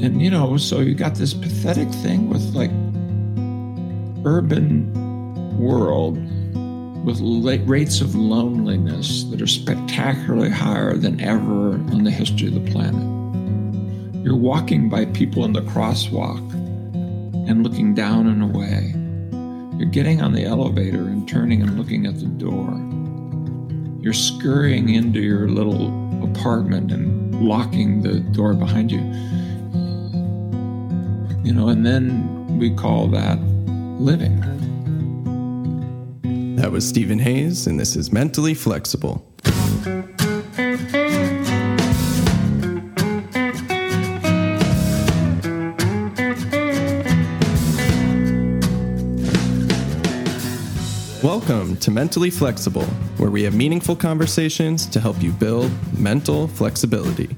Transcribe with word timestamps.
and 0.00 0.22
you 0.22 0.30
know, 0.30 0.56
so 0.56 0.80
you 0.80 0.94
got 0.94 1.14
this 1.14 1.34
pathetic 1.34 1.88
thing 1.88 2.28
with 2.30 2.54
like 2.54 2.70
urban 4.24 4.92
world 5.58 6.16
with 7.04 7.20
rates 7.66 8.00
of 8.00 8.14
loneliness 8.14 9.24
that 9.24 9.40
are 9.40 9.46
spectacularly 9.46 10.50
higher 10.50 10.94
than 10.94 11.20
ever 11.20 11.74
in 11.74 12.04
the 12.04 12.10
history 12.10 12.48
of 12.48 12.54
the 12.54 12.70
planet. 12.70 13.02
You're 14.22 14.36
walking 14.36 14.88
by 14.90 15.06
people 15.06 15.44
in 15.44 15.52
the 15.54 15.62
crosswalk 15.62 16.52
and 17.48 17.62
looking 17.62 17.94
down 17.94 18.26
and 18.26 18.42
away. 18.42 18.92
You're 19.78 19.88
getting 19.88 20.20
on 20.20 20.32
the 20.32 20.44
elevator 20.44 21.08
and 21.08 21.26
turning 21.26 21.62
and 21.62 21.78
looking 21.78 22.04
at 22.04 22.18
the 22.18 22.26
door. 22.26 22.74
You're 24.02 24.12
scurrying 24.12 24.90
into 24.90 25.20
your 25.20 25.48
little 25.48 25.86
apartment 26.22 26.92
and 26.92 27.40
locking 27.40 28.02
the 28.02 28.20
door 28.20 28.52
behind 28.54 28.92
you. 28.92 29.00
You 31.48 31.54
know, 31.54 31.68
and 31.68 31.86
then 31.86 32.58
we 32.58 32.74
call 32.74 33.06
that 33.06 33.38
living. 33.98 34.38
That 36.56 36.70
was 36.70 36.86
Stephen 36.86 37.18
Hayes, 37.18 37.66
and 37.66 37.80
this 37.80 37.96
is 37.96 38.12
Mentally 38.12 38.52
Flexible. 38.52 39.26
Welcome 51.22 51.78
to 51.78 51.90
Mentally 51.90 52.28
Flexible, 52.28 52.84
where 53.16 53.30
we 53.30 53.42
have 53.44 53.54
meaningful 53.54 53.96
conversations 53.96 54.84
to 54.84 55.00
help 55.00 55.22
you 55.22 55.32
build 55.32 55.70
mental 55.98 56.46
flexibility. 56.46 57.34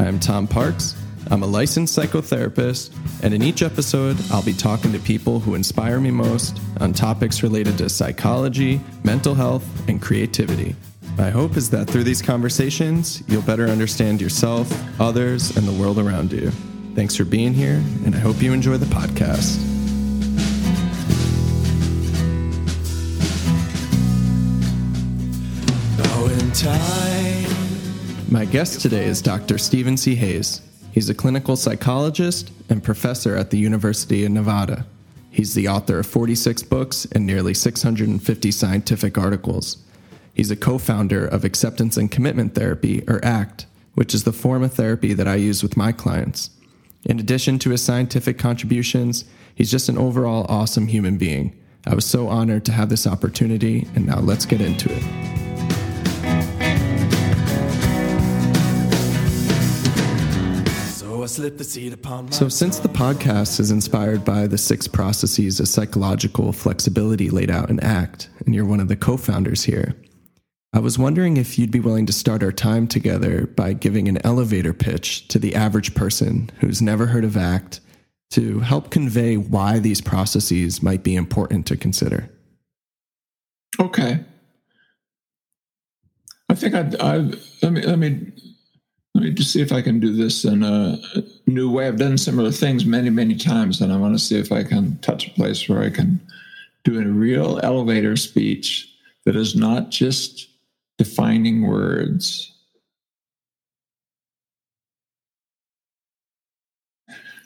I 0.00 0.06
am 0.06 0.18
Tom 0.18 0.48
Parks 0.48 0.96
I'm 1.32 1.42
a 1.42 1.46
licensed 1.46 1.96
psychotherapist, 1.96 2.90
and 3.22 3.32
in 3.32 3.42
each 3.42 3.62
episode, 3.62 4.16
I'll 4.30 4.42
be 4.42 4.52
talking 4.52 4.92
to 4.92 4.98
people 4.98 5.38
who 5.38 5.54
inspire 5.54 6.00
me 6.00 6.10
most 6.10 6.60
on 6.80 6.92
topics 6.92 7.42
related 7.42 7.78
to 7.78 7.88
psychology, 7.88 8.80
mental 9.04 9.34
health, 9.34 9.64
and 9.88 10.02
creativity. 10.02 10.74
My 11.16 11.30
hope 11.30 11.56
is 11.56 11.70
that 11.70 11.88
through 11.88 12.04
these 12.04 12.20
conversations, 12.20 13.22
you'll 13.28 13.42
better 13.42 13.68
understand 13.68 14.20
yourself, 14.20 14.72
others, 15.00 15.56
and 15.56 15.68
the 15.68 15.72
world 15.72 15.98
around 15.98 16.32
you. 16.32 16.50
Thanks 16.94 17.14
for 17.14 17.24
being 17.24 17.54
here, 17.54 17.82
and 18.04 18.14
I 18.14 18.18
hope 18.18 18.42
you 18.42 18.52
enjoy 18.52 18.76
the 18.78 18.86
podcast. 18.86 19.60
My 28.30 28.46
guest 28.46 28.80
today 28.80 29.04
is 29.04 29.20
Dr. 29.20 29.58
Stephen 29.58 29.96
C. 29.96 30.14
Hayes. 30.14 30.62
He's 30.92 31.08
a 31.08 31.14
clinical 31.14 31.56
psychologist 31.56 32.52
and 32.68 32.84
professor 32.84 33.34
at 33.34 33.50
the 33.50 33.58
University 33.58 34.24
of 34.24 34.30
Nevada. 34.30 34.86
He's 35.30 35.54
the 35.54 35.66
author 35.66 36.00
of 36.00 36.06
46 36.06 36.62
books 36.64 37.06
and 37.06 37.26
nearly 37.26 37.54
650 37.54 38.50
scientific 38.50 39.16
articles. 39.16 39.78
He's 40.34 40.50
a 40.50 40.56
co 40.56 40.76
founder 40.76 41.26
of 41.26 41.44
Acceptance 41.44 41.96
and 41.96 42.10
Commitment 42.10 42.54
Therapy, 42.54 43.02
or 43.08 43.24
ACT, 43.24 43.64
which 43.94 44.14
is 44.14 44.24
the 44.24 44.32
form 44.32 44.62
of 44.62 44.74
therapy 44.74 45.14
that 45.14 45.26
I 45.26 45.36
use 45.36 45.62
with 45.62 45.78
my 45.78 45.92
clients. 45.92 46.50
In 47.04 47.18
addition 47.18 47.58
to 47.60 47.70
his 47.70 47.82
scientific 47.82 48.38
contributions, 48.38 49.24
he's 49.54 49.70
just 49.70 49.88
an 49.88 49.96
overall 49.96 50.44
awesome 50.50 50.86
human 50.88 51.16
being. 51.16 51.58
I 51.86 51.94
was 51.94 52.04
so 52.04 52.28
honored 52.28 52.66
to 52.66 52.72
have 52.72 52.90
this 52.90 53.06
opportunity, 53.06 53.88
and 53.94 54.06
now 54.06 54.20
let's 54.20 54.46
get 54.46 54.60
into 54.60 54.92
it. 54.92 55.41
So, 62.32 62.48
since 62.48 62.78
the 62.80 62.88
podcast 62.88 63.60
is 63.60 63.70
inspired 63.70 64.24
by 64.24 64.46
the 64.46 64.58
six 64.58 64.88
processes 64.88 65.60
of 65.60 65.68
psychological 65.68 66.52
flexibility 66.52 67.30
laid 67.30 67.50
out 67.50 67.70
in 67.70 67.78
ACT, 67.80 68.28
and 68.44 68.54
you're 68.54 68.64
one 68.64 68.80
of 68.80 68.88
the 68.88 68.96
co 68.96 69.16
founders 69.16 69.62
here, 69.62 69.94
I 70.72 70.80
was 70.80 70.98
wondering 70.98 71.36
if 71.36 71.58
you'd 71.58 71.70
be 71.70 71.80
willing 71.80 72.06
to 72.06 72.12
start 72.12 72.42
our 72.42 72.50
time 72.50 72.88
together 72.88 73.46
by 73.46 73.72
giving 73.72 74.08
an 74.08 74.18
elevator 74.24 74.72
pitch 74.72 75.28
to 75.28 75.38
the 75.38 75.54
average 75.54 75.94
person 75.94 76.50
who's 76.58 76.82
never 76.82 77.06
heard 77.06 77.24
of 77.24 77.36
ACT 77.36 77.80
to 78.32 78.60
help 78.60 78.90
convey 78.90 79.36
why 79.36 79.78
these 79.78 80.00
processes 80.00 80.82
might 80.82 81.04
be 81.04 81.14
important 81.14 81.66
to 81.66 81.76
consider. 81.76 82.30
Okay. 83.78 84.24
I 86.48 86.54
think 86.54 86.74
I'd, 86.74 86.96
I'd 86.96 87.36
let 87.62 87.72
me 87.72 87.82
let 87.82 87.98
me 87.98 88.32
let 89.14 89.24
me 89.24 89.30
just 89.30 89.52
see 89.52 89.60
if 89.60 89.72
I 89.72 89.82
can 89.82 90.00
do 90.00 90.14
this 90.14 90.44
in 90.44 90.62
a 90.62 90.98
new 91.46 91.70
way. 91.70 91.86
I've 91.86 91.98
done 91.98 92.16
similar 92.16 92.50
things 92.50 92.86
many, 92.86 93.10
many 93.10 93.36
times, 93.36 93.80
and 93.80 93.92
I 93.92 93.96
want 93.96 94.14
to 94.14 94.18
see 94.18 94.38
if 94.38 94.50
I 94.50 94.64
can 94.64 94.98
touch 94.98 95.26
a 95.26 95.30
place 95.32 95.68
where 95.68 95.82
I 95.82 95.90
can 95.90 96.20
do 96.84 96.98
a 96.98 97.04
real 97.04 97.60
elevator 97.62 98.16
speech 98.16 98.88
that 99.24 99.36
is 99.36 99.54
not 99.54 99.90
just 99.90 100.48
defining 100.96 101.66
words. 101.66 102.52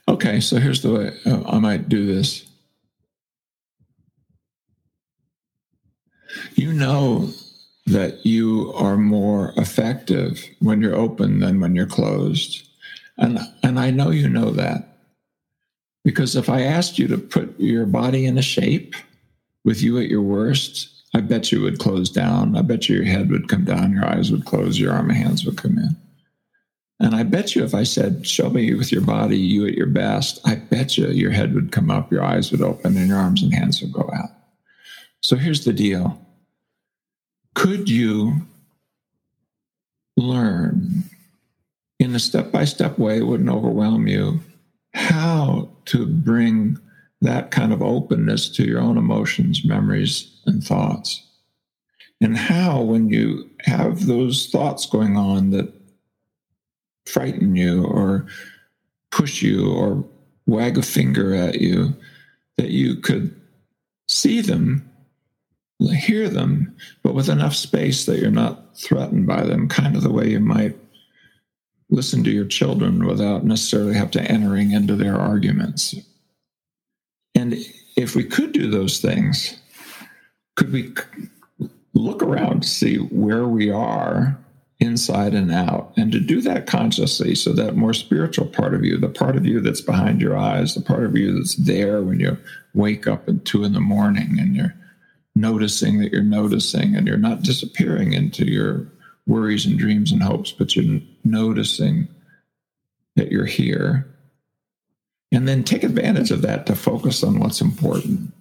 Okay, 0.09 0.39
so 0.39 0.59
here's 0.59 0.83
the 0.83 0.93
way 0.93 1.19
uh, 1.27 1.43
I 1.47 1.59
might 1.59 1.89
do 1.89 2.07
this. 2.07 2.49
You 6.55 6.73
know 6.73 7.33
that 7.87 8.27
you 8.27 8.73
are 8.75 8.97
more 8.97 9.53
effective 9.57 10.45
when 10.59 10.81
you're 10.81 10.97
open 10.97 11.41
than 11.41 11.61
when 11.61 11.75
you're 11.75 11.87
closed. 11.87 12.67
And, 13.17 13.39
and 13.63 13.79
I 13.79 13.91
know 13.91 14.11
you 14.11 14.29
know 14.29 14.51
that. 14.51 14.99
Because 16.05 16.37
if 16.37 16.49
I 16.49 16.63
asked 16.63 16.99
you 16.99 17.09
to 17.09 17.19
put 17.19 17.59
your 17.59 17.87
body 17.87 18.27
in 18.27 18.39
a 18.39 18.43
shape 18.43 18.95
with 19.65 19.83
you 19.83 19.99
at 19.99 20.09
your 20.09 20.23
worst, 20.23 20.89
I 21.15 21.21
bet 21.21 21.51
you 21.51 21.63
would 21.63 21.79
close 21.79 22.11
down. 22.11 22.57
I 22.57 22.63
bet 22.63 22.89
you 22.89 22.97
your 22.97 23.05
head 23.05 23.31
would 23.31 23.49
come 23.49 23.65
down, 23.65 23.93
your 23.93 24.07
eyes 24.07 24.31
would 24.31 24.45
close, 24.45 24.79
your 24.79 24.93
arm 24.93 25.11
and 25.11 25.19
hands 25.19 25.45
would 25.45 25.57
come 25.57 25.79
in. 25.79 25.97
And 26.99 27.15
I 27.15 27.23
bet 27.25 27.55
you 27.55 27.65
if 27.65 27.75
I 27.75 27.83
said, 27.83 28.27
Show 28.27 28.51
me 28.51 28.75
with 28.75 28.91
your 28.91 29.03
body, 29.03 29.39
you 29.39 29.67
at 29.67 29.75
your 29.75 29.87
best, 29.87 30.41
I 30.47 30.57
bet 30.57 30.97
you 30.97 31.09
your 31.09 31.31
head 31.31 31.55
would 31.55 31.73
come 31.73 31.91
up, 31.91 32.11
your 32.11 32.23
eyes 32.23 32.51
would 32.51 32.63
open, 32.63 32.97
and 32.97 33.09
your 33.09 33.19
arms 33.19 33.43
and 33.43 33.53
hands 33.53 33.81
would 33.81 33.93
go 33.93 34.11
out. 34.15 34.31
So 35.23 35.37
here's 35.37 35.65
the 35.65 35.73
deal 35.73 36.21
could 37.67 37.91
you 37.91 38.33
learn 40.17 41.03
in 41.99 42.15
a 42.15 42.19
step 42.21 42.53
by 42.53 42.65
step 42.65 42.97
way, 42.97 43.19
it 43.19 43.27
wouldn't 43.27 43.49
overwhelm 43.49 44.07
you, 44.07 44.39
how 44.95 45.69
to 45.87 46.07
bring 46.07 46.79
that 47.23 47.51
kind 47.51 47.73
of 47.73 47.83
openness 47.83 48.49
to 48.51 48.63
your 48.65 48.81
own 48.81 48.97
emotions, 48.97 49.65
memories, 49.65 50.31
and 50.47 50.63
thoughts? 50.63 51.27
And 52.21 52.37
how, 52.39 52.83
when 52.83 53.09
you 53.09 53.51
have 53.63 54.07
those 54.07 54.47
thoughts 54.47 54.87
going 54.87 55.17
on 55.17 55.51
that 55.51 55.75
frighten 57.05 57.57
you 57.57 57.85
or 57.85 58.27
push 59.11 59.43
you 59.43 59.73
or 59.73 60.05
wag 60.47 60.79
a 60.79 60.83
finger 60.83 61.35
at 61.35 61.61
you, 61.61 61.97
that 62.59 62.71
you 62.71 62.95
could 62.95 63.35
see 64.07 64.41
them 64.41 64.89
hear 65.81 66.29
them, 66.29 66.75
but 67.03 67.15
with 67.15 67.29
enough 67.29 67.55
space 67.55 68.07
that 68.07 68.19
you're 68.19 68.31
not 68.31 68.77
threatened 68.77 69.27
by 69.27 69.45
them, 69.45 69.69
kind 69.69 69.97
of 69.97 70.03
the 70.03 70.13
way 70.13 70.31
you 70.31 70.41
might 70.41 70.77
listen 71.91 72.25
to 72.25 72.31
your 72.31 72.47
children 72.47 73.07
without 73.07 73.45
necessarily 73.45 73.95
have 73.95 74.11
to 74.13 74.23
entering 74.23 74.73
into 74.73 74.97
their 74.97 75.17
arguments. 75.17 75.95
And 77.35 77.55
if 77.97 78.17
we 78.17 78.25
could 78.25 78.53
do 78.53 78.71
those 78.71 79.01
things, 79.01 79.61
could 80.57 80.73
we 80.73 80.95
look 81.95 82.23
around 82.23 82.63
to 82.63 82.69
see 82.69 82.97
where 82.97 83.47
we 83.47 83.71
are 83.71 84.39
inside 84.79 85.35
and 85.35 85.51
out 85.53 85.93
and 85.97 86.13
to 86.13 86.21
do 86.21 86.41
that 86.43 86.67
consciously 86.67 87.35
so 87.35 87.53
that 87.53 87.77
more 87.77 87.95
spiritual 87.95 88.47
part 88.47 88.75
of 88.75 88.85
you 88.85 88.99
the 88.99 89.09
part 89.09 89.35
of 89.35 89.47
you 89.47 89.59
that's 89.59 89.81
behind 89.81 90.21
your 90.21 90.37
eyes 90.37 90.75
the 90.75 90.83
part 90.83 91.03
of 91.03 91.17
you 91.17 91.35
that's 91.35 91.55
there 91.55 92.03
when 92.03 92.21
you 92.21 92.37
wake 92.75 93.07
up 93.07 93.27
at 93.27 93.43
two 93.47 93.65
in 93.65 93.73
the 93.73 93.81
morning 93.81 94.37
and 94.39 94.55
you're 94.55 94.75
noticing 95.37 96.01
that 96.01 96.11
you're 96.11 96.23
noticing 96.23 96.97
and 96.97 97.07
you're 97.07 97.19
not 97.19 97.43
disappearing 97.43 98.15
into 98.15 98.51
your 98.51 98.87
worries 99.27 99.67
and 99.67 99.79
dreams 99.79 100.11
and 100.11 100.23
hopes, 100.23 100.51
but 100.51 100.75
you're 100.75 101.01
noticing 101.25 102.09
that 103.17 103.31
you're 103.31 103.45
here. 103.45 104.09
And 105.31 105.47
then 105.47 105.63
take 105.63 105.85
advantage 105.85 106.31
of 106.31 106.43
that 106.43 106.67
to 106.67 106.75
focus 106.75 107.23
on 107.23 107.39
what's 107.39 107.61
important. 107.61 108.33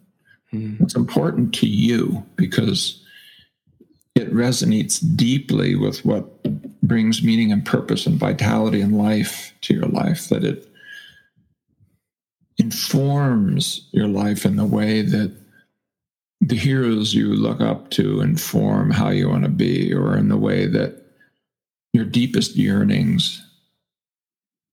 Hmm. 0.52 0.76
What's 0.78 0.96
important 0.96 1.54
to 1.56 1.68
you 1.68 2.26
because 2.38 3.04
it 4.16 4.34
resonates 4.34 5.04
deeply 5.18 5.76
with 5.76 6.06
what 6.06 6.44
brings 6.82 7.22
meaning 7.22 7.52
and 7.52 7.66
purpose 7.66 8.06
and 8.06 8.18
vitality 8.18 8.80
and 8.80 8.98
life 8.98 9.54
to 9.62 9.74
your 9.74 9.88
life, 9.88 10.30
that 10.30 10.46
it 10.46 10.70
informs 12.58 13.90
your 13.92 14.08
life 14.08 14.46
in 14.46 14.56
the 14.56 14.66
way 14.66 15.02
that 15.02 15.36
the 16.48 16.56
heroes 16.56 17.14
you 17.14 17.34
look 17.34 17.62
up 17.62 17.90
to 17.92 18.22
inform 18.22 18.92
how 18.92 19.10
you 19.10 19.30
want 19.30 19.44
to 19.44 19.50
be, 19.50 19.94
or 19.94 20.18
in 20.18 20.30
the 20.30 20.38
way 20.38 20.68
that 20.68 21.04
your 21.94 22.06
deepest 22.06 22.56
yearnings 22.56 23.42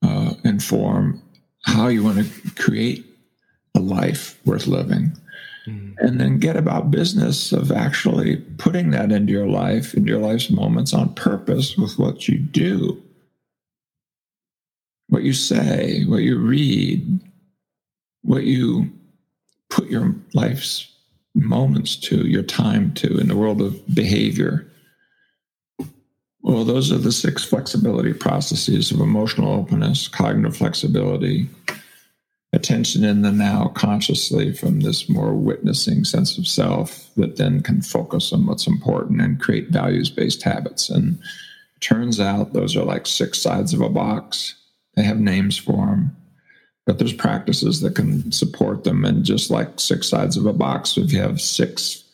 uh, 0.04 0.34
inform 0.44 1.22
how 1.64 1.88
you 1.88 2.02
want 2.02 2.18
to 2.18 2.50
create 2.62 3.06
a 3.74 3.80
life 3.80 4.40
worth 4.44 4.66
living. 4.66 5.16
Mm. 5.66 5.94
And 5.98 6.20
then 6.20 6.40
get 6.40 6.56
about 6.56 6.90
business 6.90 7.52
of 7.52 7.70
actually 7.70 8.36
putting 8.58 8.90
that 8.90 9.12
into 9.12 9.32
your 9.32 9.46
life, 9.46 9.94
into 9.94 10.10
your 10.10 10.20
life's 10.20 10.50
moments 10.50 10.92
on 10.92 11.14
purpose 11.14 11.76
with 11.76 11.98
what 11.98 12.26
you 12.26 12.38
do, 12.38 13.00
what 15.08 15.22
you 15.22 15.32
say, 15.32 16.04
what 16.04 16.22
you 16.22 16.38
read, 16.38 17.20
what 18.22 18.42
you 18.42 18.90
put 19.70 19.88
your 19.88 20.14
life's 20.34 20.91
moments 21.34 21.96
to, 21.96 22.26
your 22.26 22.42
time 22.42 22.92
to 22.94 23.18
in 23.18 23.28
the 23.28 23.36
world 23.36 23.62
of 23.62 23.94
behavior. 23.94 24.66
Well, 26.42 26.64
those 26.64 26.90
are 26.92 26.98
the 26.98 27.12
six 27.12 27.44
flexibility 27.44 28.12
processes 28.12 28.90
of 28.90 29.00
emotional 29.00 29.52
openness, 29.52 30.08
cognitive 30.08 30.56
flexibility, 30.56 31.48
attention 32.52 33.04
in 33.04 33.22
the 33.22 33.32
now 33.32 33.68
consciously 33.68 34.52
from 34.52 34.80
this 34.80 35.08
more 35.08 35.32
witnessing 35.34 36.04
sense 36.04 36.36
of 36.36 36.46
self 36.46 37.08
that 37.16 37.36
then 37.36 37.62
can 37.62 37.80
focus 37.80 38.32
on 38.32 38.46
what's 38.46 38.66
important 38.66 39.20
and 39.20 39.40
create 39.40 39.70
values 39.70 40.10
based 40.10 40.42
habits. 40.42 40.90
And 40.90 41.18
turns 41.80 42.20
out 42.20 42.52
those 42.52 42.76
are 42.76 42.84
like 42.84 43.06
six 43.06 43.40
sides 43.40 43.72
of 43.72 43.80
a 43.80 43.88
box. 43.88 44.54
They 44.96 45.02
have 45.02 45.18
names 45.18 45.56
for 45.56 45.86
them, 45.86 46.16
but 46.86 46.98
there's 46.98 47.12
practices 47.12 47.80
that 47.80 47.94
can 47.94 48.32
support 48.32 48.84
them. 48.84 49.04
And 49.04 49.24
just 49.24 49.50
like 49.50 49.78
six 49.78 50.08
sides 50.08 50.36
of 50.36 50.46
a 50.46 50.52
box, 50.52 50.96
if 50.96 51.12
you 51.12 51.20
have 51.20 51.40
six 51.40 52.04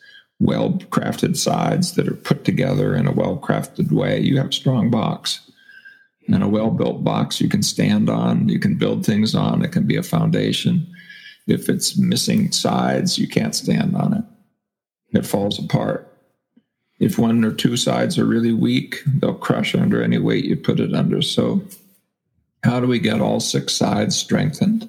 well 0.40 0.72
crafted 0.90 1.36
sides 1.36 1.94
that 1.94 2.08
are 2.08 2.14
put 2.14 2.44
together 2.44 2.94
in 2.94 3.06
a 3.06 3.12
well 3.12 3.38
crafted 3.38 3.90
way, 3.90 4.20
you 4.20 4.36
have 4.36 4.50
a 4.50 4.52
strong 4.52 4.90
box 4.90 5.48
and 6.28 6.42
a 6.42 6.48
well 6.48 6.70
built 6.70 7.02
box 7.02 7.40
you 7.40 7.48
can 7.48 7.62
stand 7.62 8.10
on, 8.10 8.48
you 8.48 8.58
can 8.58 8.76
build 8.76 9.04
things 9.04 9.34
on. 9.34 9.64
It 9.64 9.72
can 9.72 9.86
be 9.86 9.96
a 9.96 10.02
foundation. 10.02 10.86
If 11.46 11.68
it's 11.68 11.96
missing 11.96 12.52
sides, 12.52 13.18
you 13.18 13.26
can't 13.26 13.54
stand 13.54 13.96
on 13.96 14.12
it, 14.12 15.18
it 15.18 15.26
falls 15.26 15.58
apart. 15.58 16.04
If 17.00 17.18
one 17.18 17.44
or 17.44 17.52
two 17.52 17.76
sides 17.76 18.18
are 18.18 18.24
really 18.24 18.52
weak, 18.52 19.02
they'll 19.06 19.34
crush 19.34 19.74
under 19.74 20.02
any 20.02 20.18
weight 20.18 20.44
you 20.44 20.56
put 20.56 20.80
it 20.80 20.94
under. 20.94 21.22
So, 21.22 21.62
how 22.64 22.80
do 22.80 22.86
we 22.86 22.98
get 22.98 23.20
all 23.20 23.40
six 23.40 23.74
sides 23.74 24.16
strengthened 24.16 24.88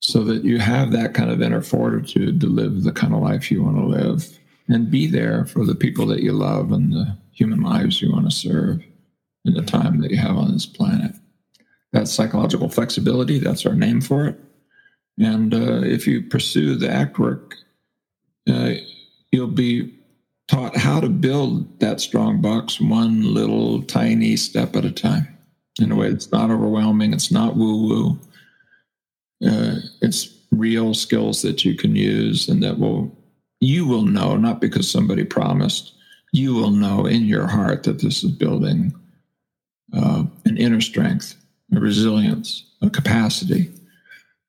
so 0.00 0.24
that 0.24 0.44
you 0.44 0.58
have 0.58 0.90
that 0.92 1.14
kind 1.14 1.30
of 1.30 1.40
inner 1.40 1.62
fortitude 1.62 2.40
to 2.40 2.46
live 2.46 2.82
the 2.82 2.92
kind 2.92 3.14
of 3.14 3.22
life 3.22 3.50
you 3.50 3.62
want 3.62 3.76
to 3.76 3.84
live 3.84 4.38
and 4.68 4.90
be 4.90 5.06
there 5.06 5.44
for 5.44 5.64
the 5.64 5.74
people 5.74 6.06
that 6.06 6.22
you 6.22 6.32
love 6.32 6.72
and 6.72 6.92
the 6.92 7.16
human 7.32 7.60
lives 7.60 8.02
you 8.02 8.10
want 8.10 8.24
to 8.28 8.36
serve? 8.36 8.82
in 9.44 9.54
the 9.54 9.62
time 9.62 10.00
that 10.00 10.10
you 10.10 10.16
have 10.16 10.36
on 10.36 10.52
this 10.52 10.66
planet. 10.66 11.14
That's 11.92 12.12
psychological 12.12 12.68
flexibility. 12.68 13.38
That's 13.38 13.66
our 13.66 13.74
name 13.74 14.00
for 14.00 14.26
it. 14.26 14.38
And 15.18 15.52
uh, 15.52 15.82
if 15.82 16.06
you 16.06 16.22
pursue 16.22 16.76
the 16.76 16.90
act 16.90 17.18
work, 17.18 17.56
uh, 18.48 18.74
you'll 19.30 19.48
be 19.48 19.94
taught 20.48 20.76
how 20.76 21.00
to 21.00 21.08
build 21.08 21.80
that 21.80 22.00
strong 22.00 22.40
box 22.40 22.80
one 22.80 23.34
little 23.34 23.82
tiny 23.82 24.36
step 24.36 24.74
at 24.74 24.84
a 24.84 24.90
time 24.90 25.28
in 25.80 25.92
a 25.92 25.96
way 25.96 26.10
that's 26.10 26.30
not 26.32 26.50
overwhelming. 26.50 27.12
It's 27.12 27.32
not 27.32 27.56
woo 27.56 27.86
woo. 27.88 28.20
Uh, 29.44 29.76
it's 30.00 30.36
real 30.50 30.94
skills 30.94 31.42
that 31.42 31.64
you 31.64 31.74
can 31.74 31.96
use 31.96 32.48
and 32.48 32.62
that 32.62 32.78
will, 32.78 33.16
you 33.60 33.86
will 33.86 34.02
know, 34.02 34.36
not 34.36 34.60
because 34.60 34.90
somebody 34.90 35.24
promised, 35.24 35.94
you 36.32 36.54
will 36.54 36.70
know 36.70 37.06
in 37.06 37.24
your 37.24 37.46
heart 37.46 37.82
that 37.84 38.00
this 38.00 38.22
is 38.22 38.30
building 38.30 38.94
uh, 39.94 40.24
an 40.44 40.56
inner 40.56 40.80
strength, 40.80 41.34
a 41.74 41.80
resilience, 41.80 42.64
a 42.82 42.90
capacity 42.90 43.70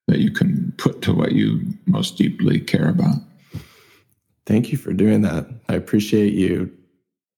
that 0.07 0.19
you 0.19 0.31
can 0.31 0.73
put 0.77 1.01
to 1.01 1.13
what 1.13 1.31
you 1.31 1.61
most 1.85 2.17
deeply 2.17 2.59
care 2.59 2.89
about. 2.89 3.15
Thank 4.45 4.71
you 4.71 4.77
for 4.77 4.91
doing 4.93 5.21
that. 5.21 5.47
I 5.69 5.75
appreciate 5.75 6.33
you 6.33 6.71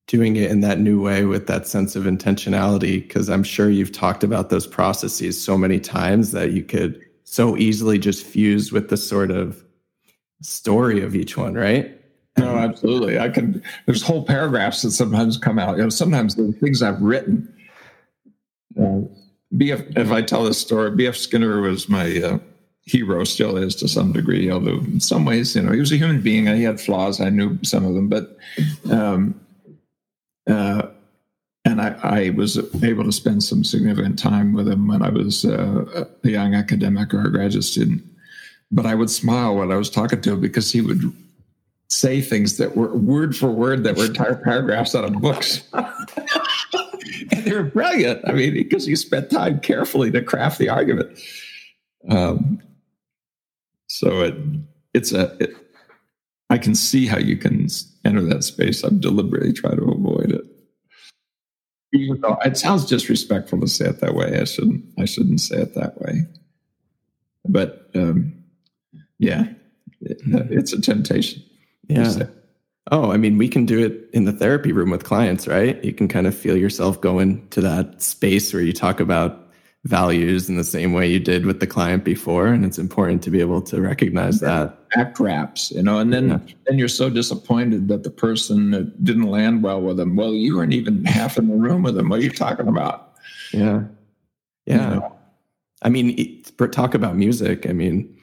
doing 0.07 0.35
it 0.35 0.51
in 0.51 0.61
that 0.61 0.79
new 0.79 1.01
way 1.01 1.25
with 1.25 1.47
that 1.47 1.67
sense 1.67 1.95
of 1.95 2.03
intentionality 2.03 3.01
because 3.01 3.29
I'm 3.29 3.43
sure 3.43 3.69
you've 3.69 3.91
talked 3.91 4.23
about 4.23 4.49
those 4.49 4.67
processes 4.67 5.41
so 5.41 5.57
many 5.57 5.79
times 5.79 6.31
that 6.31 6.51
you 6.51 6.63
could 6.63 7.01
so 7.23 7.57
easily 7.57 7.97
just 7.97 8.25
fuse 8.25 8.71
with 8.71 8.89
the 8.89 8.97
sort 8.97 9.31
of 9.31 9.63
story 10.41 11.01
of 11.01 11.15
each 11.15 11.37
one, 11.37 11.55
right? 11.55 11.91
No, 12.37 12.57
absolutely. 12.57 13.17
I 13.17 13.29
can. 13.29 13.63
There's 13.85 14.03
whole 14.03 14.23
paragraphs 14.23 14.81
that 14.81 14.91
sometimes 14.91 15.37
come 15.37 15.57
out. 15.57 15.77
You 15.77 15.83
know, 15.83 15.89
sometimes 15.89 16.35
the 16.35 16.51
things 16.59 16.83
I've 16.83 17.01
written 17.01 17.51
uh, 18.79 19.01
BF, 19.53 19.97
if 19.97 20.11
I 20.11 20.21
tell 20.21 20.43
this 20.43 20.59
story, 20.59 20.91
B.F. 20.91 21.15
Skinner 21.15 21.61
was 21.61 21.87
my 21.87 22.21
uh, 22.21 22.39
hero, 22.85 23.23
still 23.23 23.57
is 23.57 23.75
to 23.75 23.87
some 23.87 24.11
degree, 24.11 24.51
although 24.51 24.79
in 24.79 24.99
some 24.99 25.25
ways, 25.25 25.55
you 25.55 25.61
know, 25.61 25.71
he 25.71 25.79
was 25.79 25.91
a 25.91 25.97
human 25.97 26.21
being 26.21 26.47
and 26.47 26.57
he 26.57 26.63
had 26.63 26.81
flaws. 26.81 27.21
I 27.21 27.29
knew 27.29 27.57
some 27.63 27.85
of 27.85 27.95
them, 27.95 28.09
but, 28.09 28.37
um, 28.91 29.39
uh, 30.47 30.87
and 31.65 31.81
I, 31.81 31.97
I, 32.03 32.29
was 32.29 32.57
able 32.83 33.03
to 33.05 33.11
spend 33.11 33.43
some 33.43 33.63
significant 33.63 34.19
time 34.19 34.53
with 34.53 34.67
him 34.67 34.87
when 34.87 35.01
I 35.01 35.09
was 35.09 35.45
uh, 35.45 36.05
a 36.23 36.29
young 36.29 36.53
academic 36.53 37.13
or 37.13 37.25
a 37.25 37.31
graduate 37.31 37.63
student. 37.63 38.03
But 38.71 38.85
I 38.85 38.93
would 38.93 39.09
smile 39.09 39.55
when 39.55 39.71
I 39.71 39.75
was 39.75 39.89
talking 39.89 40.21
to 40.21 40.33
him 40.33 40.41
because 40.41 40.71
he 40.71 40.81
would 40.81 41.01
say 41.89 42.21
things 42.21 42.57
that 42.57 42.75
were 42.75 42.95
word 42.95 43.35
for 43.35 43.49
word 43.49 43.83
that 43.83 43.97
were 43.97 44.05
entire 44.05 44.35
paragraphs 44.35 44.95
out 44.95 45.05
of 45.05 45.13
books. 45.21 45.63
and 45.73 47.43
they 47.43 47.53
were 47.53 47.63
brilliant. 47.63 48.21
I 48.27 48.33
mean, 48.33 48.53
because 48.53 48.87
you 48.87 48.95
spent 48.95 49.31
time 49.31 49.59
carefully 49.59 50.11
to 50.11 50.21
craft 50.21 50.59
the 50.59 50.69
argument. 50.69 51.19
Um, 52.09 52.61
so 53.87 54.21
it 54.21 54.35
it's 54.93 55.11
a 55.11 55.35
it, 55.39 55.55
I 56.49 56.57
can 56.57 56.75
see 56.75 57.07
how 57.07 57.17
you 57.17 57.37
can 57.37 57.67
enter 58.05 58.23
that 58.23 58.43
space. 58.43 58.83
I'm 58.83 58.99
deliberately 58.99 59.53
trying 59.53 59.77
to 59.77 59.83
avoid 59.83 60.31
it. 60.31 60.43
Even 61.93 62.19
though 62.21 62.37
it 62.43 62.57
sounds 62.57 62.85
disrespectful 62.85 63.59
to 63.61 63.67
say 63.67 63.87
it 63.87 64.01
that 64.01 64.15
way, 64.15 64.39
I 64.39 64.43
shouldn't. 64.43 64.83
I 64.99 65.05
shouldn't 65.05 65.41
say 65.41 65.57
it 65.57 65.75
that 65.75 65.99
way. 66.01 66.21
But 67.47 67.89
um, 67.95 68.33
yeah, 69.17 69.47
it, 70.01 70.19
it's 70.51 70.73
a 70.73 70.81
temptation. 70.81 71.43
Yeah. 71.87 72.23
Oh, 72.91 73.11
I 73.11 73.17
mean, 73.17 73.37
we 73.37 73.47
can 73.47 73.65
do 73.65 73.83
it 73.83 74.09
in 74.13 74.25
the 74.25 74.31
therapy 74.31 74.71
room 74.71 74.91
with 74.91 75.03
clients, 75.03 75.47
right? 75.47 75.83
You 75.83 75.93
can 75.93 76.07
kind 76.07 76.27
of 76.27 76.35
feel 76.37 76.55
yourself 76.55 77.01
going 77.01 77.47
to 77.49 77.61
that 77.61 78.01
space 78.01 78.53
where 78.53 78.61
you 78.61 78.73
talk 78.73 78.99
about 78.99 79.44
values 79.85 80.49
in 80.49 80.57
the 80.57 80.63
same 80.63 80.93
way 80.93 81.07
you 81.07 81.19
did 81.19 81.45
with 81.45 81.59
the 81.59 81.67
client 81.67 82.03
before. 82.03 82.47
And 82.47 82.65
it's 82.65 82.79
important 82.79 83.21
to 83.23 83.29
be 83.29 83.39
able 83.39 83.61
to 83.63 83.79
recognize 83.79 84.39
that. 84.39 84.77
Act 84.95 85.19
wraps, 85.19 85.71
you 85.71 85.83
know, 85.83 85.99
and 85.99 86.11
then 86.11 86.29
yeah. 86.29 86.39
then 86.65 86.79
you're 86.79 86.87
so 86.87 87.09
disappointed 87.09 87.87
that 87.87 88.03
the 88.03 88.09
person 88.09 88.93
didn't 89.03 89.29
land 89.29 89.61
well 89.61 89.81
with 89.81 89.97
them. 89.97 90.15
Well, 90.15 90.33
you 90.33 90.57
weren't 90.57 90.73
even 90.73 91.05
half 91.05 91.37
in 91.37 91.47
the 91.47 91.55
room 91.55 91.83
with 91.83 91.95
them. 91.95 92.09
What 92.09 92.19
are 92.19 92.23
you 92.23 92.31
talking 92.31 92.67
about? 92.67 93.13
Yeah. 93.53 93.83
Yeah. 94.65 94.89
You 94.89 94.99
know? 94.99 95.15
I 95.81 95.89
mean, 95.89 96.43
talk 96.71 96.95
about 96.95 97.15
music. 97.15 97.69
I 97.69 97.73
mean, 97.73 98.17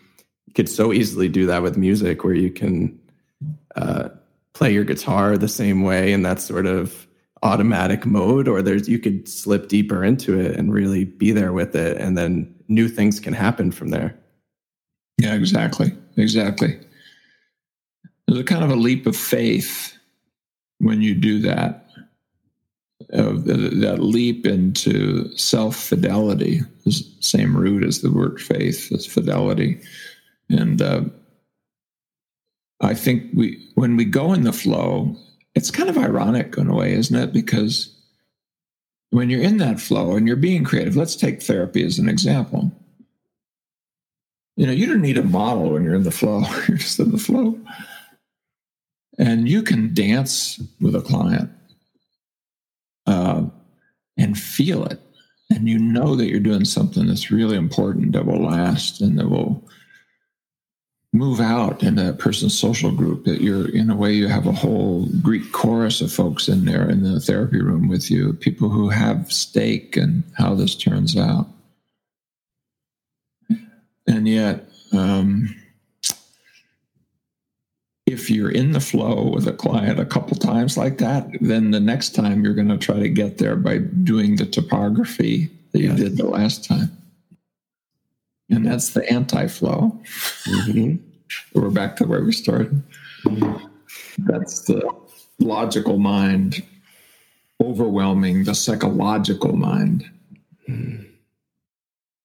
you 0.47 0.55
could 0.55 0.69
so 0.69 0.93
easily 0.93 1.29
do 1.29 1.47
that 1.47 1.63
with 1.63 1.77
music 1.77 2.25
where 2.25 2.35
you 2.35 2.51
can 2.51 2.99
uh, 3.77 4.09
play 4.53 4.73
your 4.73 4.85
guitar 4.85 5.39
the 5.39 5.49
same 5.49 5.83
way 5.83 6.13
and 6.13 6.25
that 6.25 6.41
sort 6.41 6.67
of 6.67 7.07
automatic 7.43 8.07
mode 8.07 8.47
or 8.47 8.63
there's 8.63 8.89
you 8.89 8.99
could 8.99 9.29
slip 9.29 9.69
deeper 9.69 10.05
into 10.05 10.39
it 10.39 10.57
and 10.57 10.73
really 10.73 11.05
be 11.05 11.33
there 11.33 11.53
with 11.53 11.75
it 11.75 11.97
and 11.97 12.17
then 12.17 12.55
new 12.69 12.89
things 12.89 13.19
can 13.19 13.33
happen 13.33 13.71
from 13.73 13.89
there. 13.89 14.17
Yeah 15.19 15.35
exactly. 15.35 15.93
Exactly. 16.17 16.79
There's 18.27 18.41
a 18.41 18.45
kind 18.45 18.65
of 18.65 18.71
a 18.71 18.77
leap 18.77 19.07
of 19.07 19.17
faith 19.17 19.97
when 20.79 21.03
you 21.03 21.15
do 21.15 21.41
that 21.41 21.87
uh, 23.13 23.33
that 23.33 23.99
leap 24.01 24.47
into 24.47 25.31
self 25.37 25.77
fidelity 25.77 26.61
same 27.23 27.57
root 27.57 27.85
as 27.85 28.01
the 28.01 28.11
word 28.11 28.41
faith 28.41 28.91
as 28.93 29.07
fidelity. 29.07 29.81
And 30.49 30.83
uh, 30.83 31.03
I 32.81 32.95
think 32.95 33.31
we 33.35 33.69
when 33.75 33.97
we 33.97 34.05
go 34.05 34.33
in 34.33 34.43
the 34.43 34.53
flow, 34.53 35.17
it's 35.55 35.71
kind 35.71 35.89
of 35.89 35.99
ironic 35.99 36.57
in 36.57 36.69
a 36.69 36.75
way, 36.75 36.93
isn't 36.93 37.17
it? 37.17 37.33
Because 37.33 37.95
when 39.11 39.29
you're 39.29 39.43
in 39.43 39.59
that 39.59 39.81
flow 39.81 40.17
and 40.17 40.27
you're 40.27 40.37
being 40.37 40.65
creative, 40.65 40.97
let's 40.97 41.17
take 41.17 41.43
therapy 41.43 41.85
as 41.85 41.99
an 41.99 42.09
example. 42.09 42.73
You 44.57 44.67
know, 44.67 44.73
you 44.73 44.87
don't 44.87 45.03
need 45.03 45.19
a 45.19 45.23
model 45.23 45.71
when 45.71 45.85
you're 45.85 45.95
in 45.95 46.05
the 46.05 46.11
flow. 46.11 46.41
you're 46.69 46.79
just 46.79 46.99
in 46.99 47.11
the 47.11 47.19
flow. 47.19 47.59
And 49.19 49.49
you 49.49 49.63
can 49.63 49.93
dance 49.93 50.61
with 50.81 50.95
a 50.95 51.03
client 51.03 51.51
uh, 53.07 53.45
and 54.17 54.39
feel 54.39 54.85
it. 54.87 55.01
And 55.51 55.69
you 55.69 55.79
know 55.79 56.17
that 56.17 56.29
you're 56.29 56.41
doing 56.41 56.65
something 56.65 57.07
that's 57.07 57.31
really 57.31 57.57
important 57.57 58.13
that 58.13 58.25
will 58.25 58.43
last 58.43 59.03
and 59.03 59.19
that 59.19 59.29
will 59.29 59.63
move 61.13 61.41
out 61.41 61.83
in 61.83 61.97
that 61.97 62.19
person's 62.19 62.59
social 62.59 62.91
group 62.91 63.25
that 63.25 63.43
you're 63.43 63.69
in 63.69 63.91
a 63.91 63.97
way 63.97 64.13
you 64.13 64.29
have 64.29 64.47
a 64.47 64.53
whole 64.53 65.07
greek 65.21 65.53
chorus 65.53 66.01
of 66.01 66.11
folks 66.11 66.49
in 66.49 66.65
there 66.65 66.89
in 66.89 67.03
the 67.03 67.21
therapy 67.21 67.61
room 67.61 67.87
with 67.87 68.11
you 68.11 68.33
people 68.35 68.71
who 68.71 68.89
have 68.89 69.31
stake 69.31 69.97
in 69.97 70.25
how 70.39 70.55
this 70.55 70.75
turns 70.75 71.17
out 71.17 71.47
And 74.07 74.27
yet, 74.27 74.69
um, 74.93 75.55
if 78.07 78.31
you're 78.31 78.51
in 78.51 78.73
the 78.73 78.81
flow 78.81 79.31
with 79.31 79.47
a 79.47 79.53
client 79.53 80.01
a 80.01 80.05
couple 80.05 80.37
times 80.37 80.77
like 80.77 80.99
that, 80.99 81.29
then 81.41 81.71
the 81.71 81.81
next 81.81 82.15
time 82.15 82.45
you're 82.45 82.55
going 82.55 82.69
to 82.69 82.79
try 82.79 82.99
to 82.99 83.09
get 83.09 83.39
there 83.39 83.57
by 83.57 83.79
doing 83.79 84.37
the 84.37 84.47
topography 84.47 85.51
that 85.73 85.81
you 85.81 85.89
yes. 85.89 85.99
did 85.99 86.17
the 86.17 86.27
last 86.27 86.65
time. 86.65 86.91
And 88.53 88.67
that's 88.67 88.91
the 88.91 89.11
anti 89.11 89.47
flow. 89.49 89.99
Mm-hmm. 90.47 90.97
We're 91.55 91.71
back 91.71 91.97
to 91.97 92.05
where 92.05 92.23
we 92.23 92.33
started. 92.33 92.83
Mm-hmm. 93.25 93.67
That's 94.27 94.63
the 94.63 94.89
logical 95.39 95.99
mind 95.99 96.63
overwhelming 97.63 98.45
the 98.45 98.55
psychological 98.55 99.57
mind. 99.57 100.05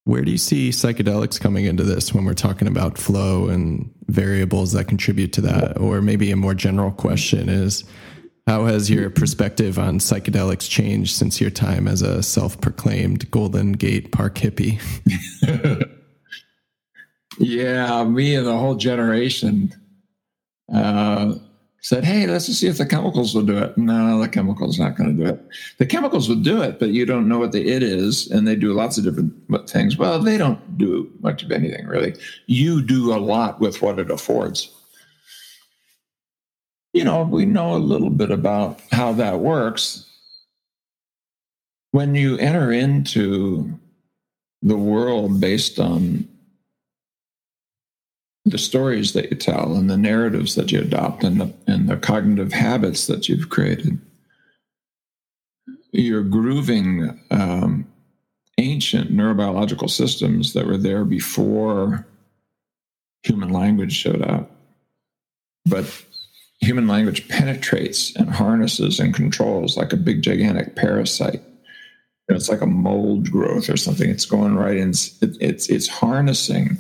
Where 0.06 0.24
do 0.24 0.32
you 0.32 0.38
see 0.38 0.70
psychedelics 0.70 1.40
coming 1.40 1.66
into 1.66 1.84
this 1.84 2.14
when 2.14 2.26
we're 2.26 2.34
talking 2.34 2.68
about 2.68 2.98
flow 2.98 3.50
and 3.50 3.94
variables 4.08 4.72
that 4.72 4.86
contribute 4.86 5.34
to 5.34 5.42
that? 5.42 5.78
Or 5.78 6.02
maybe 6.02 6.32
a 6.32 6.36
more 6.36 6.54
general 6.54 6.92
question 6.92 7.50
is 7.50 7.84
how 8.48 8.66
has 8.66 8.90
your 8.90 9.10
perspective 9.10 9.78
on 9.78 10.00
psychedelics 10.00 10.70
changed 10.70 11.16
since 11.16 11.42
your 11.42 11.50
time 11.50 11.88
as 11.88 12.02
a 12.02 12.24
self 12.24 12.60
proclaimed 12.62 13.30
Golden 13.30 13.74
Gate 13.74 14.12
Park 14.12 14.36
hippie? 14.36 14.80
yeah, 17.38 18.04
me 18.04 18.36
and 18.36 18.48
the 18.48 18.58
whole 18.58 18.76
generation. 18.76 19.74
Uh, 20.74 21.36
said, 21.82 22.04
"Hey, 22.04 22.28
let's 22.28 22.48
just 22.48 22.60
see 22.60 22.68
if 22.68 22.78
the 22.78 22.86
chemicals 22.86 23.34
will 23.34 23.44
do 23.44 23.58
it." 23.58 23.78
No, 23.78 24.20
the 24.20 24.28
chemicals 24.28 24.80
not 24.80 24.98
going 24.98 25.16
to 25.16 25.24
do 25.24 25.30
it. 25.30 25.40
The 25.78 25.86
chemicals 25.86 26.28
will 26.28 26.42
do 26.42 26.62
it, 26.62 26.80
but 26.80 26.90
you 26.90 27.06
don't 27.06 27.30
know 27.30 27.40
what 27.40 27.52
the 27.52 27.68
it 27.70 27.84
is, 27.84 28.30
and 28.30 28.48
they 28.48 28.56
do 28.56 28.74
lots 28.74 28.98
of 28.98 29.04
different 29.04 29.70
things. 29.70 29.98
Well, 29.98 30.20
they 30.20 30.38
don't 30.38 30.78
do 30.78 31.10
much 31.22 31.44
of 31.44 31.52
anything 31.52 31.86
really. 31.88 32.16
You 32.48 32.82
do 32.82 33.14
a 33.14 33.20
lot 33.20 33.60
with 33.60 33.82
what 33.82 34.00
it 34.00 34.12
affords. 34.12 34.70
You 36.94 37.04
know, 37.04 37.24
we 37.24 37.46
know 37.46 37.76
a 37.76 37.78
little 37.78 38.10
bit 38.10 38.32
about 38.32 38.82
how 38.92 39.14
that 39.14 39.40
works. 39.40 40.04
When 41.92 42.16
you 42.16 42.38
enter 42.38 42.72
into 42.72 43.80
the 44.62 44.78
world 44.78 45.40
based 45.40 45.80
on 45.80 46.28
the 48.50 48.58
stories 48.58 49.14
that 49.14 49.30
you 49.30 49.38
tell 49.38 49.76
and 49.76 49.90
the 49.90 49.98
narratives 49.98 50.56
that 50.56 50.72
you 50.72 50.80
adopt 50.80 51.24
and 51.24 51.40
the, 51.40 51.54
and 51.68 51.88
the 51.88 51.98
cognitive 51.98 52.54
habits 52.54 53.08
that 53.08 53.28
you've 53.28 53.50
created. 53.50 54.00
You're 55.92 56.24
grooving 56.24 57.20
um, 57.32 57.88
ancient 58.58 59.12
neurobiological 59.12 59.90
systems 59.90 60.54
that 60.54 60.66
were 60.66 60.78
there 60.78 61.06
before 61.06 62.06
human 63.24 63.50
language 63.50 63.94
showed 63.94 64.22
up. 64.22 64.52
But 65.66 65.86
human 66.60 66.88
language 66.88 67.28
penetrates 67.28 68.16
and 68.16 68.30
harnesses 68.30 69.00
and 69.00 69.14
controls 69.14 69.78
like 69.78 69.94
a 69.94 69.98
big, 69.98 70.22
gigantic 70.22 70.76
parasite. 70.76 71.42
It's 72.30 72.50
like 72.50 72.62
a 72.62 72.68
mold 72.68 73.32
growth 73.32 73.70
or 73.70 73.78
something. 73.78 74.10
It's 74.10 74.26
going 74.26 74.56
right 74.56 74.76
in. 74.76 74.90
It, 74.90 75.38
it's 75.40 75.70
it's 75.70 75.88
harnessing 75.88 76.78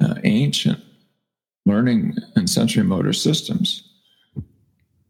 uh, 0.00 0.14
ancient 0.24 0.80
learning 1.66 2.14
and 2.36 2.48
sensory 2.48 2.82
motor 2.82 3.12
systems. 3.12 3.86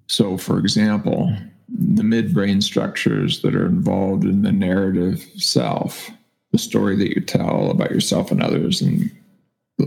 So, 0.06 0.36
for 0.36 0.58
example, 0.58 1.34
the 1.68 2.02
midbrain 2.02 2.62
structures 2.62 3.42
that 3.42 3.54
are 3.54 3.66
involved 3.66 4.24
in 4.24 4.42
the 4.42 4.52
narrative 4.52 5.24
self, 5.36 6.10
the 6.52 6.58
story 6.58 6.96
that 6.96 7.14
you 7.14 7.20
tell 7.20 7.70
about 7.70 7.92
yourself 7.92 8.30
and 8.30 8.42
others, 8.42 8.82
and 8.82 9.10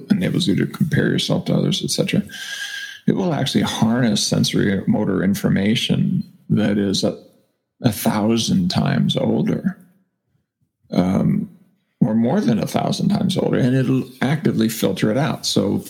enables 0.09 0.47
you 0.47 0.55
to 0.55 0.65
compare 0.65 1.09
yourself 1.09 1.45
to 1.45 1.53
others, 1.53 1.83
etc. 1.83 2.23
It 3.05 3.15
will 3.15 3.33
actually 3.33 3.63
harness 3.63 4.25
sensory 4.25 4.81
motor 4.87 5.23
information 5.23 6.23
that 6.49 6.77
is 6.77 7.03
a, 7.03 7.21
a 7.81 7.91
thousand 7.91 8.69
times 8.69 9.17
older. 9.17 9.77
Um, 10.91 11.42
more 12.23 12.41
than 12.41 12.57
a 12.57 12.67
thousand 12.67 13.09
times 13.09 13.37
older, 13.37 13.59
and 13.59 13.75
it'll 13.75 14.09
actively 14.21 14.69
filter 14.69 15.11
it 15.11 15.17
out. 15.17 15.45
So 15.45 15.83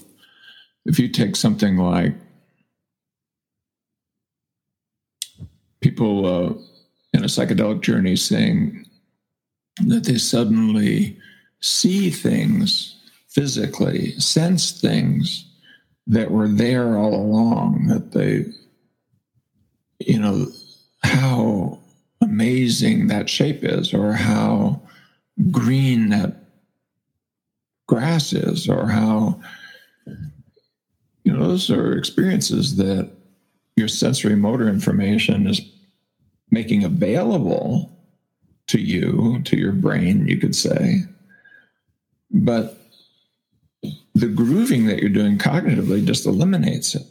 if 0.86 1.00
you 1.00 1.08
take 1.08 1.36
something 1.36 1.78
like 1.78 2.16
people 5.80 6.26
uh, 6.26 6.54
in 7.14 7.24
a 7.24 7.28
psychedelic 7.28 7.82
journey 7.82 8.16
saying 8.16 8.86
that 9.86 10.04
they 10.06 10.18
suddenly 10.18 11.18
see 11.62 12.10
things 12.10 13.00
physically, 13.30 14.12
sense 14.20 14.72
things 14.82 15.46
that 16.08 16.32
were 16.32 16.50
there 16.50 16.98
all 16.98 17.16
along, 17.16 17.88
that 17.88 18.12
they, 18.12 18.46
you 20.00 20.20
know, 20.20 20.48
how 21.04 21.80
amazing 22.22 23.08
that 23.08 23.30
shape 23.30 23.64
is, 23.64 23.94
or 23.94 24.14
how 24.14 24.83
green 25.52 26.10
that 26.10 26.36
grass 27.88 28.34
is 28.34 28.70
or 28.70 28.88
how 28.88 29.40
you 31.24 31.34
know 31.34 31.48
those 31.48 31.70
are 31.70 31.98
experiences 31.98 32.76
that 32.76 33.12
your 33.76 33.88
sensory 33.88 34.36
motor 34.36 34.68
information 34.68 35.48
is 35.48 35.62
making 36.52 36.84
available 36.84 37.90
to 38.68 38.80
you 38.80 39.42
to 39.44 39.58
your 39.58 39.72
brain 39.72 40.28
you 40.28 40.38
could 40.38 40.56
say. 40.56 41.02
But 42.32 42.80
the 44.14 44.28
grooving 44.28 44.86
that 44.86 45.00
you're 45.00 45.10
doing 45.10 45.38
cognitively 45.38 46.06
just 46.06 46.26
eliminates 46.26 46.96
it. 46.96 47.04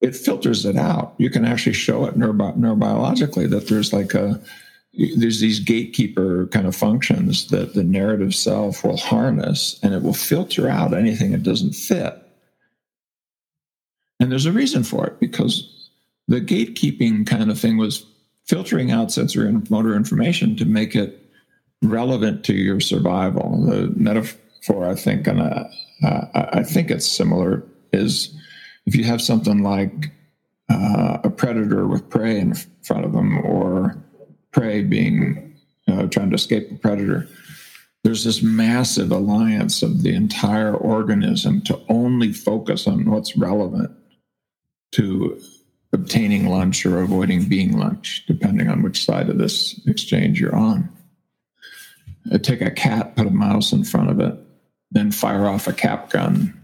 It 0.00 0.16
filters 0.16 0.66
it 0.66 0.76
out. 0.76 1.14
You 1.18 1.30
can 1.30 1.44
actually 1.44 1.74
show 1.74 2.04
it 2.04 2.18
neurobi- 2.18 2.56
neurobiologically 2.56 3.48
that 3.50 3.68
there's 3.68 3.92
like 3.92 4.14
a 4.14 4.40
there's 4.94 5.40
these 5.40 5.60
gatekeeper 5.60 6.46
kind 6.48 6.66
of 6.66 6.76
functions 6.76 7.48
that 7.48 7.74
the 7.74 7.84
narrative 7.84 8.34
self 8.34 8.84
will 8.84 8.98
harness 8.98 9.80
and 9.82 9.94
it 9.94 10.02
will 10.02 10.12
filter 10.12 10.68
out 10.68 10.92
anything 10.92 11.32
that 11.32 11.42
doesn't 11.42 11.74
fit. 11.74 12.18
And 14.20 14.30
there's 14.30 14.46
a 14.46 14.52
reason 14.52 14.84
for 14.84 15.06
it 15.06 15.18
because 15.18 15.90
the 16.28 16.40
gatekeeping 16.40 17.26
kind 17.26 17.50
of 17.50 17.58
thing 17.58 17.78
was 17.78 18.04
filtering 18.46 18.90
out 18.90 19.10
sensory 19.10 19.48
and 19.48 19.68
motor 19.70 19.96
information 19.96 20.56
to 20.56 20.64
make 20.64 20.94
it 20.94 21.18
relevant 21.82 22.44
to 22.44 22.54
your 22.54 22.80
survival. 22.80 23.64
The 23.64 23.92
metaphor, 23.96 24.88
I 24.88 24.94
think, 24.94 25.26
and 25.26 25.40
uh, 25.40 25.64
I 26.34 26.62
think 26.62 26.90
it's 26.90 27.06
similar, 27.06 27.64
is 27.92 28.34
if 28.86 28.94
you 28.94 29.04
have 29.04 29.22
something 29.22 29.62
like 29.62 30.12
uh, 30.68 31.18
a 31.24 31.30
predator 31.30 31.86
with 31.86 32.08
prey 32.08 32.38
in 32.38 32.54
front 32.82 33.04
of 33.04 33.12
them 33.12 33.38
or 33.38 33.96
prey 34.52 34.82
being 34.82 35.56
uh, 35.88 36.06
trying 36.06 36.30
to 36.30 36.36
escape 36.36 36.70
a 36.70 36.74
predator. 36.76 37.28
There's 38.04 38.24
this 38.24 38.42
massive 38.42 39.12
alliance 39.12 39.82
of 39.82 40.02
the 40.02 40.14
entire 40.14 40.74
organism 40.74 41.60
to 41.62 41.80
only 41.88 42.32
focus 42.32 42.86
on 42.86 43.10
what's 43.10 43.36
relevant 43.36 43.90
to 44.92 45.40
obtaining 45.92 46.48
lunch 46.48 46.84
or 46.86 47.00
avoiding 47.00 47.48
being 47.48 47.76
lunch, 47.78 48.24
depending 48.26 48.68
on 48.68 48.82
which 48.82 49.04
side 49.04 49.28
of 49.28 49.38
this 49.38 49.80
exchange 49.86 50.40
you're 50.40 50.54
on. 50.54 50.88
I 52.32 52.38
take 52.38 52.60
a 52.60 52.70
cat, 52.70 53.16
put 53.16 53.26
a 53.26 53.30
mouse 53.30 53.72
in 53.72 53.84
front 53.84 54.10
of 54.10 54.20
it, 54.20 54.38
then 54.90 55.10
fire 55.10 55.46
off 55.46 55.66
a 55.66 55.72
cap 55.72 56.10
gun 56.10 56.60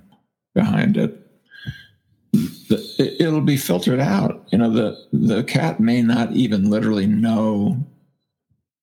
behind 0.54 0.96
it. 0.96 1.17
It'll 2.70 3.40
be 3.40 3.56
filtered 3.56 4.00
out. 4.00 4.46
You 4.52 4.58
know, 4.58 4.70
the, 4.70 5.06
the 5.12 5.44
cat 5.44 5.80
may 5.80 6.02
not 6.02 6.32
even 6.32 6.70
literally 6.70 7.06
know 7.06 7.86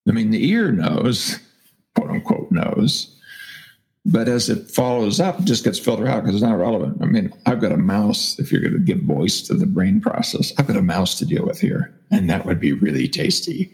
I 0.08 0.12
mean, 0.12 0.32
the 0.32 0.48
ear 0.50 0.72
knows, 0.72 1.40
quote 1.96 2.10
unquote, 2.10 2.52
knows. 2.52 3.12
But 4.08 4.28
as 4.28 4.50
it 4.50 4.70
follows 4.70 5.20
up, 5.20 5.40
it 5.40 5.46
just 5.46 5.64
gets 5.64 5.80
filtered 5.80 6.08
out 6.08 6.22
because 6.22 6.36
it's 6.36 6.44
not 6.44 6.60
relevant. 6.60 7.00
I 7.02 7.06
mean, 7.06 7.34
I've 7.48 7.60
got 7.60 7.72
a 7.72 7.78
mouse, 7.78 8.38
if 8.38 8.52
you're 8.52 8.62
going 8.62 8.74
to 8.74 8.80
give 8.80 9.00
voice 9.00 9.42
to 9.44 9.56
the 9.56 9.66
brain 9.66 10.00
process, 10.00 10.54
I've 10.60 10.68
got 10.68 10.78
a 10.78 10.84
mouse 10.84 11.18
to 11.20 11.26
deal 11.26 11.44
with 11.44 11.60
here. 11.60 11.92
And 12.12 12.30
that 12.30 12.46
would 12.46 12.60
be 12.60 12.72
really 12.72 13.08
tasty. 13.08 13.74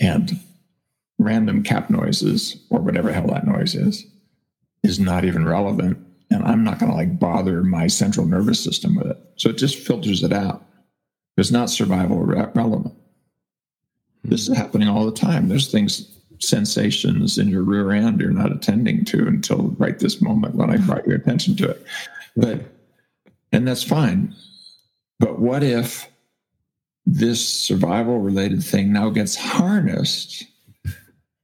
And 0.00 0.40
random 1.18 1.62
cat 1.62 1.90
noises, 1.90 2.56
or 2.70 2.80
whatever 2.80 3.12
hell 3.12 3.28
that 3.28 3.46
noise 3.46 3.76
is, 3.76 4.04
is 4.82 4.98
not 4.98 5.24
even 5.24 5.46
relevant. 5.46 6.04
And 6.30 6.44
I'm 6.44 6.62
not 6.62 6.78
going 6.78 6.90
to 6.90 6.96
like 6.96 7.18
bother 7.18 7.62
my 7.62 7.86
central 7.86 8.26
nervous 8.26 8.62
system 8.62 8.96
with 8.96 9.06
it. 9.06 9.18
So 9.36 9.50
it 9.50 9.56
just 9.56 9.78
filters 9.78 10.22
it 10.22 10.32
out. 10.32 10.64
It's 11.36 11.50
not 11.50 11.70
survival 11.70 12.18
relevant. 12.18 12.94
Hmm. 14.22 14.30
This 14.30 14.48
is 14.48 14.56
happening 14.56 14.88
all 14.88 15.06
the 15.06 15.12
time. 15.12 15.48
There's 15.48 15.70
things, 15.70 16.08
sensations 16.38 17.38
in 17.38 17.48
your 17.48 17.62
rear 17.62 17.92
end 17.92 18.20
you're 18.20 18.30
not 18.30 18.52
attending 18.52 19.04
to 19.06 19.26
until 19.26 19.74
right 19.78 19.98
this 19.98 20.20
moment 20.20 20.54
when 20.54 20.70
I 20.70 20.76
hmm. 20.76 20.86
brought 20.86 21.06
your 21.06 21.16
attention 21.16 21.56
to 21.56 21.70
it. 21.70 21.84
But, 22.36 22.60
and 23.52 23.66
that's 23.66 23.82
fine. 23.82 24.34
But 25.18 25.38
what 25.40 25.62
if 25.62 26.08
this 27.06 27.48
survival 27.48 28.18
related 28.18 28.62
thing 28.62 28.92
now 28.92 29.08
gets 29.08 29.34
harnessed 29.34 30.44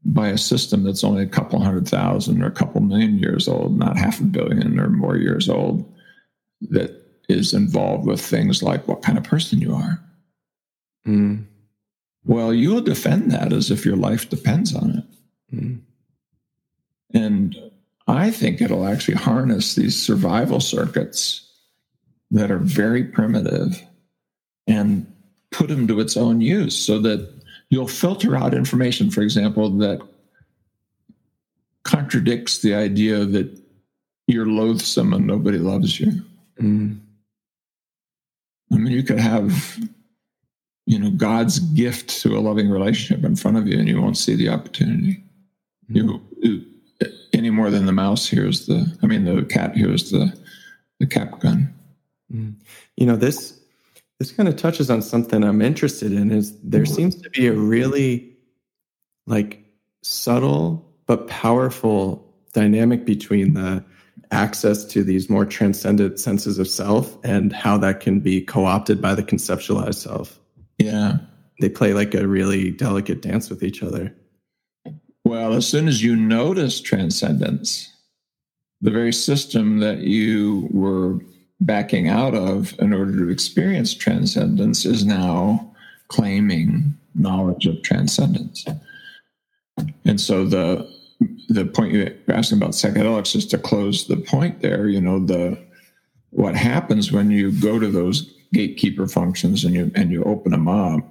by 0.04 0.28
a 0.28 0.38
system 0.38 0.84
that's 0.84 1.04
only 1.04 1.22
a 1.22 1.28
couple 1.28 1.60
hundred 1.60 1.88
thousand 1.88 2.42
or 2.42 2.46
a 2.46 2.52
couple 2.52 2.80
million 2.80 3.18
years 3.18 3.48
old, 3.48 3.78
not 3.78 3.96
half 3.96 4.20
a 4.20 4.24
billion 4.24 4.78
or 4.78 4.88
more 4.88 5.16
years 5.16 5.48
old, 5.48 5.90
that 6.60 7.02
is 7.28 7.54
involved 7.54 8.06
with 8.06 8.20
things 8.20 8.62
like 8.62 8.86
what 8.86 9.02
kind 9.02 9.16
of 9.16 9.24
person 9.24 9.60
you 9.60 9.74
are. 9.74 9.98
Mm. 11.06 11.46
Well, 12.24 12.52
you'll 12.52 12.80
defend 12.80 13.30
that 13.32 13.52
as 13.52 13.70
if 13.70 13.84
your 13.84 13.96
life 13.96 14.28
depends 14.28 14.74
on 14.74 14.90
it. 14.90 15.56
Mm. 15.56 15.80
And 17.14 17.56
I 18.06 18.30
think 18.30 18.60
it'll 18.60 18.86
actually 18.86 19.14
harness 19.14 19.74
these 19.74 20.00
survival 20.00 20.60
circuits 20.60 21.50
that 22.30 22.50
are 22.50 22.58
very 22.58 23.04
primitive 23.04 23.82
and 24.66 25.10
put 25.50 25.68
them 25.68 25.86
to 25.86 26.00
its 26.00 26.16
own 26.16 26.40
use 26.40 26.76
so 26.76 26.98
that 27.00 27.33
you'll 27.74 27.88
filter 27.88 28.36
out 28.36 28.54
information, 28.54 29.10
for 29.10 29.20
example, 29.20 29.68
that 29.68 30.00
contradicts 31.82 32.58
the 32.58 32.72
idea 32.72 33.24
that 33.24 33.60
you're 34.28 34.46
loathsome 34.46 35.12
and 35.12 35.26
nobody 35.26 35.58
loves 35.58 35.98
you. 35.98 36.22
Mm. 36.60 37.00
I 38.72 38.76
mean, 38.76 38.92
you 38.92 39.02
could 39.02 39.18
have, 39.18 39.76
you 40.86 41.00
know, 41.00 41.10
God's 41.10 41.58
gift 41.58 42.10
to 42.22 42.36
a 42.36 42.40
loving 42.40 42.70
relationship 42.70 43.24
in 43.24 43.34
front 43.34 43.56
of 43.56 43.66
you, 43.66 43.76
and 43.76 43.88
you 43.88 44.00
won't 44.00 44.16
see 44.16 44.36
the 44.36 44.50
opportunity. 44.50 45.24
Mm. 45.90 46.20
You, 46.40 46.64
any 47.32 47.50
more 47.50 47.70
than 47.70 47.86
the 47.86 47.92
mouse 47.92 48.28
hears 48.28 48.66
the, 48.66 48.96
I 49.02 49.06
mean, 49.06 49.24
the 49.24 49.42
cat 49.42 49.76
hears 49.76 50.12
the 50.12 50.32
the 51.00 51.06
cap 51.08 51.40
gun. 51.40 51.74
Mm. 52.32 52.54
You 52.96 53.06
know 53.06 53.16
this 53.16 53.58
this 54.24 54.32
kind 54.32 54.48
of 54.48 54.56
touches 54.56 54.88
on 54.88 55.02
something 55.02 55.44
I'm 55.44 55.60
interested 55.60 56.10
in. 56.10 56.30
Is 56.30 56.58
there 56.62 56.84
mm-hmm. 56.84 56.94
seems 56.94 57.20
to 57.20 57.28
be 57.28 57.46
a 57.46 57.52
really 57.52 58.34
like 59.26 59.62
subtle 60.02 60.90
but 61.04 61.28
powerful 61.28 62.34
dynamic 62.54 63.04
between 63.04 63.52
the 63.52 63.84
access 64.30 64.82
to 64.86 65.04
these 65.04 65.28
more 65.28 65.44
transcendent 65.44 66.18
senses 66.18 66.58
of 66.58 66.68
self 66.68 67.18
and 67.22 67.52
how 67.52 67.76
that 67.76 68.00
can 68.00 68.20
be 68.20 68.40
co-opted 68.40 69.02
by 69.02 69.14
the 69.14 69.22
conceptualized 69.22 69.96
self. 69.96 70.40
Yeah. 70.78 71.18
They 71.60 71.68
play 71.68 71.92
like 71.92 72.14
a 72.14 72.26
really 72.26 72.70
delicate 72.70 73.20
dance 73.20 73.50
with 73.50 73.62
each 73.62 73.82
other. 73.82 74.14
Well, 75.24 75.52
as 75.52 75.68
soon 75.68 75.86
as 75.86 76.02
you 76.02 76.16
notice 76.16 76.80
transcendence, 76.80 77.94
the 78.80 78.90
very 78.90 79.12
system 79.12 79.80
that 79.80 79.98
you 79.98 80.66
were 80.70 81.20
backing 81.60 82.08
out 82.08 82.34
of 82.34 82.74
in 82.78 82.92
order 82.92 83.16
to 83.16 83.30
experience 83.30 83.94
transcendence 83.94 84.84
is 84.84 85.04
now 85.04 85.74
claiming 86.08 86.94
knowledge 87.14 87.66
of 87.66 87.82
transcendence. 87.82 88.64
And 90.04 90.20
so 90.20 90.44
the 90.44 90.92
the 91.48 91.64
point 91.64 91.92
you're 91.92 92.10
asking 92.28 92.58
about 92.58 92.72
psychedelics 92.72 93.36
is 93.36 93.46
to 93.46 93.58
close 93.58 94.06
the 94.06 94.16
point 94.16 94.60
there. 94.60 94.88
You 94.88 95.00
know, 95.00 95.18
the 95.18 95.58
what 96.30 96.56
happens 96.56 97.12
when 97.12 97.30
you 97.30 97.52
go 97.52 97.78
to 97.78 97.88
those 97.88 98.32
gatekeeper 98.52 99.06
functions 99.06 99.64
and 99.64 99.74
you 99.74 99.90
and 99.94 100.10
you 100.10 100.22
open 100.24 100.52
them 100.52 100.68
up 100.68 101.04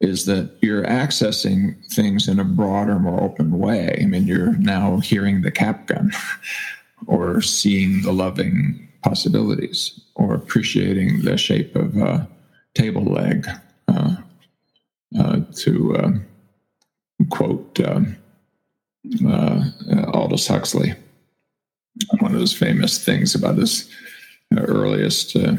is 0.00 0.26
that 0.26 0.50
you're 0.60 0.82
accessing 0.84 1.76
things 1.94 2.26
in 2.26 2.40
a 2.40 2.44
broader, 2.44 2.98
more 2.98 3.22
open 3.22 3.58
way. 3.58 3.96
I 4.02 4.06
mean, 4.06 4.26
you're 4.26 4.56
now 4.58 4.98
hearing 4.98 5.42
the 5.42 5.52
cap 5.52 5.86
gun 5.86 6.10
or 7.06 7.40
seeing 7.40 8.02
the 8.02 8.12
loving 8.12 8.88
possibilities 9.02 10.00
or 10.14 10.34
appreciating 10.34 11.22
the 11.22 11.36
shape 11.36 11.74
of 11.76 11.96
a 11.96 12.28
table 12.74 13.04
leg. 13.04 13.46
Uh, 13.88 14.16
uh, 15.18 15.40
to 15.54 15.96
uh, 15.96 16.10
quote 17.28 17.78
um, 17.80 18.16
uh, 19.26 19.64
Aldous 20.14 20.46
Huxley. 20.46 20.94
One 22.20 22.32
of 22.32 22.38
those 22.38 22.54
famous 22.54 23.04
things 23.04 23.34
about 23.34 23.58
his 23.58 23.90
uh, 24.56 24.62
earliest 24.62 25.36
uh, 25.36 25.56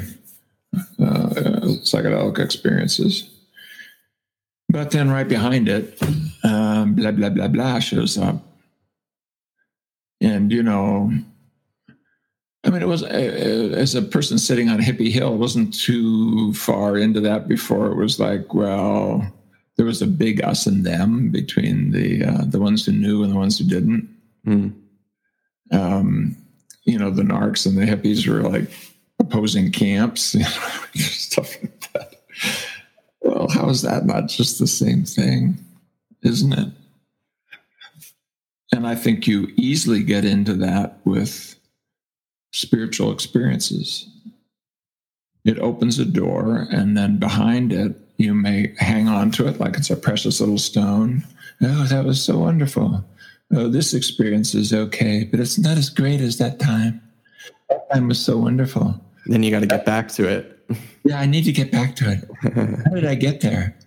psychedelic 1.86 2.39
experiences. 2.39 3.29
But 4.69 4.89
then 4.89 5.12
right 5.12 5.27
behind 5.27 5.69
it, 5.69 6.01
um, 6.43 6.95
blah, 6.95 7.12
blah, 7.12 7.29
blah, 7.29 7.47
blah 7.47 7.79
shows 7.79 8.17
up. 8.17 8.43
And, 10.19 10.51
you 10.51 10.63
know, 10.63 11.12
I 12.65 12.69
mean, 12.69 12.82
it 12.82 12.88
was 12.88 13.04
as 13.04 13.93
a 13.93 14.02
person 14.02 14.38
sitting 14.38 14.69
on 14.69 14.80
Hippie 14.80 15.12
Hill, 15.12 15.34
it 15.34 15.38
wasn't 15.38 15.73
too 15.73 16.54
far 16.54 16.97
into 16.97 17.19
that 17.21 17.47
before 17.47 17.88
it 17.88 17.95
was 17.95 18.19
like, 18.19 18.54
well, 18.54 19.34
there 19.76 19.86
was 19.86 20.02
a 20.02 20.08
big 20.08 20.41
us 20.43 20.65
and 20.65 20.86
them 20.86 21.30
between 21.30 21.91
the 21.91 22.23
uh, 22.23 22.43
the 22.45 22.60
ones 22.60 22.86
who 22.86 22.93
knew 22.93 23.23
and 23.23 23.34
the 23.34 23.38
ones 23.38 23.58
who 23.58 23.65
didn't. 23.65 24.10
Mm. 24.45 24.73
Um, 25.71 26.38
you 26.84 26.97
know, 26.97 27.10
the 27.10 27.23
narcs 27.23 27.65
and 27.65 27.78
the 27.78 27.86
hippies 27.86 28.28
were 28.28 28.47
like 28.47 28.69
opposing 29.19 29.71
camps, 29.71 30.34
you 30.36 30.41
know, 30.41 30.47
stuff 30.93 31.58
like 31.62 31.91
that. 31.93 32.15
Well, 33.21 33.47
how 33.49 33.69
is 33.69 33.82
that 33.82 34.06
not 34.06 34.28
just 34.28 34.60
the 34.60 34.67
same 34.67 35.04
thing, 35.06 35.58
isn't 36.21 36.54
it? 36.54 36.69
And 38.71 38.88
I 38.88 38.95
think 38.95 39.28
you 39.28 39.52
easily 39.56 40.04
get 40.04 40.26
into 40.26 40.54
that 40.56 40.97
with 41.06 41.52
spiritual 42.53 43.11
experiences. 43.11 44.07
It 45.43 45.59
opens 45.59 45.99
a 45.99 46.05
door, 46.05 46.67
and 46.71 46.95
then 46.95 47.17
behind 47.17 47.73
it 47.73 47.97
you 48.17 48.33
may 48.33 48.73
hang 48.77 49.07
on 49.07 49.31
to 49.31 49.47
it 49.47 49.59
like 49.59 49.75
it's 49.75 49.89
a 49.89 49.97
precious 49.97 50.39
little 50.39 50.57
stone. 50.57 51.25
Oh, 51.61 51.83
that 51.85 52.05
was 52.05 52.23
so 52.23 52.37
wonderful. 52.37 53.03
Oh, 53.53 53.67
this 53.67 53.93
experience 53.93 54.55
is 54.55 54.73
okay, 54.73 55.25
but 55.25 55.39
it's 55.39 55.57
not 55.57 55.77
as 55.77 55.89
great 55.89 56.21
as 56.21 56.37
that 56.37 56.59
time. 56.59 57.01
That 57.69 57.91
time 57.91 58.07
was 58.07 58.23
so 58.23 58.37
wonderful. 58.37 58.99
Then 59.25 59.43
you 59.43 59.51
got 59.51 59.61
to 59.61 59.67
get 59.67 59.85
back 59.85 60.07
to 60.09 60.27
it. 60.27 60.59
yeah, 61.03 61.19
I 61.19 61.25
need 61.25 61.43
to 61.45 61.51
get 61.51 61.71
back 61.71 61.95
to 61.97 62.11
it. 62.11 62.29
How 62.85 62.93
did 62.93 63.05
I 63.05 63.15
get 63.15 63.41
there? 63.41 63.77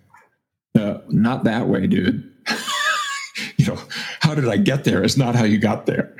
Uh, 0.77 0.99
not 1.09 1.43
that 1.45 1.67
way, 1.67 1.87
dude. 1.87 2.31
you 3.57 3.65
know, 3.65 3.79
how 4.19 4.35
did 4.35 4.47
I 4.47 4.57
get 4.57 4.83
there? 4.83 5.03
It's 5.03 5.17
not 5.17 5.35
how 5.35 5.43
you 5.43 5.57
got 5.57 5.85
there. 5.85 6.15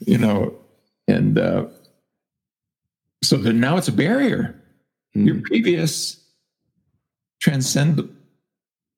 You 0.00 0.18
know, 0.18 0.54
and 1.06 1.38
uh, 1.38 1.66
so 3.22 3.36
then 3.36 3.60
now 3.60 3.76
it's 3.76 3.88
a 3.88 3.92
barrier. 3.92 4.60
Mm. 5.16 5.26
Your 5.26 5.40
previous 5.42 6.22
transcend 7.40 8.08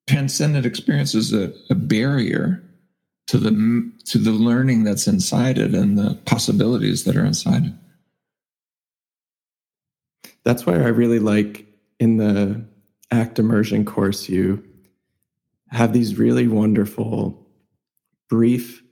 transcendent 0.06 0.66
experience 0.66 1.14
is 1.14 1.32
a, 1.32 1.52
a 1.70 1.74
barrier 1.74 2.62
to 3.26 3.38
the 3.38 3.92
to 4.04 4.18
the 4.18 4.32
learning 4.32 4.84
that's 4.84 5.06
inside 5.06 5.58
it 5.58 5.74
and 5.74 5.98
the 5.98 6.14
possibilities 6.26 7.04
that 7.04 7.16
are 7.16 7.24
inside 7.24 7.66
it. 7.66 7.72
That's 10.44 10.66
why 10.66 10.74
I 10.74 10.88
really 10.88 11.20
like 11.20 11.66
in 11.98 12.18
the 12.18 12.62
ACT 13.10 13.38
immersion 13.38 13.84
course 13.84 14.28
you 14.28 14.62
have 15.68 15.92
these 15.92 16.18
really 16.18 16.46
wonderful 16.46 17.46
brief 18.28 18.82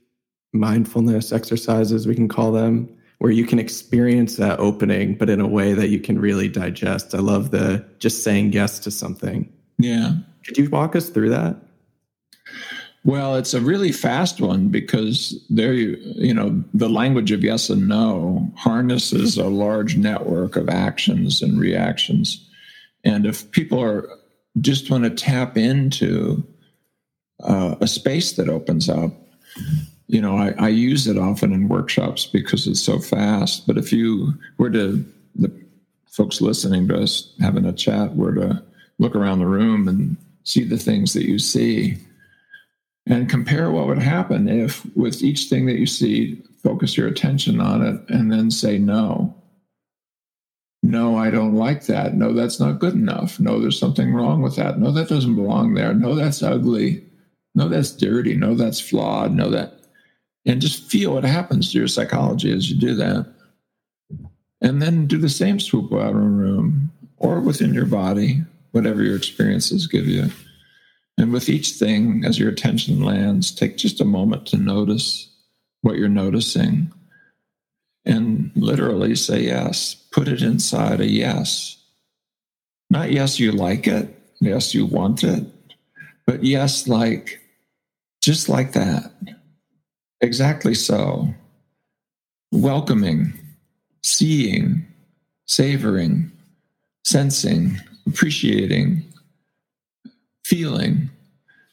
mindfulness 0.51 1.31
exercises 1.31 2.07
we 2.07 2.15
can 2.15 2.27
call 2.27 2.51
them 2.51 2.87
where 3.23 3.31
you 3.31 3.45
can 3.45 3.57
experience 3.57 4.35
that 4.35 4.59
opening, 4.59 5.15
but 5.15 5.29
in 5.29 5.39
a 5.39 5.47
way 5.47 5.71
that 5.71 5.87
you 5.87 5.97
can 5.97 6.19
really 6.19 6.49
digest. 6.49 7.15
I 7.15 7.19
love 7.19 7.51
the 7.51 7.85
just 7.97 8.21
saying 8.21 8.51
yes 8.51 8.79
to 8.79 8.91
something. 8.91 9.49
Yeah. 9.77 10.15
Could 10.45 10.57
you 10.57 10.69
walk 10.69 10.93
us 10.93 11.07
through 11.07 11.29
that? 11.29 11.55
Well, 13.05 13.37
it's 13.37 13.53
a 13.53 13.61
really 13.61 13.93
fast 13.93 14.41
one 14.41 14.67
because 14.67 15.41
there 15.49 15.71
you 15.71 15.97
you 16.03 16.33
know 16.33 16.65
the 16.73 16.89
language 16.89 17.31
of 17.31 17.45
yes 17.45 17.69
and 17.69 17.87
no 17.87 18.51
harnesses 18.57 19.37
a 19.37 19.47
large 19.47 19.95
network 19.95 20.57
of 20.57 20.67
actions 20.67 21.41
and 21.41 21.57
reactions, 21.57 22.45
and 23.05 23.25
if 23.25 23.49
people 23.51 23.81
are 23.81 24.05
just 24.59 24.91
want 24.91 25.05
to 25.05 25.09
tap 25.09 25.55
into 25.55 26.45
uh, 27.41 27.75
a 27.79 27.87
space 27.87 28.33
that 28.33 28.49
opens 28.49 28.89
up, 28.89 29.13
you 30.07 30.21
know, 30.21 30.37
I, 30.37 30.53
I, 30.57 30.67
use 30.69 31.07
it 31.07 31.17
often 31.17 31.53
in 31.53 31.69
workshops 31.69 32.25
because 32.25 32.67
it's 32.67 32.81
so 32.81 32.99
fast. 32.99 33.65
But 33.65 33.77
if 33.77 33.91
you 33.91 34.33
were 34.57 34.69
to, 34.69 35.03
the 35.35 35.51
folks 36.07 36.41
listening 36.41 36.87
to 36.89 37.01
us 37.01 37.33
having 37.39 37.65
a 37.65 37.73
chat 37.73 38.15
were 38.15 38.35
to 38.35 38.63
look 38.99 39.15
around 39.15 39.39
the 39.39 39.47
room 39.47 39.87
and 39.87 40.17
see 40.43 40.63
the 40.63 40.77
things 40.77 41.13
that 41.13 41.27
you 41.27 41.39
see 41.39 41.97
and 43.05 43.29
compare 43.29 43.71
what 43.71 43.87
would 43.87 43.99
happen 43.99 44.47
if, 44.47 44.85
with 44.95 45.23
each 45.23 45.45
thing 45.45 45.65
that 45.65 45.79
you 45.79 45.85
see, 45.85 46.41
focus 46.61 46.95
your 46.95 47.07
attention 47.07 47.59
on 47.59 47.81
it 47.81 47.99
and 48.09 48.31
then 48.31 48.49
say 48.51 48.77
no. 48.77 49.35
No, 50.81 51.17
I 51.17 51.29
don't 51.29 51.55
like 51.55 51.85
that. 51.85 52.13
No, 52.13 52.33
that's 52.33 52.59
not 52.59 52.79
good 52.79 52.93
enough. 52.93 53.39
No, 53.39 53.59
there's 53.59 53.79
something 53.79 54.13
wrong 54.13 54.41
with 54.41 54.57
that. 54.57 54.79
No, 54.79 54.91
that 54.91 55.07
doesn't 55.07 55.35
belong 55.35 55.73
there. 55.73 55.93
No, 55.93 56.13
that's 56.13 56.43
ugly. 56.43 57.03
No, 57.55 57.69
that's 57.69 57.91
dirty. 57.91 58.35
No, 58.35 58.53
that's 58.53 58.81
flawed. 58.81 59.33
No, 59.33 59.49
that 59.49 59.82
and 60.45 60.61
just 60.61 60.83
feel 60.89 61.13
what 61.13 61.23
happens 61.23 61.71
to 61.71 61.77
your 61.77 61.87
psychology 61.87 62.51
as 62.51 62.69
you 62.69 62.79
do 62.79 62.95
that. 62.95 63.33
And 64.61 64.81
then 64.81 65.07
do 65.07 65.17
the 65.17 65.29
same 65.29 65.59
swoop 65.59 65.91
out 65.93 66.11
of 66.11 66.15
a 66.15 66.19
room 66.19 66.91
or 67.17 67.39
within 67.39 67.73
your 67.73 67.85
body, 67.85 68.43
whatever 68.71 69.03
your 69.03 69.15
experiences 69.15 69.87
give 69.87 70.07
you. 70.07 70.29
And 71.17 71.31
with 71.31 71.49
each 71.49 71.71
thing, 71.71 72.23
as 72.25 72.39
your 72.39 72.49
attention 72.49 73.03
lands, 73.03 73.51
take 73.51 73.77
just 73.77 74.01
a 74.01 74.05
moment 74.05 74.47
to 74.47 74.57
notice 74.57 75.29
what 75.81 75.97
you're 75.97 76.09
noticing 76.09 76.91
and 78.05 78.51
literally 78.55 79.15
say 79.15 79.43
yes. 79.43 79.95
Put 80.11 80.27
it 80.27 80.41
inside 80.41 81.01
a 81.01 81.07
yes. 81.07 81.77
Not 82.89 83.11
yes, 83.11 83.39
you 83.39 83.51
like 83.51 83.87
it, 83.87 84.13
yes, 84.39 84.73
you 84.73 84.85
want 84.85 85.23
it, 85.23 85.45
but 86.25 86.43
yes, 86.43 86.87
like 86.87 87.39
just 88.21 88.49
like 88.49 88.73
that. 88.73 89.11
Exactly 90.23 90.73
so. 90.73 91.27
Welcoming, 92.53 93.33
seeing, 94.03 94.87
savoring, 95.47 96.31
sensing, 97.03 97.77
appreciating, 98.07 99.03
feeling. 100.45 101.09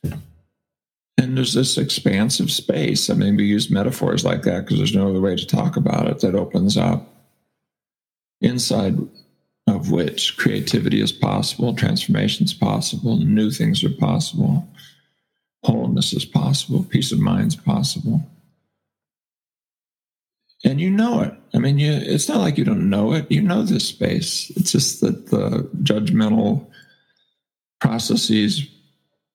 And 0.02 1.36
there's 1.36 1.54
this 1.54 1.78
expansive 1.78 2.50
space. 2.50 3.08
I 3.08 3.14
mean, 3.14 3.36
we 3.36 3.44
use 3.44 3.70
metaphors 3.70 4.24
like 4.24 4.42
that 4.42 4.64
because 4.64 4.78
there's 4.78 4.96
no 4.96 5.10
other 5.10 5.20
way 5.20 5.36
to 5.36 5.46
talk 5.46 5.76
about 5.76 6.08
it 6.08 6.18
that 6.18 6.34
opens 6.34 6.76
up, 6.76 7.08
inside 8.40 8.98
of 9.68 9.92
which 9.92 10.36
creativity 10.36 11.00
is 11.00 11.12
possible, 11.12 11.72
transformation 11.72 12.46
is 12.46 12.54
possible, 12.54 13.16
new 13.16 13.52
things 13.52 13.84
are 13.84 13.90
possible, 13.90 14.66
wholeness 15.62 16.12
is 16.12 16.24
possible, 16.24 16.82
peace 16.82 17.12
of 17.12 17.20
mind 17.20 17.46
is 17.46 17.56
possible. 17.56 18.26
And 20.64 20.81
you 20.81 20.90
know 20.90 21.23
it. 21.23 21.35
I 21.55 21.59
mean, 21.59 21.79
you, 21.79 21.92
it's 21.92 22.29
not 22.29 22.38
like 22.38 22.59
you 22.59 22.64
don't 22.64 22.90
know 22.90 23.12
it. 23.14 23.31
You 23.31 23.40
know 23.40 23.62
this 23.62 23.88
space. 23.88 24.51
It's 24.57 24.73
just 24.73 25.01
that 25.01 25.29
the 25.31 25.68
judgmental 25.83 26.66
processes 27.81 28.68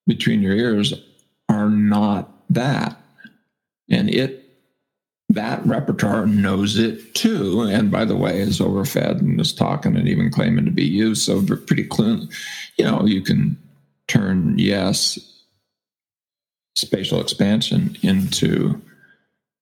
between 0.06 0.42
your 0.42 0.56
ears 0.56 0.94
are 1.50 1.70
not 1.70 2.32
that. 2.52 3.02
And 3.90 4.10
it, 4.10 4.44
that 5.30 5.66
repertoire 5.66 6.28
knows 6.28 6.78
it 6.78 7.16
too. 7.16 7.62
And 7.62 7.92
by 7.92 8.06
the 8.06 8.16
way, 8.16 8.40
is 8.40 8.62
overfed 8.62 9.22
and 9.22 9.42
is 9.42 9.52
talking 9.52 9.98
and 9.98 10.08
even 10.08 10.32
claiming 10.32 10.66
to 10.66 10.72
be 10.72 10.86
you. 10.86 11.16
So 11.16 11.44
pretty 11.44 11.86
clean, 11.86 12.30
you 12.78 12.86
know, 12.86 13.06
you 13.06 13.22
can 13.22 13.58
turn 14.08 14.60
yes, 14.60 15.18
spatial 16.76 17.20
expansion 17.20 17.98
into 18.04 18.80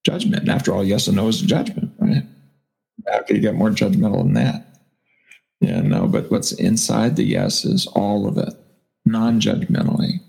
judgment. 0.04 0.44
And 0.44 0.50
after 0.50 0.74
all, 0.74 0.84
yes 0.84 1.08
and 1.08 1.18
no 1.18 1.28
is 1.28 1.42
a 1.42 1.46
judgment, 1.46 1.92
right? 2.00 2.24
How 3.08 3.22
can 3.24 3.36
you 3.36 3.42
get 3.42 3.56
more 3.56 3.70
judgmental 3.70 4.24
than 4.24 4.34
that? 4.34 4.66
Yeah, 5.60 5.82
no, 5.82 6.08
but 6.08 6.30
what's 6.30 6.52
inside 6.52 7.16
the 7.16 7.24
yes 7.24 7.64
is 7.64 7.88
all 7.88 8.28
of 8.28 8.38
it, 8.38 8.54
non 9.06 9.40
judgmentally 9.40 10.20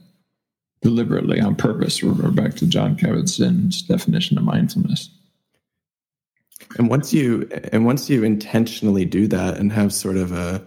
deliberately 0.85 1.41
on 1.41 1.57
purpose. 1.57 2.03
We're, 2.03 2.31
back 2.31 2.55
to 2.57 2.67
Jon 2.67 2.95
Kabat-Zinn's 2.95 3.83
definition 3.83 4.37
of 4.37 4.45
mindfulness. 4.45 5.09
And 6.79 6.89
once 6.89 7.13
you 7.13 7.49
and 7.73 7.85
once 7.85 8.09
you 8.09 8.23
intentionally 8.23 9.05
do 9.05 9.27
that 9.29 9.57
and 9.57 9.73
have 9.73 9.93
sort 9.93 10.17
of 10.17 10.33
a 10.33 10.65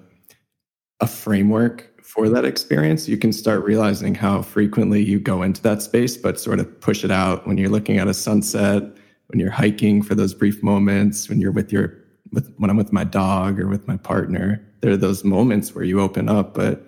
a 0.99 1.07
framework 1.07 1.96
for 2.07 2.29
that 2.29 2.45
experience, 2.45 3.09
you 3.09 3.17
can 3.17 3.33
start 3.33 3.65
realizing 3.65 4.15
how 4.15 4.41
frequently 4.41 5.03
you 5.03 5.19
go 5.19 5.41
into 5.41 5.61
that 5.63 5.81
space, 5.81 6.15
but 6.15 6.39
sort 6.39 6.57
of 6.57 6.79
push 6.79 7.03
it 7.03 7.11
out 7.11 7.45
when 7.45 7.57
you're 7.57 7.69
looking 7.69 7.97
at 7.97 8.07
a 8.07 8.13
sunset, 8.13 8.81
when 9.27 9.39
you're 9.39 9.51
hiking 9.51 10.01
for 10.01 10.15
those 10.15 10.33
brief 10.33 10.63
moments, 10.63 11.27
when 11.27 11.41
you're 11.41 11.51
with 11.51 11.69
your 11.69 11.93
with 12.31 12.53
when 12.57 12.69
I'm 12.69 12.77
with 12.77 12.93
my 12.93 13.03
dog 13.03 13.59
or 13.59 13.67
with 13.67 13.89
my 13.89 13.97
partner. 13.97 14.65
There 14.79 14.91
are 14.91 14.97
those 14.97 15.25
moments 15.25 15.75
where 15.75 15.83
you 15.83 15.99
open 15.99 16.29
up, 16.29 16.53
but 16.53 16.81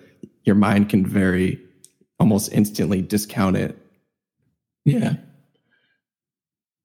your 0.44 0.54
mind 0.54 0.88
can 0.88 1.04
very 1.04 1.60
almost 2.18 2.50
instantly 2.52 3.02
discount 3.02 3.58
it. 3.58 3.76
Yeah. 4.86 5.16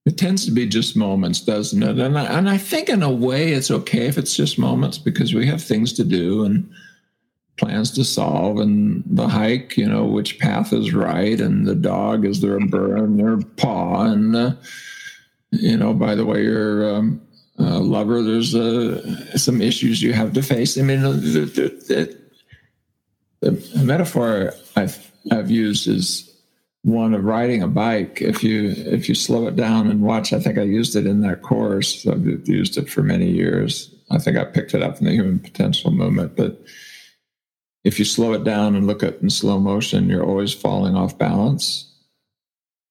It 0.06 0.18
tends 0.18 0.46
to 0.46 0.52
be 0.52 0.68
just 0.68 0.98
moments, 0.98 1.40
doesn't 1.40 1.82
it? 1.82 2.00
And 2.00 2.18
I, 2.18 2.26
and 2.26 2.50
I 2.50 2.58
think 2.58 2.90
in 2.90 3.02
a 3.02 3.12
way 3.12 3.54
it's 3.54 3.72
okay 3.72 4.08
if 4.08 4.18
it's 4.18 4.36
just 4.36 4.60
moments 4.60 4.98
because 4.98 5.34
we 5.34 5.48
have 5.48 5.64
things 5.64 5.94
to 5.94 6.04
do 6.04 6.44
and 6.44 6.70
plans 7.58 7.92
to 7.92 8.04
solve 8.04 8.60
and 8.60 9.04
the 9.06 9.28
hike, 9.28 9.78
you 9.78 9.88
know, 9.88 10.06
which 10.06 10.40
path 10.40 10.74
is 10.74 10.94
right 10.94 11.40
and 11.40 11.66
the 11.66 11.76
dog, 11.76 12.26
is 12.26 12.42
there 12.42 12.58
a 12.58 12.66
burr 12.66 12.98
in 12.98 13.18
their 13.18 13.38
paw? 13.38 14.04
And, 14.04 14.36
uh, 14.36 14.54
you 15.52 15.78
know, 15.78 15.94
by 15.94 16.16
the 16.16 16.26
way, 16.26 16.44
your 16.44 16.96
um, 16.96 17.22
uh, 17.60 17.80
lover, 17.80 18.22
there's 18.22 18.54
uh, 18.54 19.38
some 19.38 19.62
issues 19.62 20.02
you 20.02 20.14
have 20.14 20.34
to 20.34 20.42
face. 20.42 20.78
I 20.78 20.82
mean, 20.82 21.02
the, 21.02 21.12
the, 21.12 22.18
the, 23.42 23.52
the 23.52 23.84
metaphor 23.84 24.54
I've 24.76 25.12
I've 25.32 25.50
used 25.52 25.88
is 25.88 26.32
one 26.84 27.14
of 27.14 27.24
riding 27.24 27.64
a 27.64 27.68
bike. 27.68 28.22
If 28.22 28.44
you 28.44 28.74
if 28.78 29.10
you 29.10 29.16
slow 29.16 29.48
it 29.48 29.56
down 29.56 29.90
and 29.90 30.02
watch, 30.02 30.34
I 30.34 30.40
think 30.40 30.58
I 30.58 30.64
used 30.64 30.96
it 30.96 31.06
in 31.06 31.22
that 31.22 31.42
course. 31.42 32.06
I've 32.08 32.26
used 32.48 32.78
it 32.78 32.90
for 32.90 33.02
many 33.02 33.30
years. 33.30 33.94
I 34.12 34.20
think 34.20 34.38
I 34.38 34.46
picked 34.46 34.74
it 34.74 34.84
up 34.84 35.00
in 35.00 35.06
the 35.06 35.12
human 35.12 35.40
potential 35.40 35.92
movement. 35.92 36.36
But 36.36 36.62
if 37.86 37.98
you 37.98 38.04
slow 38.06 38.34
it 38.34 38.44
down 38.44 38.76
and 38.76 38.86
look 38.86 39.04
at 39.04 39.22
in 39.22 39.30
slow 39.30 39.60
motion, 39.60 40.10
you're 40.10 40.26
always 40.26 40.54
falling 40.54 40.96
off 40.96 41.18
balance. 41.18 41.90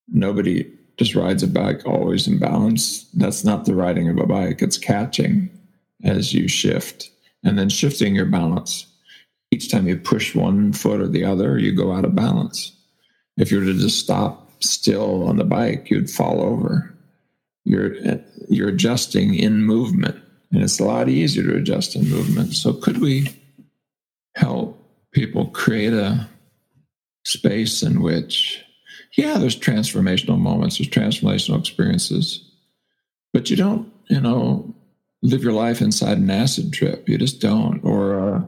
Nobody 0.08 0.70
just 0.96 1.14
rides 1.14 1.42
a 1.42 1.48
bike 1.48 1.82
always 1.84 2.26
in 2.26 2.38
balance. 2.38 3.04
That's 3.12 3.44
not 3.44 3.66
the 3.66 3.74
riding 3.74 4.08
of 4.08 4.16
a 4.18 4.26
bike. 4.26 4.62
It's 4.62 4.78
catching 4.78 5.50
as 6.02 6.32
you 6.32 6.48
shift 6.48 7.10
and 7.42 7.58
then 7.58 7.68
shifting 7.68 8.14
your 8.14 8.26
balance 8.26 8.86
each 9.54 9.70
time 9.70 9.86
you 9.86 9.96
push 9.96 10.34
one 10.34 10.72
foot 10.72 11.00
or 11.00 11.06
the 11.06 11.24
other, 11.24 11.58
you 11.58 11.72
go 11.72 11.92
out 11.92 12.04
of 12.04 12.16
balance. 12.16 12.72
If 13.36 13.52
you 13.52 13.60
were 13.60 13.66
to 13.66 13.74
just 13.74 14.00
stop 14.00 14.50
still 14.60 15.28
on 15.28 15.36
the 15.36 15.44
bike, 15.44 15.90
you'd 15.90 16.10
fall 16.10 16.42
over. 16.42 16.92
You're 17.64 17.94
you're 18.48 18.68
adjusting 18.68 19.34
in 19.34 19.62
movement, 19.62 20.20
and 20.50 20.62
it's 20.62 20.80
a 20.80 20.84
lot 20.84 21.08
easier 21.08 21.44
to 21.44 21.56
adjust 21.56 21.94
in 21.94 22.08
movement. 22.10 22.54
So, 22.54 22.72
could 22.72 23.00
we 23.00 23.28
help 24.34 24.83
people 25.14 25.46
create 25.46 25.92
a 25.92 26.28
space 27.24 27.82
in 27.82 28.02
which, 28.02 28.62
yeah, 29.16 29.38
there's 29.38 29.58
transformational 29.58 30.38
moments, 30.38 30.78
there's 30.78 30.90
transformational 30.90 31.58
experiences, 31.58 32.44
but 33.32 33.48
you 33.48 33.56
don't, 33.56 33.90
you 34.10 34.20
know, 34.20 34.74
live 35.22 35.42
your 35.42 35.54
life 35.54 35.80
inside 35.80 36.18
an 36.18 36.30
acid 36.30 36.72
trip. 36.72 37.08
You 37.08 37.16
just 37.16 37.40
don't, 37.40 37.82
or 37.82 38.18
uh, 38.18 38.42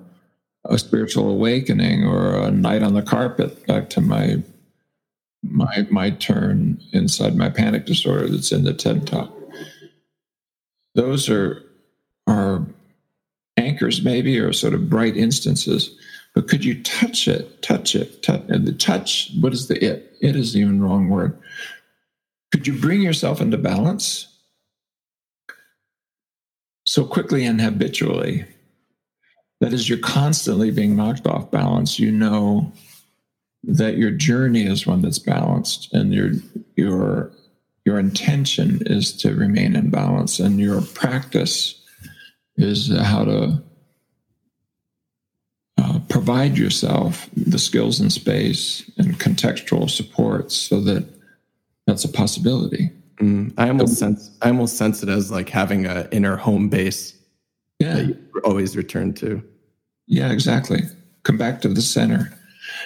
a 0.68 0.79
spiritual 0.79 1.31
awakening 1.31 2.05
or 2.05 2.37
a 2.37 2.50
night 2.50 2.83
on 2.83 2.94
the 2.94 3.02
carpet 3.02 3.66
back 3.66 3.88
to 3.90 4.00
my 4.00 4.42
my 5.42 5.87
my 5.90 6.11
turn 6.11 6.81
inside 6.92 7.37
my 7.37 7.48
panic 7.48 7.87
disorder 7.87 8.29
that's 8.29 8.50
in 8.52 8.64
the 8.64 8.74
TED 8.74 9.07
talk. 9.07 9.33
Those 10.94 11.29
are 11.29 11.62
are 12.26 12.66
anchors 13.57 14.02
maybe 14.02 14.38
or 14.38 14.52
sort 14.52 14.74
of 14.74 14.90
bright 14.90 15.16
instances. 15.16 15.96
But 16.37 16.49
could 16.49 16.66
you 16.66 16.83
touch 16.83 17.27
it, 17.27 17.62
touch 17.62 17.96
it, 17.96 18.22
touch 18.22 18.42
and 18.49 18.66
the 18.66 18.72
touch, 18.72 19.33
what 19.40 19.55
is 19.55 19.68
the 19.68 19.83
it? 19.83 20.16
It 20.20 20.37
is 20.37 20.55
even 20.55 20.83
wrong 20.83 21.09
word. 21.09 21.37
Could 22.53 22.66
you 22.66 22.79
bring 22.79 23.01
yourself 23.01 23.40
into 23.40 23.57
balance 23.57 24.29
so 26.85 27.07
quickly 27.07 27.44
and 27.44 27.61
habitually 27.61 28.44
that 29.61 29.72
is, 29.72 29.88
you're 29.88 29.99
constantly 29.99 30.70
being 30.70 30.94
knocked 30.94 31.27
off 31.27 31.51
balance. 31.51 31.99
You 31.99 32.12
know 32.12 32.70
that 33.64 33.96
your 33.96 34.11
journey 34.11 34.66
is 34.66 34.87
one 34.87 35.01
that's 35.01 35.18
balanced, 35.18 35.92
and 35.94 36.12
your 36.12 36.33
your 36.77 37.33
your 37.87 37.99
intention 37.99 38.83
is 38.85 39.16
to 39.18 39.35
remain 39.35 39.75
in 39.75 39.88
balance, 39.88 40.38
and 40.38 40.61
your 40.61 40.83
practice 40.83 41.83
is 42.57 42.94
how 42.94 43.25
to 43.25 43.62
provide 46.09 46.57
yourself 46.57 47.29
the 47.37 47.59
skills 47.59 48.01
and 48.01 48.12
space 48.12 48.88
and 48.97 49.19
contextual 49.19 49.90
support 49.90 50.53
so 50.53 50.81
that 50.81 51.07
that's 51.87 52.05
a 52.05 52.09
possibility. 52.09 52.90
Mm, 53.19 53.55
I 53.57 53.69
almost 53.69 53.99
sense 53.99 54.31
I 54.42 54.49
almost 54.49 54.77
sense 54.77 55.03
it 55.03 55.09
as 55.09 55.31
like 55.31 55.49
having 55.49 55.87
an 55.87 56.09
inner 56.12 56.37
home 56.37 56.69
base 56.69 57.14
yeah. 57.79 57.95
that 57.95 58.07
you 58.07 58.19
always 58.45 58.77
return 58.77 59.14
to. 59.14 59.42
Yeah, 60.07 60.31
exactly. 60.33 60.83
Come 61.23 61.38
back 61.38 61.61
to 61.62 61.69
the 61.69 61.83
center. 61.83 62.33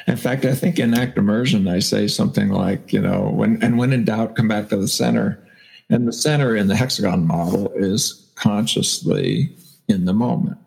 In 0.06 0.16
fact, 0.16 0.44
I 0.44 0.54
think 0.54 0.78
in 0.78 0.94
act 0.94 1.18
immersion, 1.18 1.68
I 1.68 1.80
say 1.80 2.06
something 2.06 2.50
like, 2.50 2.92
you 2.92 3.00
know, 3.00 3.30
when 3.30 3.62
and 3.62 3.78
when 3.78 3.92
in 3.92 4.04
doubt, 4.04 4.36
come 4.36 4.48
back 4.48 4.68
to 4.68 4.76
the 4.76 4.88
center. 4.88 5.44
And 5.88 6.06
the 6.06 6.12
center 6.12 6.54
in 6.54 6.68
the 6.68 6.76
hexagon 6.76 7.26
model 7.26 7.72
is 7.74 8.30
consciously 8.36 9.52
in 9.88 10.04
the 10.04 10.12
moment, 10.12 10.58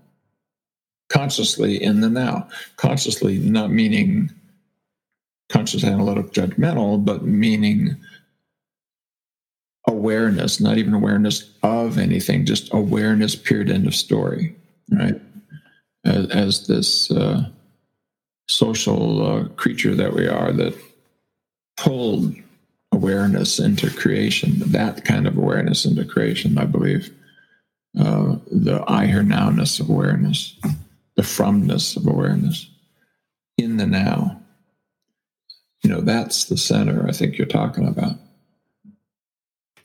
consciously 1.14 1.82
in 1.82 2.02
the 2.02 2.10
now, 2.10 2.48
consciously 2.78 3.38
not 3.38 3.70
meaning 3.70 4.32
conscious 5.50 5.84
analytic 5.84 6.32
judgmental, 6.32 7.04
but 7.04 7.24
meaning 7.24 7.96
awareness, 9.88 10.60
not 10.60 10.78
even 10.78 10.94
awareness 10.94 11.52
of 11.62 11.98
anything, 12.00 12.46
just 12.46 12.74
awareness, 12.74 13.36
period, 13.36 13.70
end 13.70 13.86
of 13.86 13.94
story, 13.94 14.56
right? 14.90 15.22
As, 16.04 16.30
as 16.32 16.68
this 16.68 17.12
uh, 17.12 17.48
social 18.48 19.26
uh, 19.26 19.48
creature 19.50 19.94
that 19.96 20.14
we 20.14 20.28
are 20.28 20.52
that 20.52 20.76
pulled 21.78 22.34
awareness 22.92 23.60
into 23.60 23.90
creation, 23.92 24.54
that 24.58 25.06
kind 25.06 25.28
of 25.28 25.38
awareness 25.38 25.86
into 25.86 26.06
creation, 26.06 26.58
I 26.58 26.66
believe. 26.66 27.14
Uh, 27.98 28.38
the 28.52 28.84
I 28.88 29.06
hear 29.06 29.22
nowness 29.22 29.80
of 29.80 29.88
awareness, 29.88 30.56
the 31.16 31.24
fromness 31.24 31.96
of 31.96 32.08
awareness 32.08 32.70
in 33.58 33.78
the 33.78 33.86
now. 33.86 34.40
You 35.84 35.90
know, 35.90 36.02
that's 36.02 36.46
the 36.46 36.58
center 36.58 37.08
I 37.08 37.12
think 37.12 37.38
you're 37.38 37.46
talking 37.48 37.88
about. 37.88 38.16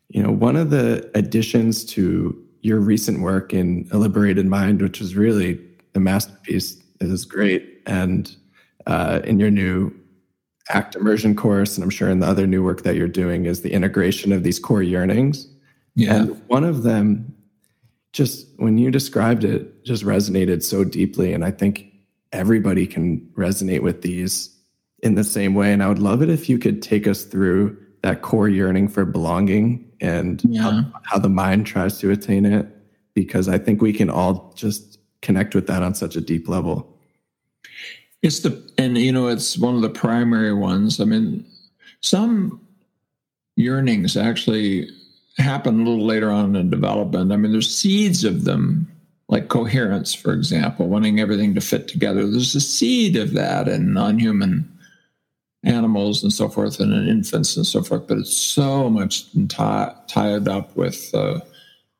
You 0.09 0.23
know, 0.23 0.31
one 0.31 0.57
of 0.57 0.71
the 0.71 1.11
additions 1.15 1.85
to 1.87 2.41
your 2.63 2.79
recent 2.79 3.21
work 3.21 3.53
in 3.53 3.89
A 3.93 3.99
Liberated 3.99 4.47
Mind, 4.47 4.81
which 4.81 5.01
is 5.01 5.17
really 5.17 5.61
a 5.95 6.01
masterpiece, 6.01 6.77
is 7.01 7.25
great. 7.25 7.83
And 7.87 8.35
uh, 8.87 9.21
in 9.25 9.39
your 9.39 9.51
new 9.51 9.93
ACT 10.71 10.97
immersion 10.97 11.35
course, 11.35 11.77
and 11.77 11.85
I'm 11.85 11.91
sure 11.91 12.09
in 12.09 12.21
the 12.21 12.27
other 12.27 12.47
new 12.47 12.63
work 12.63 12.83
that 12.83 12.97
you're 12.97 13.09
doing, 13.09 13.47
is 13.47 13.63
the 13.63 13.73
integration 13.73 14.33
of 14.33 14.43
these 14.43 14.59
core 14.59 14.83
yearnings. 14.83 15.47
Yeah. 15.95 16.15
And 16.15 16.43
one 16.49 16.65
of 16.65 16.83
them, 16.85 17.35
just 18.19 18.49
when 18.57 18.79
you 18.79 18.91
described 18.91 19.45
it, 19.45 19.85
just 19.85 20.03
resonated 20.05 20.61
so 20.65 20.83
deeply. 20.83 21.33
And 21.33 21.45
I 21.45 21.53
think 21.53 21.87
everybody 22.33 22.85
can 22.85 23.21
resonate 23.37 23.81
with 23.81 24.03
these 24.03 24.51
in 25.05 25.15
the 25.15 25.23
same 25.23 25.55
way. 25.55 25.73
And 25.73 25.85
I 25.85 25.89
would 25.89 26.01
love 26.01 26.21
it 26.21 26.29
if 26.29 26.49
you 26.49 26.59
could 26.59 26.83
take 26.83 27.07
us 27.07 27.23
through 27.23 27.79
that 28.03 28.23
core 28.23 28.49
yearning 28.49 28.89
for 28.89 29.05
belonging 29.05 29.89
and 30.01 30.43
yeah. 30.45 30.63
how, 30.63 30.93
how 31.05 31.19
the 31.21 31.29
mind 31.29 31.65
tries 31.65 32.01
to 32.01 32.11
attain 32.11 32.45
it, 32.45 32.67
because 33.15 33.49
I 33.49 33.57
think 33.57 33.81
we 33.81 33.93
can 33.93 34.11
all 34.11 34.53
just 34.57 34.99
connect 35.23 35.55
with 35.55 35.69
that 35.69 35.85
on 35.85 35.95
such 35.95 36.17
a 36.17 36.21
deep 36.21 36.49
level. 36.49 36.93
It's 38.23 38.41
the, 38.41 38.69
and 38.79 38.99
you 38.99 39.13
know, 39.13 39.29
it's 39.29 39.57
one 39.57 39.77
of 39.77 39.83
the 39.83 39.91
primary 39.91 40.55
ones. 40.55 41.01
I 41.01 41.05
mean, 41.05 41.47
some 42.01 42.61
yearnings 43.55 44.17
actually 44.17 44.91
happen 45.39 45.81
a 45.81 45.85
little 45.85 46.05
later 46.05 46.31
on 46.31 46.57
in 46.57 46.71
development. 46.71 47.33
I 47.33 47.37
mean, 47.37 47.53
there's 47.53 47.75
seeds 47.75 48.25
of 48.25 48.45
them 48.45 48.91
like 49.29 49.49
coherence, 49.49 50.15
for 50.15 50.33
example, 50.33 50.89
wanting 50.89 51.21
everything 51.21 51.55
to 51.55 51.61
fit 51.61 51.87
together. 51.87 52.27
There's 52.27 52.55
a 52.55 52.61
seed 52.61 53.17
of 53.17 53.35
that 53.35 53.69
in 53.69 53.93
non 53.93 54.19
human 54.19 54.71
animals 55.65 56.23
and 56.23 56.33
so 56.33 56.49
forth, 56.49 56.81
and 56.81 56.93
in 56.93 57.09
infants 57.09 57.57
and 57.57 57.67
so 57.67 57.83
forth, 57.83 58.07
but 58.07 58.19
it's 58.19 58.37
so 58.37 58.89
much 58.89 59.31
t- 59.33 59.47
tied 59.49 60.49
up 60.49 60.75
with 60.77 61.15
uh, 61.15 61.41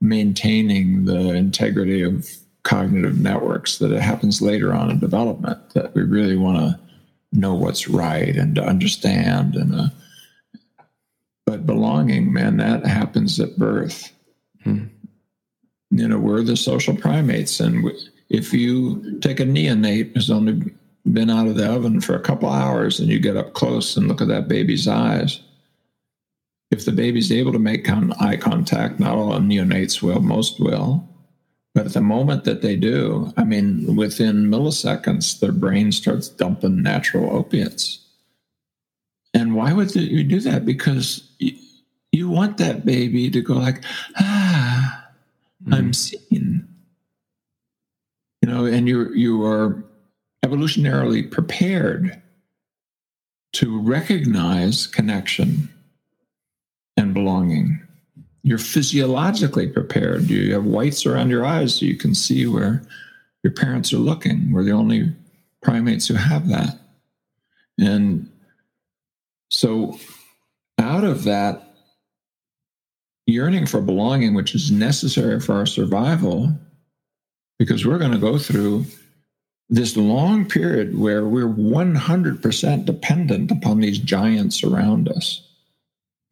maintaining 0.01 1.05
the 1.05 1.35
integrity 1.35 2.03
of 2.03 2.29
cognitive 2.63 3.19
networks 3.19 3.79
that 3.79 3.93
it 3.93 4.01
happens 4.01 4.41
later 4.41 4.73
on 4.73 4.91
in 4.91 4.99
development 4.99 5.59
that 5.75 5.95
we 5.95 6.03
really 6.03 6.37
want 6.37 6.59
to 6.59 6.79
know 7.33 7.55
what's 7.55 7.89
right 7.89 8.37
and 8.37 8.55
to 8.55 8.63
understand 8.63 9.55
and 9.55 9.75
uh, 9.75 9.89
but 11.49 11.67
belonging 11.67 12.33
man 12.33 12.59
that 12.59 12.85
happens 12.85 13.41
at 13.41 13.59
birth 13.59 14.13
hmm 14.63 14.85
you 15.91 16.07
know, 16.07 16.19
we're 16.19 16.43
the 16.43 16.57
social 16.57 16.97
primates. 16.97 17.61
And 17.61 17.91
if 18.29 18.53
you 18.53 19.19
take 19.21 19.41
a 19.41 19.45
neonate 19.45 20.15
who's 20.15 20.31
only 20.31 20.73
been 21.11 21.31
out 21.31 21.47
of 21.47 21.57
the 21.57 21.71
oven 21.71 22.01
for 22.01 22.15
a 22.15 22.21
couple 22.21 22.49
hours 22.49 23.01
and 23.01 23.09
you 23.09 23.19
get 23.19 23.37
up 23.37 23.55
close 23.55 23.97
and 23.97 24.09
look 24.09 24.21
at 24.21 24.29
that 24.29 24.49
baby's 24.49 24.87
eyes, 24.87 25.41
if 26.71 26.85
the 26.85 26.93
baby's 26.93 27.33
able 27.33 27.53
to 27.53 27.59
make 27.59 27.89
eye 27.89 28.37
contact, 28.37 29.01
not 29.01 29.17
all 29.17 29.33
neonates 29.39 30.03
will, 30.03 30.21
most 30.21 30.61
will. 30.61 31.09
But 31.75 31.87
at 31.87 31.93
the 31.95 32.03
moment 32.03 32.45
that 32.45 32.61
they 32.61 32.77
do, 32.77 33.33
I 33.37 33.45
mean, 33.45 33.97
within 33.97 34.51
milliseconds, 34.51 35.41
their 35.41 35.53
brain 35.53 35.93
starts 35.93 36.29
dumping 36.29 36.83
natural 36.83 37.35
opiates. 37.35 38.05
And 39.39 39.55
why 39.55 39.73
would 39.73 39.95
you 39.95 40.25
do 40.25 40.41
that? 40.41 40.67
Because 40.67 41.31
you 41.39 42.29
want 42.29 42.59
that 42.59 42.85
baby 42.85 43.31
to 43.31 43.41
go 43.41 43.55
like, 43.55 43.85
ah, 44.17 45.07
mm-hmm. 45.63 45.75
I'm 45.75 45.93
seen. 45.93 46.67
You 48.43 48.49
know, 48.49 48.65
and 48.65 48.89
you 48.89 49.13
you 49.15 49.45
are 49.45 49.85
evolutionarily 50.45 51.31
prepared 51.31 52.21
to 53.53 53.81
recognize 53.81 54.89
connection 54.89 55.73
and 56.97 57.15
belonging. 57.15 57.81
You're 58.43 58.59
physiologically 58.59 59.69
prepared. 59.69 60.23
You 60.31 60.55
have 60.55 60.65
whites 60.65 61.07
around 61.07 61.31
your 61.31 61.47
eyes 61.47 61.77
so 61.77 61.87
you 61.87 61.97
can 61.97 62.15
see 62.15 62.47
where 62.47 62.83
your 63.45 63.53
parents 63.53 63.93
are 63.93 63.99
looking. 63.99 64.51
We're 64.51 64.65
the 64.65 64.73
only 64.73 65.15
primates 65.63 66.09
who 66.09 66.15
have 66.15 66.49
that. 66.49 66.79
And 67.79 68.28
so 69.49 69.99
out 70.79 71.05
of 71.05 71.25
that 71.25 71.75
yearning 73.27 73.67
for 73.67 73.81
belonging, 73.81 74.35
which 74.35 74.55
is 74.55 74.71
necessary 74.71 75.41
for 75.41 75.55
our 75.55 75.67
survival, 75.67 76.53
because 77.59 77.85
we're 77.85 77.99
going 77.99 78.13
to 78.13 78.19
go 78.19 78.39
through 78.39 78.85
this 79.69 79.97
long 79.97 80.47
period 80.49 80.99
where 80.99 81.27
we're 81.27 81.47
100% 81.47 82.85
dependent 82.87 83.51
upon 83.51 83.81
these 83.81 83.99
giants 83.99 84.65
around 84.65 85.09
us 85.09 85.47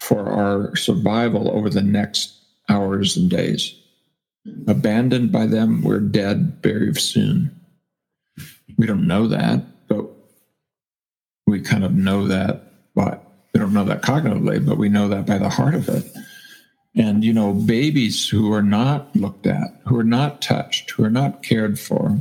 for 0.00 0.31
our 0.31 0.74
survival 0.76 1.50
over 1.50 1.68
the 1.68 1.83
next 1.83 2.35
hours 2.68 3.16
and 3.16 3.29
days. 3.29 3.74
Abandoned 4.66 5.33
by 5.33 5.46
them, 5.46 5.83
we're 5.83 6.00
dead 6.00 6.62
very 6.62 6.94
soon. 6.94 7.55
We 8.79 8.87
don't 8.87 9.07
know 9.07 9.26
that, 9.29 9.64
but 9.88 10.07
we 11.46 11.61
kind 11.61 11.85
of 11.85 11.92
know 11.92 12.26
that, 12.29 12.65
but 12.96 13.22
we 13.52 13.61
don't 13.61 13.72
know 13.72 13.85
that 13.85 14.02
cognitively, 14.02 14.66
but 14.66 14.78
we 14.78 14.88
know 14.88 15.06
that 15.06 15.26
by 15.26 15.38
the 15.38 15.48
heart 15.48 15.74
of 15.74 15.88
it. 15.88 16.04
And, 16.96 17.22
you 17.22 17.32
know, 17.32 17.52
babies 17.52 18.28
who 18.28 18.52
are 18.52 18.62
not 18.62 19.14
looked 19.14 19.46
at, 19.46 19.80
who 19.87 19.96
are 19.98 20.04
not 20.04 20.42
touched, 20.42 20.90
who 20.90 21.04
are 21.04 21.11
not 21.11 21.44
cared 21.44 21.78
for, 21.78 22.18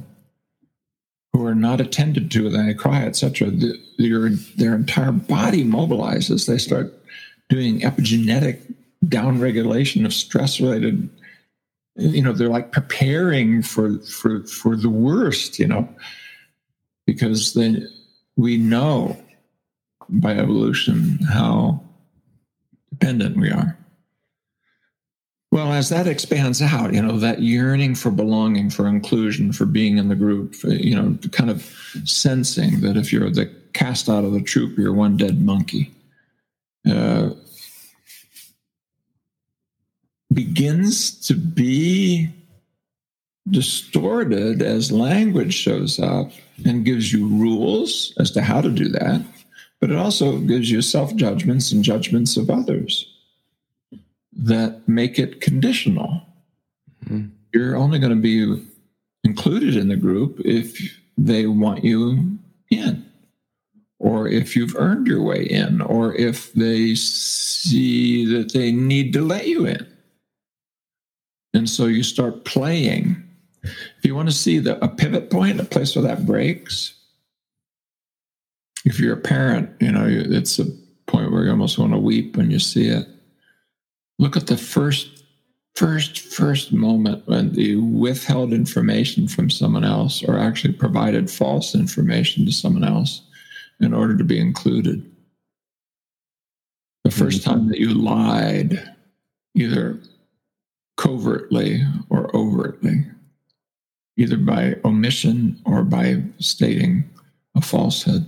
who 1.34 1.46
are 1.46 1.56
not 1.56 1.82
attended 1.82 2.30
to 2.32 2.50
they 2.50 2.74
cry, 2.76 3.04
etc., 3.06 3.50
the, 3.50 3.82
their, 3.98 4.30
their 4.58 4.76
entire 4.76 5.12
body 5.12 5.64
mobilizes. 5.64 6.46
They 6.46 6.58
start 6.58 6.94
doing 7.50 7.80
epigenetic 7.80 8.60
downregulation 9.06 10.06
of 10.06 10.14
stress 10.14 10.60
related 10.60 11.10
you 11.96 12.22
know 12.22 12.34
they're 12.34 12.50
like 12.50 12.72
preparing 12.72 13.62
for 13.62 14.00
for 14.00 14.44
for 14.44 14.76
the 14.76 14.90
worst 14.90 15.60
you 15.60 15.68
know 15.68 15.88
because 17.06 17.54
then 17.54 17.88
we 18.36 18.58
know 18.58 19.18
by 20.10 20.34
evolution 20.34 21.20
how 21.32 21.82
dependent 22.92 23.38
we 23.38 23.52
are. 23.52 23.78
Well, 25.52 25.72
as 25.72 25.88
that 25.90 26.08
expands 26.08 26.62
out, 26.62 26.94
you 26.94 27.02
know, 27.02 27.18
that 27.20 27.42
yearning 27.42 27.96
for 27.96 28.12
belonging, 28.12 28.70
for 28.70 28.88
inclusion, 28.88 29.54
for 29.54 29.66
being 29.66 29.98
in 29.98 30.10
the 30.10 30.16
group, 30.16 30.54
for, 30.54 30.68
you 30.68 30.96
know, 30.96 31.18
kind 31.32 31.50
of 31.50 31.64
sensing 32.04 32.82
that 32.82 32.98
if 32.98 33.14
you're 33.14 33.30
the 33.30 33.46
cast 33.74 34.10
out 34.10 34.26
of 34.26 34.34
the 34.34 34.42
troop, 34.42 34.78
you're 34.78 34.94
one 34.94 35.16
dead 35.16 35.42
monkey, 35.42 35.94
uh, 36.90 37.30
begins 40.34 41.26
to 41.28 41.36
be 41.36 42.30
distorted 43.50 44.62
as 44.62 44.92
language 44.92 45.54
shows 45.54 46.00
up 46.00 46.32
and 46.66 46.84
gives 46.84 47.14
you 47.14 47.28
rules 47.28 48.14
as 48.20 48.32
to 48.32 48.42
how 48.42 48.60
to 48.60 48.70
do 48.70 48.90
that, 48.90 49.22
but 49.86 49.92
it 49.92 50.00
also 50.00 50.40
gives 50.40 50.72
you 50.72 50.82
self 50.82 51.16
judgments 51.16 51.72
and 51.72 51.84
judgments 51.84 52.38
of 52.38 52.50
others 52.50 53.06
that 54.34 54.82
make 54.90 55.20
it 55.20 55.42
conditional. 55.42 56.24
Mm-hmm. 57.06 57.28
You're 57.54 57.76
only 57.76 58.00
going 58.00 58.10
to 58.10 58.20
be 58.20 58.66
included 59.24 59.76
in 59.76 59.90
the 59.90 59.96
group 59.96 60.42
if 60.44 60.76
they 61.20 61.46
want 61.46 61.84
you 61.84 62.40
in, 62.72 63.08
or 64.00 64.28
if 64.28 64.56
you've 64.56 64.76
earned 64.76 65.06
your 65.06 65.22
way 65.22 65.44
in, 65.44 65.82
or 65.82 66.16
if 66.16 66.52
they 66.54 66.96
see 66.96 68.26
that 68.26 68.54
they 68.54 68.72
need 68.72 69.14
to 69.14 69.22
let 69.22 69.48
you 69.48 69.68
in. 69.68 69.86
And 71.54 71.70
so 71.70 71.86
you 71.86 72.02
start 72.02 72.44
playing. 72.44 73.24
If 73.62 74.00
you 74.02 74.16
want 74.16 74.30
to 74.30 74.36
see 74.36 74.58
the, 74.58 74.84
a 74.84 74.88
pivot 74.88 75.30
point, 75.30 75.60
a 75.60 75.64
place 75.64 75.96
where 75.96 76.08
that 76.08 76.26
breaks, 76.26 76.96
if 78.86 79.00
you're 79.00 79.14
a 79.14 79.18
parent, 79.18 79.70
you 79.82 79.92
know, 79.92 80.06
it's 80.08 80.60
a 80.60 80.66
point 81.08 81.32
where 81.32 81.44
you 81.44 81.52
almost 81.52 81.78
want 81.78 81.92
to 81.92 82.00
weep 82.00 82.38
when 82.38 82.50
you 82.50 82.60
see 82.60 82.88
it 82.88 83.08
look 84.20 84.38
at 84.38 84.48
the 84.48 84.58
first 84.58 85.24
first 85.76 86.20
first 86.20 86.72
moment 86.72 87.28
when 87.28 87.54
you 87.54 87.84
withheld 87.84 88.54
information 88.54 89.28
from 89.28 89.50
someone 89.50 89.84
else 89.84 90.24
or 90.24 90.40
actually 90.40 90.74
provided 90.74 91.30
false 91.30 91.76
information 91.76 92.46
to 92.46 92.52
someone 92.52 92.84
else 92.84 93.22
in 93.82 93.94
order 93.94 94.16
to 94.16 94.24
be 94.24 94.40
included 94.40 95.10
the 97.04 97.10
1st 97.10 97.40
mm-hmm. 97.40 97.50
time 97.50 97.70
that 97.70 97.80
you 97.80 97.94
lied 97.94 98.96
either 99.54 100.00
covertly 100.98 101.84
or 102.10 102.34
overtly 102.36 103.06
either 104.18 104.38
by 104.38 104.76
omission 104.86 105.62
or 105.66 105.84
by 105.84 106.24
stating 106.40 107.04
a 107.54 107.60
falsehood. 107.60 108.26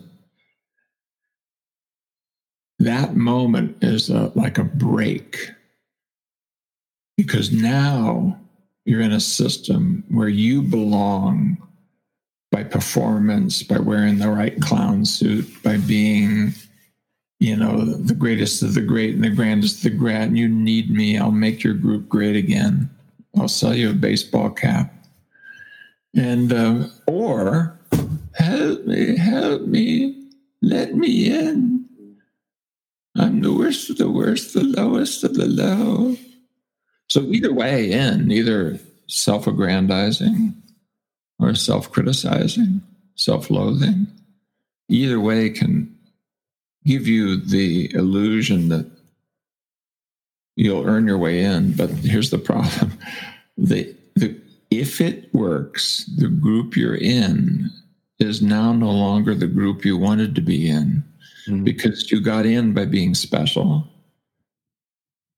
That 2.79 3.15
moment 3.15 3.77
is 3.81 4.09
a, 4.09 4.31
like 4.35 4.57
a 4.57 4.63
break 4.63 5.51
because 7.17 7.51
now 7.51 8.39
you're 8.85 9.01
in 9.01 9.11
a 9.11 9.19
system 9.19 10.03
where 10.09 10.29
you 10.29 10.61
belong 10.61 11.57
by 12.51 12.63
performance, 12.63 13.63
by 13.63 13.79
wearing 13.79 14.19
the 14.19 14.29
right 14.29 14.61
clown 14.61 15.03
suit, 15.03 15.45
by 15.63 15.77
being, 15.77 16.53
you 17.39 17.55
know, 17.55 17.83
the 17.83 18.13
greatest 18.13 18.63
of 18.63 18.75
the 18.75 18.81
great 18.81 19.15
and 19.15 19.23
the 19.23 19.29
grandest 19.29 19.77
of 19.77 19.91
the 19.91 19.97
grand. 19.97 20.37
You 20.37 20.47
need 20.47 20.89
me. 20.89 21.17
I'll 21.17 21.31
make 21.31 21.63
your 21.63 21.73
group 21.73 22.07
great 22.07 22.35
again. 22.35 22.89
I'll 23.37 23.47
sell 23.47 23.75
you 23.75 23.89
a 23.89 23.93
baseball 23.93 24.51
cap. 24.51 24.93
And, 26.15 26.53
uh, 26.53 26.87
or 27.07 27.77
help 28.33 28.85
me, 28.85 29.17
help 29.17 29.63
me, 29.63 30.29
let 30.61 30.95
me 30.95 31.29
in. 31.29 31.87
I'm 33.17 33.41
the 33.41 33.53
worst 33.53 33.89
of 33.89 33.97
the 33.97 34.10
worst, 34.10 34.53
the 34.53 34.63
lowest 34.63 35.23
of 35.23 35.34
the 35.34 35.47
low. 35.47 36.17
So 37.10 37.21
either 37.21 37.53
way 37.53 37.91
in, 37.91 38.32
either 38.32 38.80
self-aggrandizing 39.08 40.53
or 41.39 41.56
self-criticizing, 41.56 42.82
self-loathing, 43.15 44.08
either 44.89 45.19
way 45.19 45.49
can 45.49 45.95
give 46.86 47.08
you 47.08 47.38
the 47.38 47.93
illusion 47.93 48.69
that 48.69 48.89
you'll 50.56 50.88
earn 50.88 51.08
your 51.08 51.17
way 51.17 51.41
in. 51.41 51.73
But 51.73 51.89
here's 51.89 52.30
the 52.30 52.39
problem. 52.39 52.97
The, 53.60 53.95
the, 54.13 54.39
if 54.69 55.01
it 55.01 55.34
works, 55.34 56.06
the 56.15 56.27
group 56.27 56.77
you're 56.77 56.93
in 56.93 57.71
is 58.19 58.39
now 58.39 58.71
no 58.71 58.91
longer 58.91 59.34
the 59.34 59.47
group 59.47 59.84
you 59.84 59.97
wanted 59.97 60.36
to 60.36 60.41
be 60.41 60.69
in 60.69 61.03
mm-hmm. 61.47 61.63
because 61.63 62.12
you 62.12 62.21
got 62.21 62.45
in 62.45 62.73
by 62.73 62.86
being 62.86 63.13
special 63.13 63.88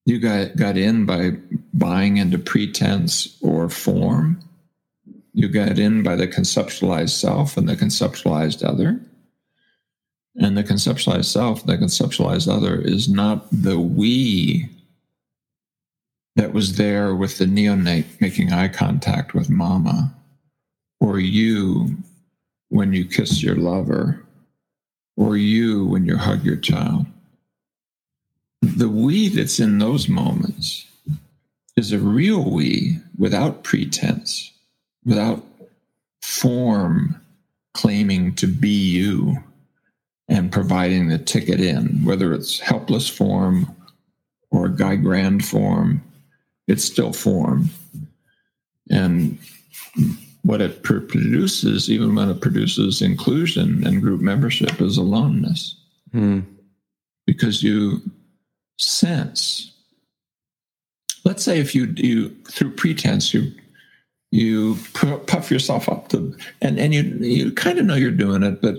you 0.10 0.17
got, 0.17 0.56
got 0.56 0.76
in 0.76 1.06
by 1.06 1.34
buying 1.72 2.17
into 2.17 2.39
pretense 2.39 3.38
or 3.43 3.69
form. 3.69 4.39
You 5.36 5.48
got 5.48 5.78
in 5.78 6.02
by 6.02 6.15
the 6.15 6.28
conceptualized 6.28 7.12
self 7.12 7.58
and 7.58 7.69
the 7.69 7.76
conceptualized 7.76 8.67
other. 8.67 9.00
And 10.36 10.58
the 10.58 10.63
conceptualized 10.63 11.26
self, 11.26 11.63
the 11.63 11.78
conceptualized 11.78 12.52
other, 12.52 12.82
is 12.82 13.08
not 13.08 13.45
the 13.52 13.80
we 13.80 14.67
that 16.36 16.54
was 16.54 16.78
there 16.78 17.13
with 17.13 17.38
the 17.38 17.45
neonate 17.45 18.19
making 18.19 18.52
eye 18.52 18.69
contact 18.69 19.36
with 19.36 19.50
mama, 19.50 20.12
or 21.00 21.19
you 21.19 21.98
when 22.69 22.93
you 22.93 23.06
kiss 23.06 23.43
your 23.43 23.58
lover, 23.58 24.26
or 25.19 25.38
you 25.38 25.86
when 25.86 26.05
you 26.05 26.17
hug 26.17 26.43
your 26.43 26.58
child 26.58 27.05
the 28.62 28.89
we 28.89 29.29
that's 29.29 29.60
in 29.60 29.77
those 29.77 30.10
moments 30.10 30.86
is 31.75 31.91
a 31.91 31.99
real 31.99 32.49
we 32.49 32.97
without 33.17 33.63
pretense, 33.63 34.51
without 35.05 35.43
form 36.21 37.19
claiming 37.73 38.36
to 38.36 38.47
be 38.47 38.67
you 38.69 39.41
and 40.27 40.51
providing 40.51 41.08
the 41.08 41.17
ticket 41.17 41.62
in, 41.62 42.03
whether 42.03 42.34
it's 42.34 42.60
helpless 42.60 43.08
form 43.08 43.75
or 44.51 44.67
Guy 44.67 44.95
Grand 44.97 45.45
form, 45.45 46.03
it's 46.67 46.84
still 46.84 47.13
form. 47.13 47.69
And 48.89 49.39
what 50.43 50.62
it 50.62 50.84
produces, 50.84 51.89
even 51.89 52.15
when 52.15 52.30
it 52.30 52.41
produces 52.41 53.02
inclusion 53.02 53.86
and 53.86 54.02
group 54.02 54.21
membership, 54.21 54.82
is 54.82 54.97
aloneness. 54.97 55.75
Mm. 56.13 56.45
Because 57.25 57.62
you 57.62 58.02
sense. 58.78 59.71
Let's 61.25 61.43
say 61.43 61.60
if 61.60 61.75
you 61.75 61.93
you 61.97 62.30
through 62.49 62.71
pretense 62.71 63.34
you 63.34 63.54
you 64.32 64.78
puff 64.93 65.52
yourself 65.52 65.89
up 65.89 66.08
to 66.10 66.36
and 66.62 66.80
and 66.80 66.93
you 66.93 67.04
you 67.04 67.52
kind 67.52 67.78
of 67.78 67.86
know 67.86 67.95
you're 67.95 68.12
doing 68.12 68.43
it, 68.43 68.62
but 68.62 68.75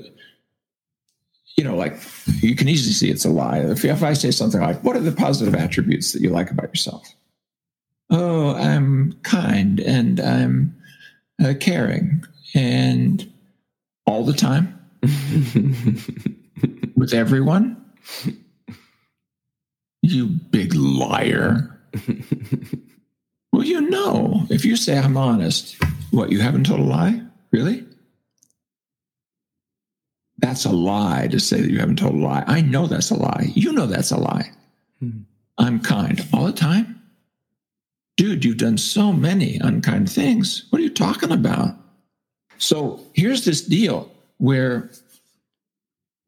you 1.56 1.64
know, 1.64 1.76
like 1.76 2.00
you 2.40 2.56
can 2.56 2.68
easily 2.68 2.94
see 2.94 3.10
it's 3.10 3.26
a 3.26 3.28
lie. 3.28 3.58
If, 3.58 3.84
if 3.84 4.02
I 4.02 4.14
say 4.14 4.30
something 4.30 4.60
like, 4.60 4.82
"What 4.82 4.96
are 4.96 5.00
the 5.00 5.12
positive 5.12 5.54
attributes 5.54 6.12
that 6.12 6.22
you 6.22 6.30
like 6.30 6.50
about 6.50 6.70
yourself?" 6.70 7.14
Oh, 8.08 8.54
I'm 8.54 9.12
kind 9.22 9.78
and 9.78 10.20
I'm 10.20 10.74
uh, 11.42 11.54
caring 11.58 12.24
and 12.54 13.32
all 14.06 14.24
the 14.24 14.32
time 14.32 14.78
with 16.96 17.14
everyone 17.14 17.80
you 20.02 20.26
big 20.26 20.74
liar. 20.74 21.78
well, 23.52 23.64
you 23.64 23.80
know, 23.82 24.46
if 24.50 24.64
you 24.64 24.76
say 24.76 24.98
I'm 24.98 25.16
honest, 25.16 25.76
what, 26.10 26.30
you 26.30 26.40
haven't 26.40 26.66
told 26.66 26.80
a 26.80 26.84
lie? 26.84 27.22
Really? 27.50 27.86
That's 30.38 30.64
a 30.64 30.70
lie 30.70 31.28
to 31.30 31.38
say 31.38 31.60
that 31.60 31.70
you 31.70 31.78
haven't 31.78 31.98
told 31.98 32.14
a 32.14 32.18
lie. 32.18 32.44
I 32.46 32.62
know 32.62 32.86
that's 32.86 33.10
a 33.10 33.14
lie. 33.14 33.50
You 33.54 33.72
know 33.72 33.86
that's 33.86 34.10
a 34.10 34.16
lie. 34.16 34.50
Hmm. 35.00 35.22
I'm 35.58 35.80
kind 35.80 36.26
all 36.32 36.46
the 36.46 36.52
time. 36.52 36.99
Dude, 38.20 38.44
you've 38.44 38.58
done 38.58 38.76
so 38.76 39.14
many 39.14 39.56
unkind 39.60 40.12
things. 40.12 40.66
What 40.68 40.80
are 40.80 40.82
you 40.82 40.90
talking 40.90 41.32
about? 41.32 41.74
So 42.58 43.00
here's 43.14 43.46
this 43.46 43.62
deal 43.62 44.12
where 44.36 44.90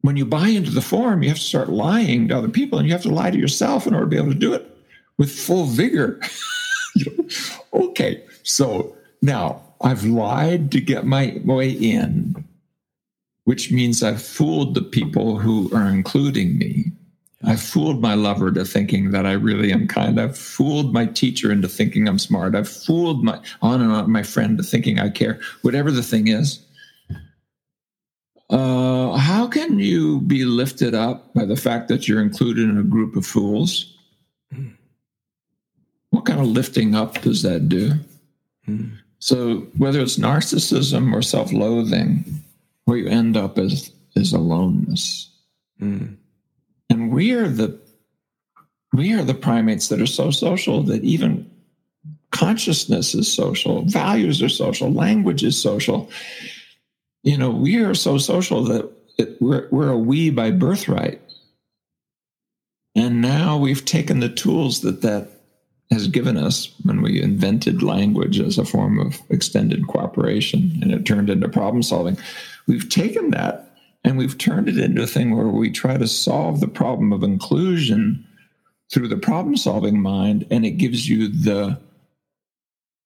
when 0.01 0.17
you 0.17 0.25
buy 0.25 0.47
into 0.47 0.71
the 0.71 0.81
form, 0.81 1.21
you 1.21 1.29
have 1.29 1.37
to 1.37 1.43
start 1.43 1.69
lying 1.69 2.29
to 2.29 2.35
other 2.35 2.49
people 2.49 2.79
and 2.79 2.87
you 2.87 2.93
have 2.93 3.03
to 3.03 3.13
lie 3.13 3.29
to 3.29 3.37
yourself 3.37 3.85
in 3.85 3.93
order 3.93 4.07
to 4.07 4.09
be 4.09 4.17
able 4.17 4.33
to 4.33 4.39
do 4.39 4.55
it 4.55 4.75
with 5.19 5.31
full 5.31 5.65
vigor. 5.65 6.19
okay, 7.75 8.23
so 8.41 8.97
now 9.21 9.61
I've 9.79 10.03
lied 10.03 10.71
to 10.71 10.81
get 10.81 11.05
my 11.05 11.39
way 11.45 11.69
in, 11.69 12.43
which 13.43 13.71
means 13.71 14.01
I've 14.01 14.23
fooled 14.23 14.73
the 14.73 14.81
people 14.81 15.37
who 15.37 15.71
are 15.71 15.89
including 15.89 16.57
me. 16.57 16.91
I've 17.45 17.61
fooled 17.61 18.01
my 18.01 18.13
lover 18.13 18.51
to 18.51 18.63
thinking 18.63 19.11
that 19.11 19.25
I 19.25 19.33
really 19.33 19.71
am 19.73 19.87
kind. 19.87 20.19
I've 20.19 20.37
fooled 20.37 20.93
my 20.93 21.05
teacher 21.05 21.51
into 21.51 21.67
thinking 21.67 22.07
I'm 22.07 22.19
smart. 22.19 22.55
I've 22.55 22.69
fooled 22.69 23.23
my 23.23 23.39
on 23.61 23.81
and 23.81 23.91
on 23.91 24.11
my 24.11 24.23
friend 24.23 24.57
to 24.57 24.63
thinking 24.63 24.99
I 24.99 25.09
care. 25.09 25.39
Whatever 25.61 25.91
the 25.91 26.03
thing 26.03 26.27
is, 26.27 26.65
uh, 28.49 29.17
how 29.17 29.47
can 29.47 29.79
you 29.79 30.21
be 30.21 30.45
lifted 30.45 30.93
up 30.93 31.33
by 31.33 31.43
the 31.45 31.55
fact 31.55 31.87
that 31.89 32.07
you're 32.07 32.21
included 32.21 32.69
in 32.69 32.77
a 32.77 32.83
group 32.83 33.15
of 33.15 33.25
fools? 33.25 33.93
What 36.11 36.25
kind 36.25 36.39
of 36.39 36.47
lifting 36.47 36.95
up 36.95 37.21
does 37.21 37.41
that 37.41 37.67
do? 37.67 37.93
Mm. 38.67 38.97
So, 39.19 39.67
whether 39.77 39.99
it's 39.99 40.17
narcissism 40.17 41.13
or 41.13 41.21
self 41.21 41.51
loathing, 41.51 42.43
where 42.85 42.97
you 42.97 43.07
end 43.07 43.35
up 43.35 43.57
is, 43.57 43.91
is 44.15 44.31
aloneness. 44.31 45.31
Mm. 45.81 46.17
And 46.93 47.11
we 47.11 47.33
are 47.33 47.47
the 47.47 47.79
we 48.93 49.13
are 49.13 49.23
the 49.23 49.33
primates 49.33 49.87
that 49.87 49.99
are 49.99 50.05
so 50.05 50.29
social 50.29 50.83
that 50.83 51.03
even 51.03 51.49
consciousness 52.31 53.15
is 53.15 53.31
social, 53.31 53.83
values 53.85 54.41
are 54.43 54.49
social, 54.49 54.91
language 54.91 55.43
is 55.43 55.59
social 55.59 56.11
you 57.23 57.37
know, 57.37 57.49
we 57.49 57.77
are 57.77 57.95
so 57.95 58.17
social 58.17 58.63
that 58.65 58.91
it, 59.17 59.41
we're, 59.41 59.67
we're 59.71 59.89
a 59.89 59.97
we 59.97 60.29
by 60.29 60.51
birthright. 60.51 61.21
And 62.95 63.21
now 63.21 63.57
we've 63.57 63.85
taken 63.85 64.19
the 64.19 64.29
tools 64.29 64.81
that 64.81 65.01
that 65.01 65.29
has 65.89 66.07
given 66.07 66.37
us 66.37 66.73
when 66.83 67.01
we 67.01 67.21
invented 67.21 67.81
language 67.81 68.39
as 68.39 68.57
a 68.57 68.65
form 68.65 68.99
of 68.99 69.21
extended 69.29 69.87
cooperation 69.87 70.79
and 70.81 70.91
it 70.91 71.05
turned 71.05 71.29
into 71.29 71.47
problem 71.49 71.81
solving. 71.81 72.17
We've 72.67 72.89
taken 72.89 73.31
that 73.31 73.72
and 74.03 74.17
we've 74.17 74.37
turned 74.37 74.67
it 74.67 74.77
into 74.77 75.03
a 75.03 75.07
thing 75.07 75.35
where 75.35 75.47
we 75.47 75.71
try 75.71 75.97
to 75.97 76.07
solve 76.07 76.59
the 76.59 76.67
problem 76.67 77.13
of 77.13 77.23
inclusion 77.23 78.25
through 78.91 79.07
the 79.07 79.17
problem 79.17 79.55
solving 79.57 80.01
mind 80.01 80.45
and 80.51 80.65
it 80.65 80.71
gives 80.71 81.07
you 81.09 81.27
the 81.27 81.79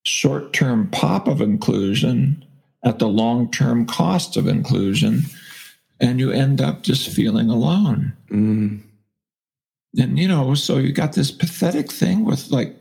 short 0.04 0.54
term 0.54 0.90
pop 0.90 1.28
of 1.28 1.42
inclusion 1.42 2.44
at 2.84 3.00
the 3.00 3.08
long 3.08 3.52
term 3.52 3.86
cost 3.86 4.38
of 4.38 4.48
inclusion, 4.48 5.24
and 6.00 6.20
you 6.20 6.32
end 6.32 6.62
up 6.62 6.84
just 6.84 7.10
feeling 7.10 7.50
alone. 7.50 8.14
Mm. 8.32 8.82
And, 10.00 10.20
you 10.20 10.28
know, 10.28 10.54
so 10.54 10.78
you 10.78 10.94
got 10.94 11.14
this 11.14 11.32
pathetic 11.32 11.92
thing 11.92 12.24
with 12.24 12.52
like 12.52 12.76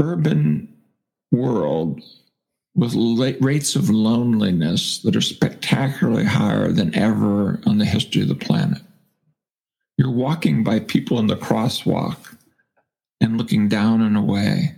urban 0.00 0.72
world 1.32 2.00
with 2.76 2.94
rates 3.40 3.76
of 3.76 3.88
loneliness 3.90 4.98
that 5.02 5.14
are 5.14 5.20
spectacularly 5.20 6.24
higher 6.24 6.72
than 6.72 6.94
ever 6.94 7.60
on 7.66 7.78
the 7.78 7.84
history 7.84 8.22
of 8.22 8.28
the 8.28 8.34
planet. 8.34 8.82
You're 9.96 10.10
walking 10.10 10.64
by 10.64 10.80
people 10.80 11.20
in 11.20 11.28
the 11.28 11.36
crosswalk 11.36 12.36
and 13.20 13.38
looking 13.38 13.68
down 13.68 14.02
and 14.02 14.16
away. 14.16 14.74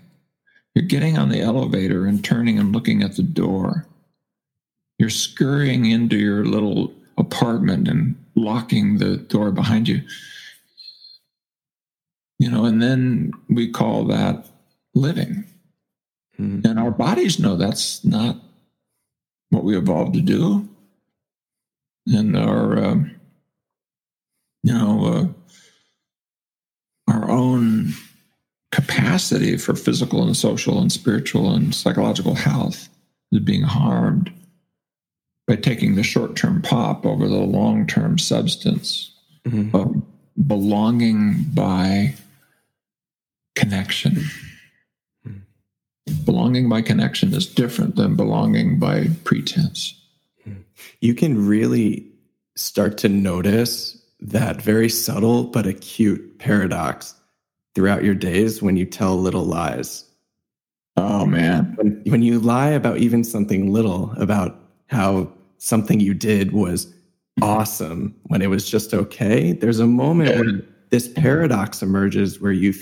You're 0.74 0.84
getting 0.84 1.16
on 1.16 1.30
the 1.30 1.40
elevator 1.40 2.04
and 2.04 2.22
turning 2.22 2.58
and 2.58 2.72
looking 2.74 3.02
at 3.02 3.16
the 3.16 3.22
door. 3.22 3.86
you're 4.98 5.10
scurrying 5.10 5.86
into 5.86 6.16
your 6.16 6.44
little 6.44 6.92
apartment 7.18 7.88
and 7.88 8.16
locking 8.34 8.98
the 8.98 9.16
door 9.16 9.50
behind 9.50 9.88
you. 9.88 10.02
You 12.38 12.50
know, 12.50 12.64
and 12.64 12.82
then 12.82 13.32
we 13.48 13.70
call 13.70 14.04
that 14.04 14.46
living. 14.94 15.44
Mm-hmm. 16.38 16.66
And 16.66 16.78
our 16.78 16.90
bodies 16.90 17.38
know 17.38 17.56
that's 17.56 18.04
not 18.04 18.36
what 19.50 19.64
we 19.64 19.76
evolved 19.76 20.14
to 20.14 20.20
do. 20.20 20.68
And 22.06 22.36
our, 22.36 22.78
uh, 22.78 22.94
you 24.62 24.74
know, 24.74 25.34
uh, 27.08 27.12
our 27.12 27.30
own 27.30 27.94
capacity 28.72 29.56
for 29.56 29.74
physical 29.74 30.24
and 30.24 30.36
social 30.36 30.80
and 30.80 30.92
spiritual 30.92 31.54
and 31.54 31.74
psychological 31.74 32.34
health 32.34 32.88
is 33.32 33.40
being 33.40 33.62
harmed 33.62 34.32
by 35.46 35.56
taking 35.56 35.94
the 35.94 36.02
short 36.02 36.36
term 36.36 36.60
pop 36.62 37.06
over 37.06 37.28
the 37.28 37.36
long 37.36 37.86
term 37.86 38.18
substance 38.18 39.12
mm-hmm. 39.46 39.74
of 39.74 40.02
belonging 40.46 41.44
by 41.54 42.14
connection. 43.54 44.24
Belonging 46.24 46.68
by 46.68 46.82
connection 46.82 47.34
is 47.34 47.46
different 47.46 47.96
than 47.96 48.16
belonging 48.16 48.78
by 48.78 49.08
pretense. 49.24 49.94
You 51.00 51.14
can 51.14 51.46
really 51.46 52.06
start 52.54 52.98
to 52.98 53.08
notice 53.08 54.00
that 54.20 54.62
very 54.62 54.88
subtle 54.88 55.44
but 55.44 55.66
acute 55.66 56.38
paradox 56.38 57.14
throughout 57.74 58.04
your 58.04 58.14
days 58.14 58.62
when 58.62 58.76
you 58.76 58.86
tell 58.86 59.18
little 59.18 59.44
lies. 59.44 60.04
Oh 60.96 61.26
man. 61.26 61.74
When, 61.76 62.02
when 62.06 62.22
you 62.22 62.38
lie 62.38 62.70
about 62.70 62.98
even 62.98 63.22
something 63.22 63.72
little, 63.72 64.12
about 64.16 64.58
how 64.86 65.30
something 65.58 66.00
you 66.00 66.14
did 66.14 66.52
was 66.52 66.92
awesome 67.42 68.14
when 68.24 68.40
it 68.40 68.48
was 68.48 68.68
just 68.68 68.94
okay, 68.94 69.52
there's 69.52 69.80
a 69.80 69.86
moment 69.86 70.30
yeah. 70.30 70.40
when 70.40 70.74
this 70.90 71.08
paradox 71.08 71.82
emerges 71.82 72.40
where 72.40 72.52
you 72.52 72.72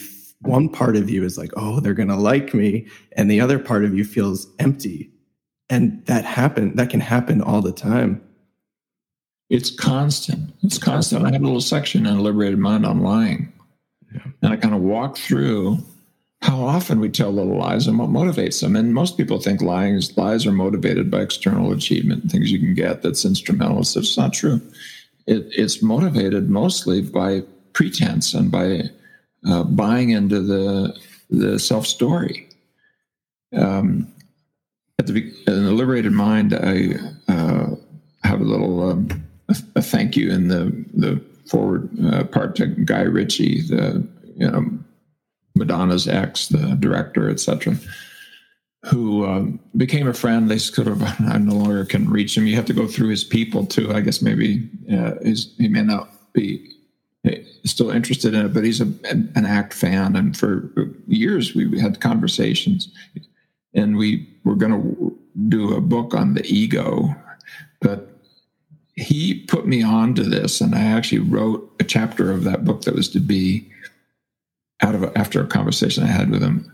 one 0.46 0.68
part 0.68 0.96
of 0.96 1.10
you 1.10 1.24
is 1.24 1.36
like, 1.38 1.50
"Oh, 1.56 1.80
they're 1.80 1.94
going 1.94 2.08
to 2.08 2.16
like 2.16 2.54
me," 2.54 2.86
and 3.12 3.30
the 3.30 3.40
other 3.40 3.58
part 3.58 3.84
of 3.84 3.94
you 3.94 4.04
feels 4.04 4.46
empty. 4.58 5.10
And 5.70 6.04
that 6.06 6.24
happen 6.24 6.76
that 6.76 6.90
can 6.90 7.00
happen 7.00 7.40
all 7.40 7.62
the 7.62 7.72
time. 7.72 8.22
It's 9.50 9.70
constant. 9.70 10.52
It's 10.62 10.78
constant. 10.78 11.24
I 11.24 11.32
have 11.32 11.42
a 11.42 11.44
little 11.44 11.60
section 11.60 12.06
in 12.06 12.22
Liberated 12.22 12.58
Mind 12.58 12.86
on 12.86 13.00
lying. 13.00 13.52
Yeah. 14.12 14.22
And 14.42 14.52
I 14.52 14.56
kind 14.56 14.74
of 14.74 14.80
walk 14.80 15.16
through 15.16 15.78
how 16.44 16.60
often 16.60 17.00
we 17.00 17.08
tell 17.08 17.32
little 17.32 17.56
lies 17.56 17.86
and 17.86 17.98
what 17.98 18.10
motivates 18.10 18.60
them. 18.60 18.76
And 18.76 18.92
most 18.92 19.16
people 19.16 19.40
think 19.40 19.62
lying 19.62 20.00
lies 20.16 20.46
are 20.46 20.52
motivated 20.52 21.10
by 21.10 21.22
external 21.22 21.72
achievement, 21.72 22.30
things 22.30 22.52
you 22.52 22.58
can 22.58 22.74
get 22.74 23.02
that's 23.02 23.24
instrumental. 23.24 23.82
So 23.84 24.00
it's 24.00 24.18
not 24.18 24.34
true. 24.34 24.60
It, 25.26 25.46
it's 25.50 25.82
motivated 25.82 26.50
mostly 26.50 27.00
by 27.00 27.44
pretense 27.72 28.34
and 28.34 28.50
by 28.50 28.90
uh, 29.46 29.64
buying 29.64 30.10
into 30.10 30.40
the 30.40 30.98
the 31.30 31.58
self 31.58 31.86
story. 31.86 32.48
Um, 33.56 34.12
at 34.98 35.06
the 35.06 35.32
in 35.46 35.64
the 35.64 35.72
liberated 35.72 36.12
mind, 36.12 36.54
I 36.54 36.94
uh, 37.28 37.74
have 38.22 38.40
a 38.40 38.44
little 38.44 38.90
um, 38.90 39.24
a, 39.48 39.82
thank 39.82 40.16
you 40.16 40.30
in 40.30 40.48
the 40.48 40.84
the 40.94 41.20
foreword 41.46 41.88
uh, 42.04 42.24
part 42.24 42.56
to 42.56 42.66
Guy 42.66 43.02
Ritchie, 43.02 43.62
the 43.62 44.06
you 44.36 44.50
know 44.50 44.66
Madonna's 45.56 46.08
ex, 46.08 46.48
the 46.48 46.76
director, 46.80 47.30
etc., 47.30 47.76
who 48.86 49.26
um, 49.26 49.60
became 49.76 50.08
a 50.08 50.14
friend. 50.14 50.50
They 50.50 50.58
sort 50.58 50.88
of, 50.88 51.02
I 51.20 51.38
no 51.38 51.54
longer 51.54 51.84
can 51.84 52.08
reach 52.08 52.36
him. 52.36 52.46
You 52.46 52.56
have 52.56 52.66
to 52.66 52.72
go 52.72 52.86
through 52.86 53.08
his 53.08 53.24
people 53.24 53.66
too. 53.66 53.92
I 53.92 54.00
guess 54.00 54.22
maybe 54.22 54.68
uh, 54.92 55.14
he 55.22 55.68
may 55.68 55.82
not 55.82 56.10
be 56.32 56.73
still 57.64 57.90
interested 57.90 58.34
in 58.34 58.46
it, 58.46 58.54
but 58.54 58.64
he's 58.64 58.80
a, 58.80 58.92
an 59.04 59.46
ACT 59.46 59.72
fan. 59.72 60.16
And 60.16 60.36
for 60.36 60.70
years, 61.06 61.54
we 61.54 61.80
had 61.80 62.00
conversations, 62.00 62.88
and 63.74 63.96
we 63.96 64.28
were 64.44 64.54
going 64.54 64.72
to 64.72 65.18
do 65.48 65.74
a 65.74 65.80
book 65.80 66.14
on 66.14 66.34
the 66.34 66.46
ego, 66.46 67.14
but 67.80 68.10
he 68.94 69.42
put 69.46 69.66
me 69.66 69.82
on 69.82 70.14
to 70.14 70.22
this, 70.22 70.60
and 70.60 70.74
I 70.74 70.82
actually 70.82 71.18
wrote 71.18 71.68
a 71.80 71.84
chapter 71.84 72.30
of 72.30 72.44
that 72.44 72.64
book 72.64 72.82
that 72.82 72.94
was 72.94 73.08
to 73.10 73.20
be 73.20 73.68
out 74.80 74.94
of 74.94 75.02
a, 75.02 75.18
after 75.18 75.42
a 75.42 75.46
conversation 75.46 76.04
I 76.04 76.08
had 76.08 76.30
with 76.30 76.42
him 76.42 76.70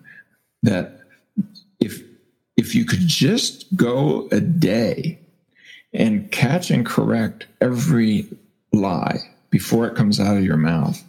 that 0.63 1.01
if 1.79 2.03
if 2.57 2.75
you 2.75 2.85
could 2.85 3.07
just 3.07 3.75
go 3.75 4.29
a 4.33 4.41
day 4.41 5.19
and 5.95 6.31
catch 6.31 6.71
and 6.71 6.85
correct 6.85 7.47
every 7.61 8.27
lie 8.73 9.30
before 9.51 9.87
it 9.87 9.95
comes 9.95 10.21
out 10.21 10.37
of 10.37 10.45
your 10.45 10.57
mouth, 10.57 11.03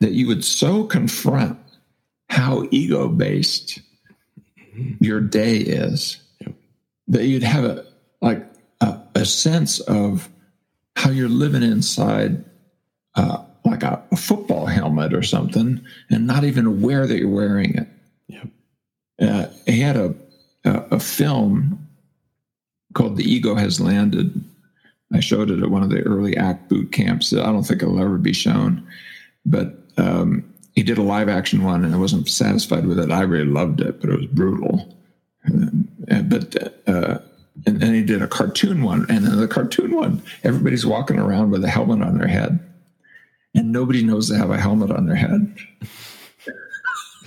that 0.00 0.12
you 0.12 0.26
would 0.26 0.44
so 0.44 0.84
confront 0.84 1.58
how 2.28 2.66
ego 2.70 3.08
based 3.08 3.80
your 5.00 5.20
day 5.20 5.58
is 5.58 6.22
that 7.08 7.26
you'd 7.26 7.42
have 7.42 7.64
a 7.64 7.84
like 8.20 8.44
a, 8.80 9.00
a 9.14 9.24
sense 9.24 9.80
of 9.80 10.28
how 10.96 11.10
you're 11.10 11.28
living 11.28 11.62
inside 11.62 12.44
uh, 13.14 13.42
like 13.64 13.82
a, 13.82 14.02
a, 14.10 14.16
football 14.16 14.66
helmet 14.66 15.12
or 15.12 15.22
something 15.22 15.84
and 16.10 16.26
not 16.26 16.44
even 16.44 16.66
aware 16.66 17.06
that 17.06 17.18
you're 17.18 17.28
wearing 17.28 17.74
it. 17.76 17.88
Yep. 18.28 18.48
Uh, 19.20 19.46
he 19.66 19.80
had 19.80 19.96
a, 19.96 20.14
a, 20.64 20.70
a 20.92 21.00
film 21.00 21.86
called 22.94 23.16
"The 23.16 23.30
Ego 23.30 23.54
Has 23.54 23.80
Landed." 23.80 24.42
I 25.14 25.20
showed 25.20 25.50
it 25.50 25.62
at 25.62 25.70
one 25.70 25.82
of 25.82 25.90
the 25.90 26.02
early 26.02 26.36
ACT 26.36 26.68
boot 26.68 26.92
camps. 26.92 27.32
I 27.32 27.44
don't 27.44 27.64
think 27.64 27.82
it'll 27.82 28.00
ever 28.00 28.18
be 28.18 28.32
shown, 28.32 28.86
but 29.44 29.76
um, 29.96 30.44
he 30.74 30.82
did 30.82 30.98
a 30.98 31.02
live 31.02 31.28
action 31.28 31.62
one, 31.62 31.84
and 31.84 31.94
I 31.94 31.98
wasn't 31.98 32.28
satisfied 32.28 32.86
with 32.86 32.98
it. 32.98 33.10
I 33.10 33.22
really 33.22 33.44
loved 33.44 33.80
it, 33.80 34.00
but 34.00 34.10
it 34.10 34.16
was 34.16 34.26
brutal. 34.26 34.96
Uh, 35.46 36.22
but 36.22 36.56
uh, 36.86 37.18
and 37.66 37.80
then 37.80 37.94
he 37.94 38.02
did 38.02 38.22
a 38.22 38.28
cartoon 38.28 38.82
one, 38.82 39.06
and 39.08 39.26
then 39.26 39.38
the 39.38 39.48
cartoon 39.48 39.94
one, 39.94 40.22
everybody's 40.44 40.86
walking 40.86 41.18
around 41.18 41.50
with 41.50 41.64
a 41.64 41.68
helmet 41.68 42.02
on 42.02 42.18
their 42.18 42.28
head 42.28 42.60
and 43.54 43.72
nobody 43.72 44.02
knows 44.02 44.28
they 44.28 44.36
have 44.36 44.50
a 44.50 44.60
helmet 44.60 44.90
on 44.90 45.06
their 45.06 45.16
head. 45.16 45.54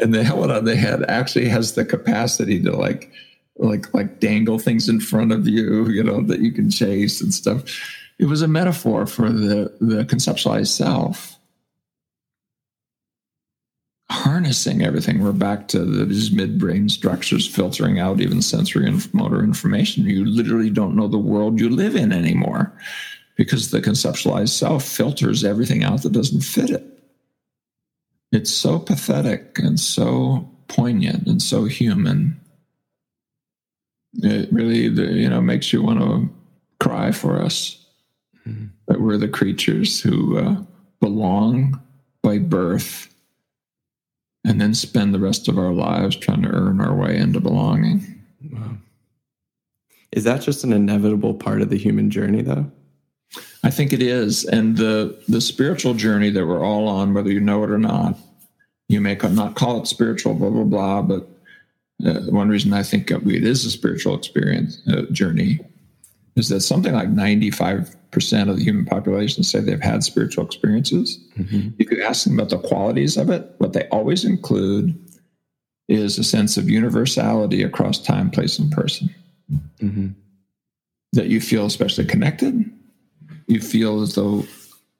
and 0.00 0.14
the 0.14 0.24
helmet 0.24 0.50
on 0.50 0.64
the 0.64 0.76
head 0.76 1.04
actually 1.08 1.48
has 1.48 1.74
the 1.74 1.84
capacity 1.84 2.62
to 2.62 2.76
like 2.76 3.10
like 3.58 3.92
like 3.94 4.20
dangle 4.20 4.58
things 4.58 4.88
in 4.88 5.00
front 5.00 5.32
of 5.32 5.46
you, 5.48 5.88
you 5.88 6.02
know, 6.02 6.22
that 6.22 6.40
you 6.40 6.52
can 6.52 6.70
chase 6.70 7.20
and 7.20 7.32
stuff. 7.32 7.62
It 8.18 8.26
was 8.26 8.42
a 8.42 8.48
metaphor 8.48 9.06
for 9.06 9.30
the 9.30 9.74
the 9.80 10.04
conceptualized 10.04 10.68
self. 10.68 11.34
Harnessing 14.08 14.82
everything, 14.82 15.20
we're 15.20 15.32
back 15.32 15.66
to 15.68 15.80
the, 15.80 16.04
these 16.04 16.30
midbrain 16.30 16.88
structures 16.88 17.46
filtering 17.46 17.98
out 17.98 18.20
even 18.20 18.40
sensory 18.40 18.86
and 18.86 19.12
motor 19.12 19.42
information. 19.42 20.04
You 20.04 20.24
literally 20.24 20.70
don't 20.70 20.94
know 20.94 21.08
the 21.08 21.18
world 21.18 21.58
you 21.58 21.68
live 21.68 21.96
in 21.96 22.12
anymore 22.12 22.72
because 23.36 23.70
the 23.70 23.80
conceptualized 23.80 24.50
self 24.50 24.84
filters 24.84 25.44
everything 25.44 25.82
out 25.82 26.02
that 26.02 26.12
doesn't 26.12 26.42
fit 26.42 26.70
it. 26.70 26.84
It's 28.32 28.52
so 28.52 28.78
pathetic 28.78 29.58
and 29.58 29.78
so 29.78 30.48
poignant 30.68 31.26
and 31.26 31.40
so 31.40 31.64
human. 31.64 32.40
It 34.22 34.52
really, 34.52 34.84
you 34.84 35.28
know, 35.28 35.40
makes 35.40 35.72
you 35.72 35.82
want 35.82 36.00
to 36.00 36.28
cry 36.80 37.12
for 37.12 37.40
us 37.40 37.84
mm-hmm. 38.46 38.66
that 38.88 39.00
we're 39.00 39.18
the 39.18 39.28
creatures 39.28 40.00
who 40.00 40.38
uh, 40.38 40.56
belong 41.00 41.80
by 42.22 42.38
birth 42.38 43.12
and 44.44 44.60
then 44.60 44.74
spend 44.74 45.12
the 45.12 45.18
rest 45.18 45.48
of 45.48 45.58
our 45.58 45.72
lives 45.72 46.16
trying 46.16 46.42
to 46.42 46.48
earn 46.48 46.80
our 46.80 46.94
way 46.94 47.16
into 47.16 47.40
belonging. 47.40 48.22
Wow. 48.52 48.76
Is 50.12 50.24
that 50.24 50.42
just 50.42 50.64
an 50.64 50.72
inevitable 50.72 51.34
part 51.34 51.60
of 51.60 51.68
the 51.68 51.76
human 51.76 52.10
journey, 52.10 52.42
though? 52.42 52.70
I 53.64 53.70
think 53.70 53.92
it 53.92 54.00
is. 54.00 54.44
And 54.44 54.76
the, 54.76 55.20
the 55.28 55.40
spiritual 55.40 55.94
journey 55.94 56.30
that 56.30 56.46
we're 56.46 56.64
all 56.64 56.88
on, 56.88 57.12
whether 57.12 57.30
you 57.30 57.40
know 57.40 57.64
it 57.64 57.70
or 57.70 57.78
not, 57.78 58.16
you 58.88 59.00
may 59.00 59.16
not 59.16 59.56
call 59.56 59.82
it 59.82 59.88
spiritual, 59.88 60.34
blah, 60.34 60.50
blah, 60.50 60.62
blah. 60.62 61.02
But 61.02 61.28
uh, 62.04 62.20
one 62.28 62.48
reason 62.48 62.72
I 62.72 62.82
think 62.82 63.10
it 63.10 63.44
is 63.44 63.64
a 63.64 63.70
spiritual 63.70 64.14
experience 64.14 64.80
uh, 64.88 65.02
journey 65.12 65.60
is 66.36 66.50
that 66.50 66.60
something 66.60 66.92
like 66.92 67.08
95% 67.08 68.50
of 68.50 68.56
the 68.58 68.62
human 68.62 68.84
population 68.84 69.42
say 69.42 69.60
they've 69.60 69.80
had 69.80 70.04
spiritual 70.04 70.44
experiences. 70.44 71.18
Mm-hmm. 71.38 71.70
You 71.78 71.86
could 71.86 72.00
ask 72.00 72.24
them 72.24 72.38
about 72.38 72.50
the 72.50 72.58
qualities 72.58 73.16
of 73.16 73.30
it. 73.30 73.54
What 73.58 73.72
they 73.72 73.88
always 73.88 74.24
include 74.24 75.02
is 75.88 76.18
a 76.18 76.24
sense 76.24 76.58
of 76.58 76.68
universality 76.68 77.62
across 77.62 77.98
time, 77.98 78.30
place, 78.30 78.58
and 78.58 78.70
person. 78.70 79.14
Mm-hmm. 79.80 80.08
That 81.14 81.28
you 81.28 81.40
feel 81.40 81.64
especially 81.64 82.04
connected, 82.04 82.70
you 83.46 83.60
feel 83.60 84.02
as 84.02 84.14
though 84.14 84.44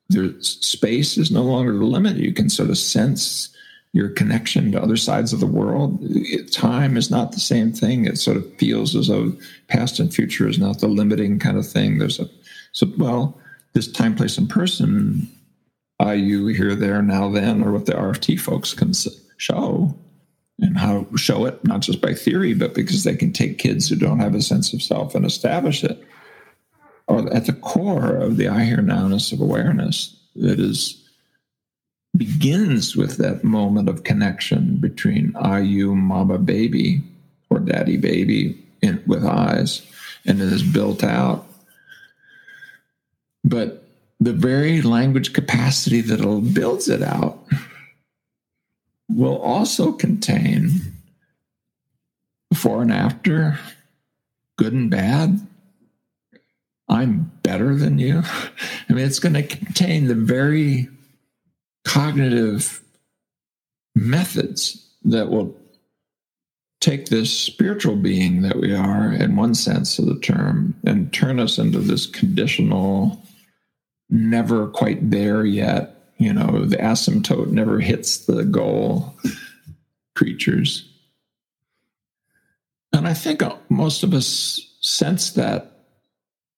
their 0.08 0.40
space 0.40 1.18
is 1.18 1.30
no 1.30 1.42
longer 1.42 1.76
the 1.76 1.84
limit. 1.84 2.16
You 2.16 2.32
can 2.32 2.48
sort 2.48 2.70
of 2.70 2.78
sense 2.78 3.54
your 3.92 4.08
connection 4.10 4.72
to 4.72 4.82
other 4.82 4.96
sides 4.96 5.32
of 5.32 5.40
the 5.40 5.46
world. 5.46 5.98
It, 6.02 6.52
time 6.52 6.96
is 6.96 7.10
not 7.10 7.32
the 7.32 7.40
same 7.40 7.72
thing. 7.72 8.04
It 8.04 8.18
sort 8.18 8.36
of 8.36 8.54
feels 8.56 8.94
as 8.94 9.08
though 9.08 9.32
past 9.68 9.98
and 9.98 10.12
future 10.12 10.46
is 10.48 10.58
not 10.58 10.80
the 10.80 10.88
limiting 10.88 11.38
kind 11.38 11.56
of 11.56 11.66
thing. 11.66 11.98
There's 11.98 12.20
a 12.20 12.28
so 12.72 12.86
well, 12.98 13.40
this 13.72 13.90
time, 13.90 14.14
place, 14.14 14.36
and 14.36 14.50
person, 14.50 15.28
I, 15.98 16.12
you, 16.12 16.48
here, 16.48 16.74
there, 16.74 17.00
now, 17.00 17.30
then, 17.30 17.62
or 17.62 17.72
what 17.72 17.86
the 17.86 17.92
RFT 17.92 18.38
folks 18.38 18.74
can 18.74 18.92
show, 19.38 19.96
and 20.60 20.76
how 20.76 21.06
show 21.16 21.46
it 21.46 21.64
not 21.64 21.80
just 21.80 22.02
by 22.02 22.12
theory, 22.12 22.52
but 22.52 22.74
because 22.74 23.04
they 23.04 23.16
can 23.16 23.32
take 23.32 23.56
kids 23.56 23.88
who 23.88 23.96
don't 23.96 24.20
have 24.20 24.34
a 24.34 24.42
sense 24.42 24.74
of 24.74 24.82
self 24.82 25.14
and 25.14 25.24
establish 25.24 25.84
it. 25.84 26.02
Or 27.08 27.32
at 27.34 27.46
the 27.46 27.54
core 27.54 28.16
of 28.16 28.36
the 28.36 28.48
I 28.48 28.64
hear 28.64 28.78
nowness 28.78 29.32
of 29.32 29.40
awareness 29.40 30.14
that 30.34 30.60
is 30.60 31.05
begins 32.16 32.96
with 32.96 33.16
that 33.18 33.44
moment 33.44 33.88
of 33.88 34.04
connection 34.04 34.76
between 34.76 35.34
I, 35.36 35.60
you, 35.60 35.94
mama, 35.94 36.38
baby, 36.38 37.02
or 37.50 37.58
daddy, 37.58 37.96
baby 37.96 38.62
in, 38.82 39.02
with 39.06 39.24
eyes, 39.24 39.82
and 40.24 40.40
it 40.40 40.52
is 40.52 40.62
built 40.62 41.04
out. 41.04 41.46
But 43.44 43.84
the 44.18 44.32
very 44.32 44.82
language 44.82 45.32
capacity 45.32 46.00
that 46.00 46.52
builds 46.54 46.88
it 46.88 47.02
out 47.02 47.38
will 49.08 49.38
also 49.40 49.92
contain 49.92 50.70
before 52.50 52.82
and 52.82 52.92
after, 52.92 53.58
good 54.56 54.72
and 54.72 54.90
bad. 54.90 55.46
I'm 56.88 57.32
better 57.42 57.74
than 57.74 57.98
you. 57.98 58.22
I 58.88 58.92
mean, 58.92 59.04
it's 59.04 59.18
going 59.18 59.34
to 59.34 59.42
contain 59.42 60.06
the 60.06 60.14
very 60.14 60.88
cognitive 61.86 62.82
methods 63.94 64.92
that 65.04 65.30
will 65.30 65.56
take 66.80 67.06
this 67.06 67.32
spiritual 67.32 67.96
being 67.96 68.42
that 68.42 68.56
we 68.56 68.74
are, 68.74 69.12
in 69.12 69.36
one 69.36 69.54
sense 69.54 69.98
of 69.98 70.06
the 70.06 70.18
term, 70.18 70.74
and 70.84 71.12
turn 71.12 71.40
us 71.40 71.58
into 71.58 71.78
this 71.78 72.06
conditional, 72.06 73.22
never 74.10 74.66
quite 74.66 75.10
there 75.10 75.44
yet, 75.44 76.12
you 76.18 76.32
know, 76.32 76.64
the 76.64 76.76
asymptote 76.76 77.48
never 77.48 77.78
hits 77.80 78.26
the 78.26 78.44
goal 78.44 79.14
creatures. 80.14 80.88
And 82.92 83.06
I 83.06 83.14
think 83.14 83.42
most 83.68 84.02
of 84.02 84.12
us 84.12 84.76
sense 84.80 85.30
that 85.32 85.72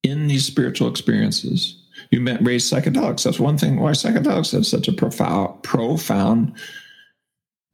in 0.03 0.27
these 0.27 0.47
spiritual 0.47 0.89
experiences 0.89 1.78
you 2.11 2.21
met 2.21 2.43
raised 2.43 2.73
psychedelics. 2.73 3.25
That's 3.25 3.41
one 3.41 3.59
thing 3.59 3.81
why 3.81 3.93
psychedelics 3.93 4.53
have 4.53 4.67
such 4.67 4.89
a 4.89 4.93
profound, 4.93 5.63
profound 5.63 6.55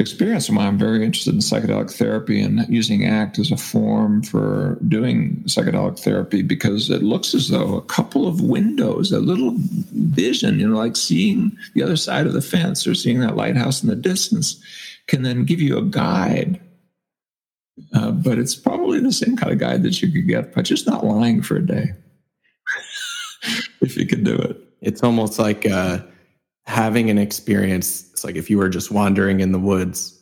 experience 0.01 0.49
and 0.49 0.59
why 0.59 0.67
I'm 0.67 0.79
very 0.79 1.05
interested 1.05 1.35
in 1.35 1.41
psychedelic 1.41 1.91
therapy 1.91 2.43
and 2.43 2.67
using 2.69 3.07
ACT 3.07 3.39
as 3.39 3.53
a 3.53 3.57
form 3.57 4.23
for 4.23 4.79
doing 4.89 5.43
psychedelic 5.47 6.01
therapy 6.01 6.43
because 6.43 6.91
it 6.91 7.03
looks 7.03 7.33
as 7.35 7.49
though 7.49 7.77
a 7.77 7.83
couple 7.83 8.27
of 8.27 8.41
windows, 8.41 9.13
a 9.13 9.21
little 9.21 9.55
vision, 9.57 10.59
you 10.59 10.69
know, 10.69 10.77
like 10.77 10.97
seeing 10.97 11.57
the 11.75 11.83
other 11.83 11.97
side 11.97 12.27
of 12.27 12.33
the 12.33 12.43
fence 12.43 12.87
or 12.87 12.95
seeing 12.95 13.21
that 13.21 13.37
lighthouse 13.37 13.83
in 13.83 13.89
the 13.89 13.97
distance, 13.97 14.63
can 15.07 15.23
then 15.23 15.45
give 15.45 15.61
you 15.61 15.79
a 15.79 15.83
guide. 15.83 16.61
Uh, 17.93 18.11
but 18.11 18.39
it's 18.39 18.55
probably 18.55 19.01
the 19.01 19.13
same 19.13 19.37
kind 19.37 19.53
of 19.53 19.59
guide 19.59 19.83
that 19.85 20.03
you 20.03 20.11
could 20.11 20.27
get 20.27 20.55
by 20.55 20.63
just 20.63 20.87
not 20.87 21.05
lying 21.05 21.41
for 21.41 21.57
a 21.57 21.67
day 21.67 21.93
if 23.81 23.97
you 23.97 24.07
could 24.07 24.25
do 24.25 24.35
it. 24.35 24.61
It's 24.81 25.03
almost 25.03 25.39
like 25.39 25.67
uh, 25.67 25.99
having 26.67 27.11
an 27.11 27.19
experience. 27.19 28.11
It's 28.13 28.25
like 28.25 28.37
if 28.37 28.51
you 28.51 28.59
were 28.59 28.69
just 28.69 28.91
wandering 28.91 29.41
in 29.41 29.53
the 29.53 29.59
woods, 29.59 30.21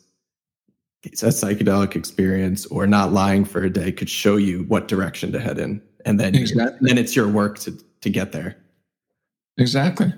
it's 1.03 1.21
a 1.21 1.27
psychedelic 1.27 1.95
experience, 1.95 2.65
or 2.67 2.87
not 2.87 3.11
lying 3.11 3.43
for 3.43 3.63
a 3.63 3.69
day 3.69 3.91
could 3.91 4.09
show 4.09 4.37
you 4.37 4.63
what 4.63 4.87
direction 4.87 5.31
to 5.33 5.39
head 5.39 5.59
in, 5.59 5.81
and 6.05 6.19
then 6.19 6.33
exactly. 6.33 6.87
then 6.87 6.97
it's 6.97 7.15
your 7.15 7.27
work 7.27 7.59
to 7.59 7.77
to 8.01 8.09
get 8.09 8.31
there. 8.31 8.55
Exactly. 9.57 10.13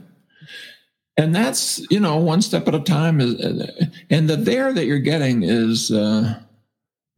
And 1.18 1.34
that's 1.34 1.86
you 1.90 2.00
know 2.00 2.18
one 2.18 2.42
step 2.42 2.68
at 2.68 2.76
a 2.76 2.80
time. 2.80 3.20
Is 3.20 3.34
and 4.12 4.30
the 4.30 4.36
there 4.36 4.74
that 4.74 4.86
you're 4.86 5.00
getting 5.00 5.44
is 5.44 5.92
uh, 5.92 6.40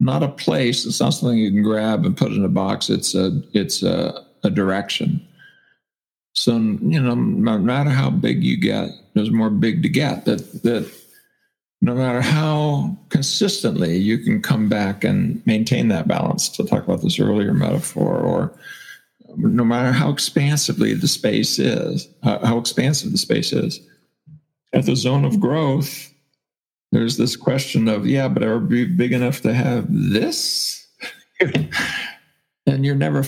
not 0.00 0.22
a 0.22 0.28
place. 0.28 0.86
It's 0.86 1.00
not 1.00 1.10
something 1.10 1.38
you 1.38 1.50
can 1.50 1.62
grab 1.62 2.06
and 2.06 2.16
put 2.16 2.32
in 2.32 2.44
a 2.44 2.48
box. 2.48 2.88
It's 2.88 3.14
a 3.14 3.42
it's 3.52 3.82
a, 3.82 4.24
a 4.44 4.50
direction. 4.50 5.26
So 6.38 6.56
you 6.56 7.00
know, 7.00 7.14
no 7.14 7.58
matter 7.58 7.90
how 7.90 8.10
big 8.10 8.44
you 8.44 8.56
get, 8.56 8.90
there's 9.14 9.30
more 9.30 9.50
big 9.50 9.82
to 9.82 9.88
get. 9.88 10.24
That 10.24 10.62
that 10.62 10.90
no 11.80 11.94
matter 11.94 12.20
how 12.20 12.96
consistently 13.08 13.96
you 13.96 14.18
can 14.18 14.40
come 14.40 14.68
back 14.68 15.04
and 15.04 15.44
maintain 15.46 15.88
that 15.88 16.08
balance. 16.08 16.48
To 16.50 16.64
talk 16.64 16.84
about 16.84 17.02
this 17.02 17.18
earlier 17.18 17.52
metaphor, 17.52 18.20
or 18.20 18.52
no 19.36 19.64
matter 19.64 19.92
how 19.92 20.10
expansively 20.10 20.94
the 20.94 21.08
space 21.08 21.58
is, 21.58 22.08
how, 22.22 22.38
how 22.44 22.58
expansive 22.58 23.12
the 23.12 23.18
space 23.18 23.52
is, 23.52 23.80
at 24.72 24.86
the 24.86 24.96
zone 24.96 25.24
of 25.24 25.40
growth, 25.40 26.12
there's 26.92 27.16
this 27.16 27.36
question 27.36 27.88
of 27.88 28.06
yeah, 28.06 28.28
but 28.28 28.44
are 28.44 28.58
we 28.58 28.84
big 28.84 29.12
enough 29.12 29.40
to 29.40 29.52
have 29.52 29.86
this? 29.88 30.86
and 32.66 32.84
you're 32.84 32.94
never 32.94 33.24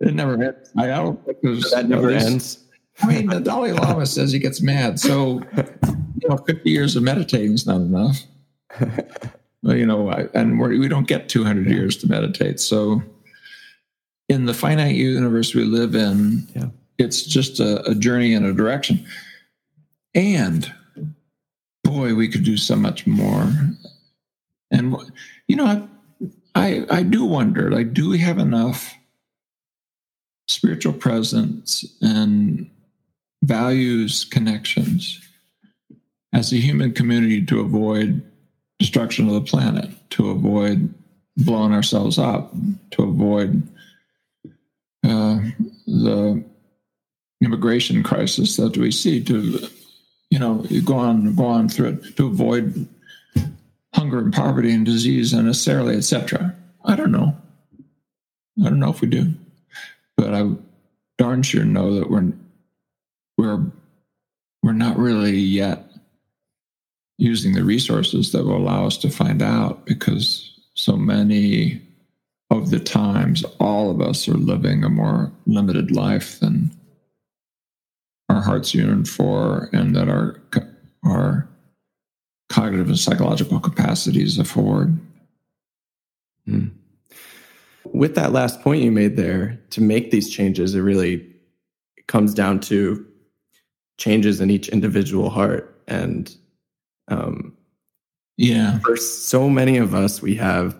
it 0.00 0.14
never 0.14 0.42
ends. 0.42 0.70
I 0.76 0.86
don't 0.86 1.24
think 1.24 1.38
there's 1.42 1.70
that 1.70 1.88
never 1.88 2.10
ends. 2.10 2.64
I 3.00 3.06
mean, 3.06 3.26
the 3.26 3.40
Dalai 3.40 3.72
Lama 3.72 4.06
says 4.06 4.32
he 4.32 4.38
gets 4.38 4.60
mad. 4.60 4.98
So, 4.98 5.40
you 6.20 6.28
know, 6.28 6.36
50 6.36 6.68
years 6.68 6.96
of 6.96 7.02
meditating 7.02 7.52
is 7.52 7.66
not 7.66 7.76
enough. 7.76 8.22
well, 9.62 9.76
you 9.76 9.86
know, 9.86 10.10
I, 10.10 10.28
and 10.34 10.58
we're, 10.58 10.70
we 10.70 10.88
do 10.88 10.96
not 10.96 11.06
get 11.06 11.28
200 11.28 11.68
years 11.68 11.96
to 11.98 12.08
meditate. 12.08 12.60
So, 12.60 13.02
in 14.28 14.44
the 14.44 14.54
finite 14.54 14.96
universe 14.96 15.54
we 15.54 15.64
live 15.64 15.94
in, 15.94 16.46
yeah. 16.54 16.66
it's 16.98 17.22
just 17.22 17.60
a, 17.60 17.82
a 17.88 17.94
journey 17.94 18.34
in 18.34 18.44
a 18.44 18.52
direction. 18.52 19.06
And 20.14 20.72
boy, 21.84 22.14
we 22.14 22.28
could 22.28 22.44
do 22.44 22.56
so 22.56 22.76
much 22.76 23.06
more. 23.06 23.50
And 24.70 24.96
you 25.46 25.56
know, 25.56 25.64
I, 25.64 25.82
I, 26.54 26.86
I 26.90 27.02
do 27.04 27.24
wonder, 27.24 27.70
like, 27.70 27.94
do 27.94 28.10
we 28.10 28.18
have 28.18 28.38
enough 28.38 28.97
spiritual 30.48 30.94
presence 30.94 31.84
and 32.00 32.68
values 33.42 34.24
connections 34.24 35.20
as 36.32 36.52
a 36.52 36.56
human 36.56 36.92
community 36.92 37.44
to 37.44 37.60
avoid 37.60 38.22
destruction 38.78 39.28
of 39.28 39.34
the 39.34 39.40
planet, 39.40 39.90
to 40.10 40.30
avoid 40.30 40.92
blowing 41.36 41.72
ourselves 41.72 42.18
up, 42.18 42.52
to 42.90 43.02
avoid 43.02 43.62
uh, 45.04 45.38
the 45.86 46.44
immigration 47.42 48.02
crisis 48.02 48.56
that 48.56 48.76
we 48.76 48.90
see, 48.90 49.22
to 49.22 49.68
you 50.30 50.38
know 50.38 50.66
go 50.84 50.96
on 50.96 51.34
go 51.34 51.46
on 51.46 51.68
through 51.68 51.88
it, 51.88 52.16
to 52.16 52.26
avoid 52.26 52.86
hunger 53.94 54.18
and 54.18 54.32
poverty 54.32 54.72
and 54.72 54.84
disease 54.84 55.32
unnecessarily, 55.32 55.96
etc. 55.96 56.54
I 56.84 56.96
don't 56.96 57.12
know. 57.12 57.36
I 58.60 58.64
don't 58.64 58.80
know 58.80 58.90
if 58.90 59.00
we 59.00 59.08
do 59.08 59.34
but 60.18 60.34
I 60.34 60.50
darn 61.16 61.42
sure 61.42 61.64
know 61.64 61.94
that 61.94 62.10
we're 62.10 62.32
we're 63.38 63.64
we're 64.62 64.72
not 64.72 64.98
really 64.98 65.36
yet 65.36 65.90
using 67.16 67.54
the 67.54 67.64
resources 67.64 68.32
that 68.32 68.44
will 68.44 68.56
allow 68.56 68.86
us 68.86 68.98
to 68.98 69.10
find 69.10 69.40
out 69.40 69.86
because 69.86 70.52
so 70.74 70.96
many 70.96 71.80
of 72.50 72.70
the 72.70 72.80
times 72.80 73.44
all 73.60 73.90
of 73.90 74.00
us 74.00 74.28
are 74.28 74.34
living 74.34 74.84
a 74.84 74.88
more 74.88 75.32
limited 75.46 75.90
life 75.90 76.40
than 76.40 76.70
our 78.28 78.42
hearts 78.42 78.74
yearn 78.74 79.04
for 79.04 79.70
and 79.72 79.94
that 79.94 80.08
our 80.08 80.40
our 81.04 81.48
cognitive 82.48 82.88
and 82.88 82.98
psychological 82.98 83.60
capacities 83.60 84.38
afford. 84.38 84.98
With 87.92 88.14
that 88.14 88.32
last 88.32 88.60
point 88.60 88.82
you 88.82 88.90
made 88.90 89.16
there, 89.16 89.60
to 89.70 89.80
make 89.80 90.10
these 90.10 90.30
changes, 90.30 90.74
it 90.74 90.80
really 90.80 91.26
comes 92.06 92.34
down 92.34 92.60
to 92.60 93.06
changes 93.98 94.40
in 94.40 94.50
each 94.50 94.68
individual 94.68 95.30
heart. 95.30 95.82
And 95.86 96.34
um, 97.08 97.56
yeah, 98.36 98.78
for 98.80 98.96
so 98.96 99.48
many 99.48 99.76
of 99.78 99.94
us, 99.94 100.22
we 100.22 100.34
have 100.36 100.76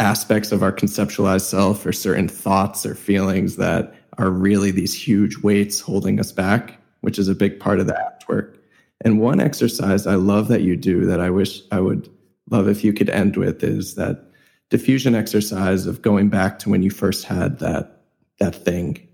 aspects 0.00 0.52
of 0.52 0.62
our 0.62 0.72
conceptualized 0.72 1.42
self 1.42 1.84
or 1.84 1.92
certain 1.92 2.28
thoughts 2.28 2.84
or 2.86 2.94
feelings 2.94 3.56
that 3.56 3.94
are 4.18 4.30
really 4.30 4.70
these 4.70 4.94
huge 4.94 5.38
weights 5.38 5.80
holding 5.80 6.18
us 6.20 6.32
back, 6.32 6.80
which 7.00 7.18
is 7.18 7.28
a 7.28 7.34
big 7.34 7.60
part 7.60 7.80
of 7.80 7.86
the 7.86 7.98
ACT 7.98 8.28
work. 8.28 8.58
And 9.04 9.20
one 9.20 9.40
exercise 9.40 10.06
I 10.06 10.16
love 10.16 10.48
that 10.48 10.62
you 10.62 10.76
do 10.76 11.06
that 11.06 11.20
I 11.20 11.30
wish 11.30 11.62
I 11.70 11.80
would 11.80 12.08
love 12.50 12.68
if 12.68 12.82
you 12.82 12.92
could 12.92 13.10
end 13.10 13.36
with 13.36 13.62
is 13.62 13.94
that 13.94 14.27
defusion 14.70 15.14
exercise 15.14 15.86
of 15.86 16.02
going 16.02 16.28
back 16.28 16.58
to 16.60 16.70
when 16.70 16.82
you 16.82 16.90
first 16.90 17.24
had 17.24 17.58
that 17.58 18.02
that 18.38 18.54
thing 18.54 19.06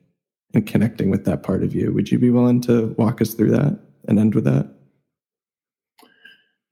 and 0.53 0.67
connecting 0.67 1.11
with 1.11 1.25
that 1.25 1.43
part 1.43 1.63
of 1.63 1.75
you. 1.75 1.93
Would 1.93 2.11
you 2.11 2.19
be 2.19 2.31
willing 2.31 2.61
to 2.63 2.95
walk 2.99 3.21
us 3.21 3.35
through 3.35 3.51
that 3.53 3.79
and 4.07 4.19
end 4.19 4.35
with 4.35 4.45
that? 4.45 4.69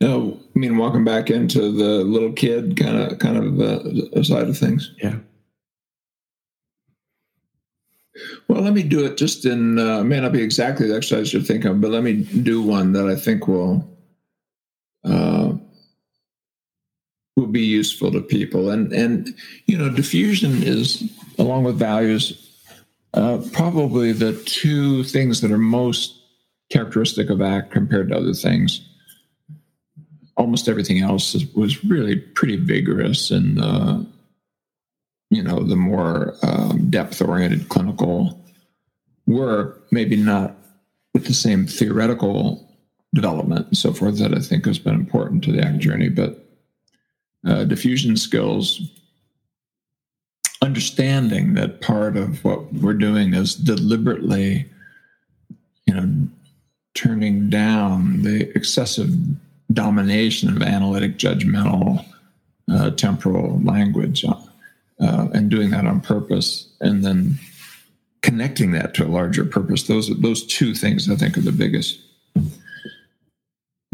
No, 0.01 0.41
I 0.55 0.59
mean, 0.59 0.79
walking 0.79 1.05
back 1.05 1.31
into 1.31 1.71
the 1.71 2.03
little 2.05 2.33
kid 2.33 2.77
kind 2.77 2.97
of 2.97 3.19
kind 3.19 3.37
of 3.37 3.61
uh, 3.61 4.23
side 4.23 4.49
of 4.49 4.59
things. 4.59 4.93
Yeah. 5.03 5.19
Well, 8.49 8.63
let 8.63 8.75
me 8.75 8.83
do 8.83 9.05
it 9.05 9.17
just 9.17 9.47
in, 9.47 9.79
uh, 9.79 10.05
may 10.05 10.21
not 10.21 10.33
be 10.33 10.43
exactly 10.43 10.87
the 10.87 10.97
exercise 10.97 11.33
you're 11.33 11.43
thinking 11.43 11.71
of, 11.71 11.81
but 11.81 11.91
let 11.91 12.03
me 12.03 12.25
do 12.25 12.61
one 12.61 12.93
that 12.93 13.07
I 13.07 13.17
think 13.17 13.49
will 13.49 13.89
uh, 15.05 15.42
be 17.53 17.63
useful 17.63 18.11
to 18.13 18.21
people. 18.21 18.71
And 18.71 18.93
and 18.93 19.35
you 19.67 19.77
know, 19.77 19.91
defusion 19.91 20.63
is 20.63 21.11
along 21.39 21.65
with 21.65 21.79
values 21.79 22.43
uh, 23.15 23.39
probably 23.53 24.13
the 24.13 24.33
two 24.45 25.05
things 25.05 25.41
that 25.41 25.51
are 25.51 25.59
most 25.59 26.19
characteristic 26.71 27.29
of 27.29 27.43
ACT 27.43 27.71
compared 27.71 28.09
to 28.09 28.17
other 28.17 28.33
things. 28.33 28.89
Almost 30.37 30.69
everything 30.69 31.01
else 31.01 31.35
is, 31.35 31.47
was 31.55 31.85
really 31.85 32.17
pretty 32.17 32.57
vigorous 32.57 33.31
and 33.31 33.61
uh, 33.61 33.99
you 35.29 35.43
know 35.43 35.63
the 35.63 35.77
more 35.77 36.35
um, 36.43 36.91
depth-oriented 36.91 37.69
clinical 37.69 38.43
work, 39.27 39.87
maybe 39.91 40.17
not 40.17 40.57
with 41.13 41.27
the 41.27 41.35
same 41.35 41.67
theoretical 41.67 42.67
development 43.15 43.67
and 43.67 43.77
so 43.77 43.93
forth 43.93 44.19
that 44.19 44.35
I 44.35 44.41
think 44.41 44.65
has 44.65 44.79
been 44.79 44.95
important 44.95 45.45
to 45.45 45.53
the 45.53 45.63
ACT 45.63 45.81
journey, 45.81 46.09
but 46.09 46.42
uh, 47.47 47.65
defusion 47.65 48.19
skills, 48.19 48.81
understanding 50.63 51.55
that 51.55 51.81
part 51.81 52.17
of 52.17 52.45
what 52.45 52.73
we're 52.73 52.95
doing 52.95 53.35
is 53.35 53.55
deliberately, 53.55 54.67
you 55.87 55.95
know, 55.95 56.29
turning 56.95 57.51
down 57.51 58.23
the 58.23 58.51
excessive 58.57 59.11
domination 59.73 60.55
of 60.55 60.63
analytic, 60.63 61.17
judgmental, 61.17 62.05
uh, 62.71 62.91
temporal 62.91 63.61
language, 63.63 64.25
uh, 64.25 64.37
and 65.35 65.51
doing 65.51 65.71
that 65.71 65.87
on 65.87 66.01
purpose, 66.01 66.69
and 66.81 67.05
then 67.05 67.39
connecting 68.23 68.73
that 68.73 68.95
to 68.95 69.05
a 69.05 69.09
larger 69.09 69.45
purpose. 69.45 69.85
Those 69.85 70.09
those 70.21 70.47
two 70.47 70.75
things 70.75 71.11
I 71.11 71.17
think 71.17 71.37
are 71.37 71.43
the 71.43 71.53
biggest. 71.53 71.99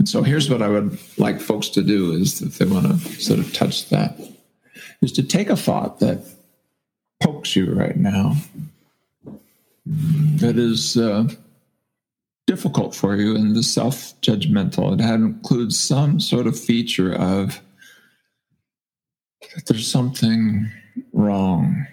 So 0.09 0.22
here's 0.22 0.48
what 0.48 0.62
I 0.62 0.68
would 0.68 0.98
like 1.18 1.38
folks 1.38 1.68
to 1.70 1.82
do 1.82 2.12
is 2.12 2.40
if 2.40 2.56
they 2.56 2.64
want 2.64 2.86
to 2.86 2.96
sort 3.20 3.40
of 3.40 3.52
touch 3.52 3.90
that, 3.90 4.18
is 5.02 5.12
to 5.12 5.22
take 5.22 5.50
a 5.50 5.56
thought 5.56 6.00
that 6.00 6.24
pokes 7.22 7.54
you 7.54 7.74
right 7.74 7.94
now, 7.94 8.36
that 9.84 10.56
is 10.56 10.96
uh, 10.96 11.28
difficult 12.46 12.94
for 12.94 13.16
you 13.16 13.36
and 13.36 13.54
the 13.54 13.62
self 13.62 14.18
judgmental. 14.22 14.94
It 14.94 15.02
includes 15.02 15.78
some 15.78 16.20
sort 16.20 16.46
of 16.46 16.59
feature 16.59 17.12
of 17.12 17.61
that 19.54 19.66
there's 19.66 19.86
something 19.86 20.70
wrong. 21.12 21.86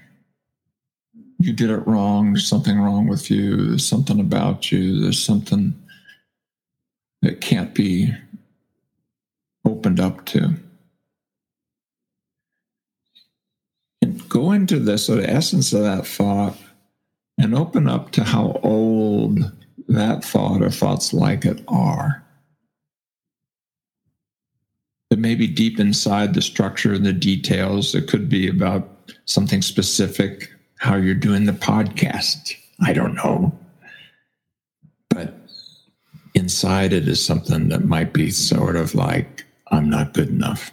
You 1.37 1.51
did 1.51 1.69
it 1.69 1.85
wrong. 1.85 2.31
There's 2.31 2.47
something 2.47 2.79
wrong 2.79 3.07
with 3.07 3.29
you. 3.29 3.67
There's 3.67 3.85
something 3.85 4.21
about 4.21 4.71
you. 4.71 5.01
There's 5.01 5.21
something 5.21 5.73
that 7.25 7.41
can't 7.41 7.73
be 7.73 8.13
opened 9.65 9.99
up 9.99 10.25
to. 10.25 10.53
And 14.03 14.29
go 14.29 14.51
into 14.51 14.77
the 14.77 14.99
sort 14.99 15.19
of 15.19 15.25
essence 15.25 15.73
of 15.73 15.81
that 15.81 16.05
thought 16.05 16.55
and 17.39 17.55
open 17.55 17.89
up 17.89 18.11
to 18.11 18.23
how 18.23 18.59
old 18.61 19.39
that 19.87 20.23
thought 20.23 20.61
or 20.61 20.69
thoughts 20.69 21.13
like 21.13 21.45
it 21.45 21.63
are. 21.67 22.23
That 25.09 25.17
maybe 25.17 25.47
deep 25.47 25.79
inside 25.79 26.35
the 26.35 26.43
structure 26.43 26.93
and 26.93 27.05
the 27.05 27.13
details, 27.13 27.95
it 27.95 28.07
could 28.07 28.29
be 28.29 28.47
about 28.47 28.87
something 29.25 29.63
specific, 29.63 30.51
how 30.77 30.95
you're 30.95 31.15
doing 31.15 31.45
the 31.45 31.53
podcast. 31.53 32.53
I 32.81 32.93
don't 32.93 33.15
know. 33.15 33.51
Inside 36.35 36.91
it 36.91 37.07
is 37.07 37.25
something 37.25 37.69
that 37.69 37.85
might 37.85 38.11
be 38.11 38.29
sort 38.29 38.75
of 38.75 38.93
like, 38.93 39.45
I'm 39.71 39.89
not 39.89 40.13
good 40.13 40.27
enough. 40.27 40.71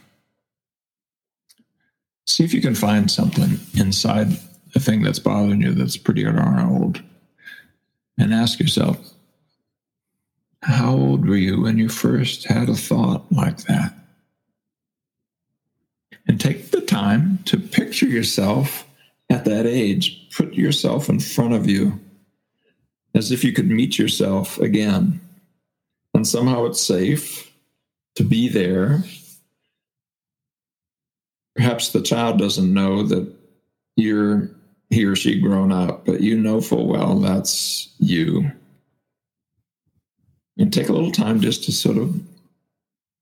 See 2.27 2.43
if 2.43 2.53
you 2.53 2.61
can 2.61 2.75
find 2.75 3.09
something 3.09 3.61
inside 3.75 4.37
the 4.75 4.81
thing 4.81 5.03
that's 5.03 5.21
bothering 5.21 5.63
you 5.63 5.73
that's 5.73 5.97
pretty 5.97 6.25
darn 6.25 6.59
old. 6.59 7.01
And 8.19 8.35
ask 8.35 8.59
yourself, 8.59 8.99
how 10.63 10.97
old 10.97 11.29
were 11.29 11.37
you 11.37 11.61
when 11.61 11.79
you 11.79 11.89
first 11.89 12.45
had 12.45 12.69
a 12.69 12.75
thought 12.75 13.31
like 13.31 13.59
that? 13.65 13.95
And 16.27 16.41
take 16.41 16.73
the 16.73 16.81
time 16.81 17.39
to 17.45 17.57
picture 17.57 18.07
yourself 18.07 18.85
at 19.31 19.45
that 19.45 19.67
age. 19.67 20.29
Put 20.37 20.55
yourself 20.55 21.09
in 21.09 21.21
front 21.21 21.55
of 21.55 21.71
you 21.71 22.01
as 23.15 23.31
if 23.31 23.45
you 23.45 23.53
could 23.53 23.71
meet 23.71 23.99
yourself 23.99 24.59
again 24.59 25.21
and 26.23 26.29
somehow 26.29 26.67
it's 26.67 26.81
safe 26.81 27.51
to 28.15 28.23
be 28.23 28.49
there. 28.49 29.03
Perhaps 31.57 31.89
the 31.89 32.01
child 32.01 32.39
doesn't 32.39 32.73
know 32.73 33.03
that 33.03 33.29
you're 33.97 34.49
he 34.91 35.05
or 35.05 35.17
she 35.17 35.41
grown 35.41 35.73
up, 35.73 36.07
but 36.07 36.21
you 36.21 36.39
know 36.39 36.61
full 36.61 36.87
well 36.87 37.19
that's 37.19 37.93
you. 37.99 38.53
And 40.57 40.73
take 40.73 40.89
a 40.89 40.93
little 40.93 41.11
time 41.11 41.41
just 41.41 41.65
to 41.65 41.73
sort 41.73 41.99
of 41.99 42.21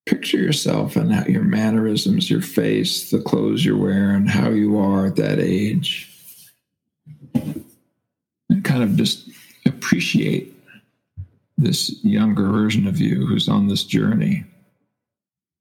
picture 0.05 0.37
yourself 0.37 0.95
and 0.95 1.11
how 1.11 1.25
your 1.25 1.45
mannerisms, 1.45 2.31
your 2.31 2.43
face, 2.43 3.11
the 3.11 3.23
clothes 3.23 3.65
you're 3.65 3.79
wearing, 3.79 4.27
how 4.27 4.51
you 4.51 4.79
are 4.79 5.07
at 5.07 5.17
that 5.17 5.39
age. 5.39 6.07
And 7.33 8.63
kind 8.63 8.83
of 8.83 8.95
just 8.97 9.27
appreciate 9.65 10.50
this 11.63 12.03
younger 12.05 12.49
version 12.51 12.87
of 12.87 13.01
you 13.01 13.27
who's 13.27 13.49
on 13.49 13.69
this 13.69 13.85
journey 13.85 14.45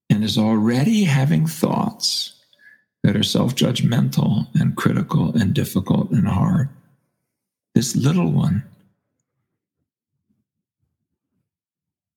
and 0.10 0.24
is 0.24 0.38
already 0.38 1.04
having 1.04 1.46
thoughts 1.46 2.34
that 3.04 3.16
are 3.16 3.24
self 3.24 3.56
judgmental 3.56 4.48
and 4.60 4.76
critical 4.76 5.36
and 5.36 5.54
difficult 5.54 6.12
and 6.12 6.28
hard. 6.28 6.70
This 7.76 7.96
little 7.96 8.32
one. 8.32 8.64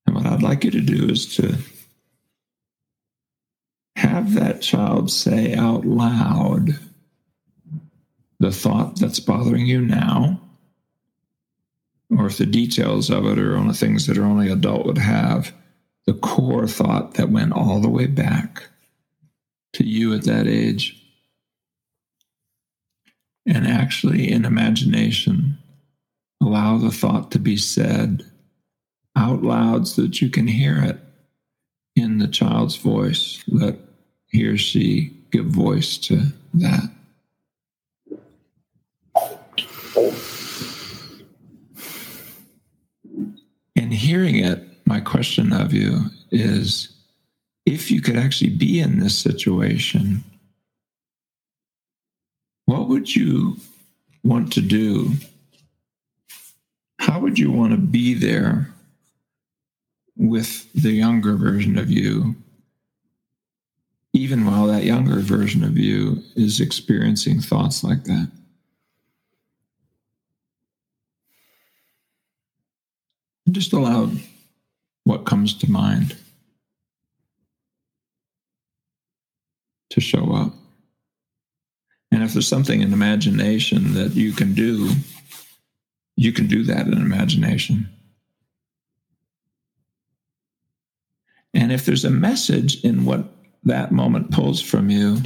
And 0.06 0.16
what 0.16 0.26
I'd 0.26 0.42
like 0.42 0.64
you 0.64 0.70
to 0.72 0.80
do 0.80 1.08
is 1.08 1.36
to 1.36 1.56
have 3.96 4.34
that 4.34 4.60
child 4.62 5.10
say 5.10 5.54
out 5.54 5.84
loud 5.84 6.78
the 8.40 8.50
thought 8.50 8.98
that's 8.98 9.20
bothering 9.20 9.66
you 9.66 9.80
now 9.80 10.41
or 12.16 12.26
if 12.26 12.38
the 12.38 12.46
details 12.46 13.10
of 13.10 13.26
it 13.26 13.38
are 13.38 13.56
only 13.56 13.74
things 13.74 14.06
that 14.06 14.18
are 14.18 14.24
only 14.24 14.50
adult 14.50 14.86
would 14.86 14.98
have, 14.98 15.52
the 16.06 16.14
core 16.14 16.66
thought 16.66 17.14
that 17.14 17.30
went 17.30 17.52
all 17.52 17.80
the 17.80 17.88
way 17.88 18.06
back 18.06 18.64
to 19.74 19.84
you 19.84 20.14
at 20.14 20.24
that 20.24 20.46
age. 20.46 20.98
And 23.46 23.66
actually, 23.66 24.30
in 24.30 24.44
imagination, 24.44 25.58
allow 26.40 26.78
the 26.78 26.90
thought 26.90 27.30
to 27.32 27.38
be 27.38 27.56
said 27.56 28.24
out 29.16 29.42
loud 29.42 29.88
so 29.88 30.02
that 30.02 30.20
you 30.20 30.28
can 30.28 30.46
hear 30.46 30.82
it 30.82 30.98
in 31.96 32.18
the 32.18 32.28
child's 32.28 32.76
voice. 32.76 33.42
Let 33.48 33.76
he 34.26 34.46
or 34.46 34.56
she 34.56 35.16
give 35.30 35.46
voice 35.46 35.98
to 35.98 36.26
that. 36.54 36.90
In 43.82 43.90
hearing 43.90 44.36
it, 44.36 44.62
my 44.86 45.00
question 45.00 45.52
of 45.52 45.72
you 45.72 46.04
is 46.30 46.88
if 47.66 47.90
you 47.90 48.00
could 48.00 48.16
actually 48.16 48.50
be 48.50 48.78
in 48.78 49.00
this 49.00 49.18
situation, 49.18 50.22
what 52.66 52.88
would 52.88 53.14
you 53.14 53.56
want 54.22 54.52
to 54.52 54.60
do? 54.60 55.10
How 57.00 57.18
would 57.18 57.40
you 57.40 57.50
want 57.50 57.72
to 57.72 57.76
be 57.76 58.14
there 58.14 58.72
with 60.16 60.72
the 60.74 60.92
younger 60.92 61.34
version 61.34 61.76
of 61.76 61.90
you, 61.90 62.36
even 64.12 64.46
while 64.46 64.68
that 64.68 64.84
younger 64.84 65.18
version 65.18 65.64
of 65.64 65.76
you 65.76 66.22
is 66.36 66.60
experiencing 66.60 67.40
thoughts 67.40 67.82
like 67.82 68.04
that? 68.04 68.30
Just 73.52 73.72
allow 73.72 74.10
what 75.04 75.24
comes 75.24 75.54
to 75.58 75.70
mind 75.70 76.16
to 79.90 80.00
show 80.00 80.32
up. 80.32 80.52
And 82.10 82.22
if 82.22 82.32
there's 82.32 82.48
something 82.48 82.82
in 82.82 82.92
imagination 82.92 83.94
that 83.94 84.14
you 84.14 84.32
can 84.32 84.54
do, 84.54 84.90
you 86.16 86.32
can 86.32 86.46
do 86.46 86.64
that 86.64 86.86
in 86.86 86.94
imagination. 86.94 87.88
And 91.54 91.72
if 91.72 91.84
there's 91.84 92.04
a 92.04 92.10
message 92.10 92.82
in 92.84 93.04
what 93.04 93.24
that 93.64 93.92
moment 93.92 94.30
pulls 94.30 94.60
from 94.60 94.90
you, 94.90 95.18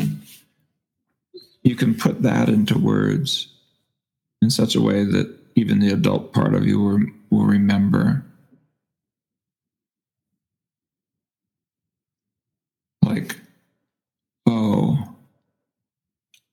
you 1.62 1.74
can 1.76 1.94
put 1.94 2.22
that 2.22 2.48
into 2.48 2.78
words 2.78 3.48
in 4.42 4.50
such 4.50 4.74
a 4.76 4.80
way 4.80 5.04
that 5.04 5.34
even 5.56 5.80
the 5.80 5.92
adult 5.92 6.32
part 6.32 6.54
of 6.54 6.66
you 6.66 6.80
will, 7.30 7.44
remember. 7.44 8.24
Like, 13.02 13.36
oh, 14.46 15.16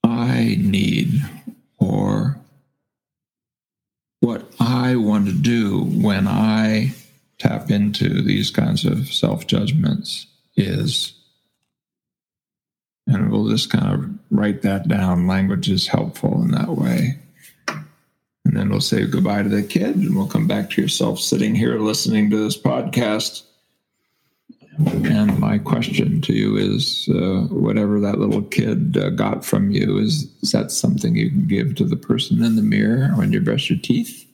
I 0.04 0.56
need, 0.60 1.20
or 1.78 2.38
what 4.20 4.46
I 4.60 4.96
want 4.96 5.26
to 5.26 5.32
do 5.32 5.82
when 5.82 6.28
I 6.28 6.94
tap 7.38 7.70
into 7.70 8.22
these 8.22 8.50
kinds 8.50 8.84
of 8.84 9.08
self 9.08 9.46
judgments 9.46 10.26
is. 10.56 11.12
And 13.06 13.30
we'll 13.30 13.50
just 13.50 13.68
kind 13.68 13.92
of 13.92 14.10
write 14.30 14.62
that 14.62 14.88
down. 14.88 15.26
Language 15.26 15.68
is 15.68 15.88
helpful 15.88 16.40
in 16.42 16.52
that 16.52 16.70
way. 16.70 17.18
And 18.54 18.60
then 18.60 18.70
we'll 18.70 18.80
say 18.80 19.04
goodbye 19.04 19.42
to 19.42 19.48
the 19.48 19.64
kid 19.64 19.96
and 19.96 20.14
we'll 20.14 20.28
come 20.28 20.46
back 20.46 20.70
to 20.70 20.80
yourself 20.80 21.18
sitting 21.18 21.56
here 21.56 21.76
listening 21.80 22.30
to 22.30 22.36
this 22.36 22.56
podcast. 22.56 23.42
And 24.78 25.40
my 25.40 25.58
question 25.58 26.20
to 26.20 26.32
you 26.32 26.56
is 26.56 27.08
uh, 27.12 27.48
whatever 27.50 27.98
that 27.98 28.20
little 28.20 28.42
kid 28.42 28.96
uh, 28.96 29.10
got 29.10 29.44
from 29.44 29.72
you, 29.72 29.98
is, 29.98 30.32
is 30.40 30.52
that 30.52 30.70
something 30.70 31.16
you 31.16 31.30
can 31.30 31.48
give 31.48 31.74
to 31.74 31.84
the 31.84 31.96
person 31.96 32.44
in 32.44 32.54
the 32.54 32.62
mirror 32.62 33.08
when 33.16 33.32
you 33.32 33.40
brush 33.40 33.70
your 33.70 33.78
teeth? 33.80 34.24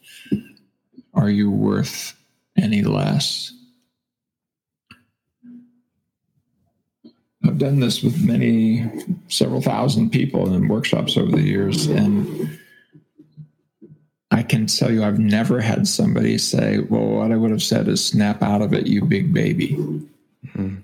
Are 1.15 1.31
you 1.31 1.51
worth 1.51 2.15
any 2.59 2.83
less. 2.83 3.55
I've 7.43 7.57
done 7.57 7.81
this 7.81 8.03
with 8.03 8.23
many, 8.23 8.87
several 9.29 9.63
thousand 9.63 10.11
people 10.11 10.53
in 10.53 10.69
workshops 10.69 11.17
over 11.17 11.31
the 11.31 11.43
years, 11.43 11.87
and 11.87 12.59
can 14.51 14.67
tell 14.67 14.91
you 14.91 15.05
I've 15.05 15.21
never 15.21 15.61
had 15.61 15.87
somebody 15.87 16.37
say, 16.37 16.81
Well, 16.81 17.07
what 17.07 17.31
I 17.31 17.37
would 17.37 17.53
have 17.53 17.63
said 17.63 17.87
is, 17.87 18.05
snap 18.05 18.43
out 18.43 18.63
of 18.63 18.75
it, 18.75 18.89
you 18.89 19.05
big 19.05 19.33
baby. 19.33 19.77
Mm-hmm. 20.45 20.77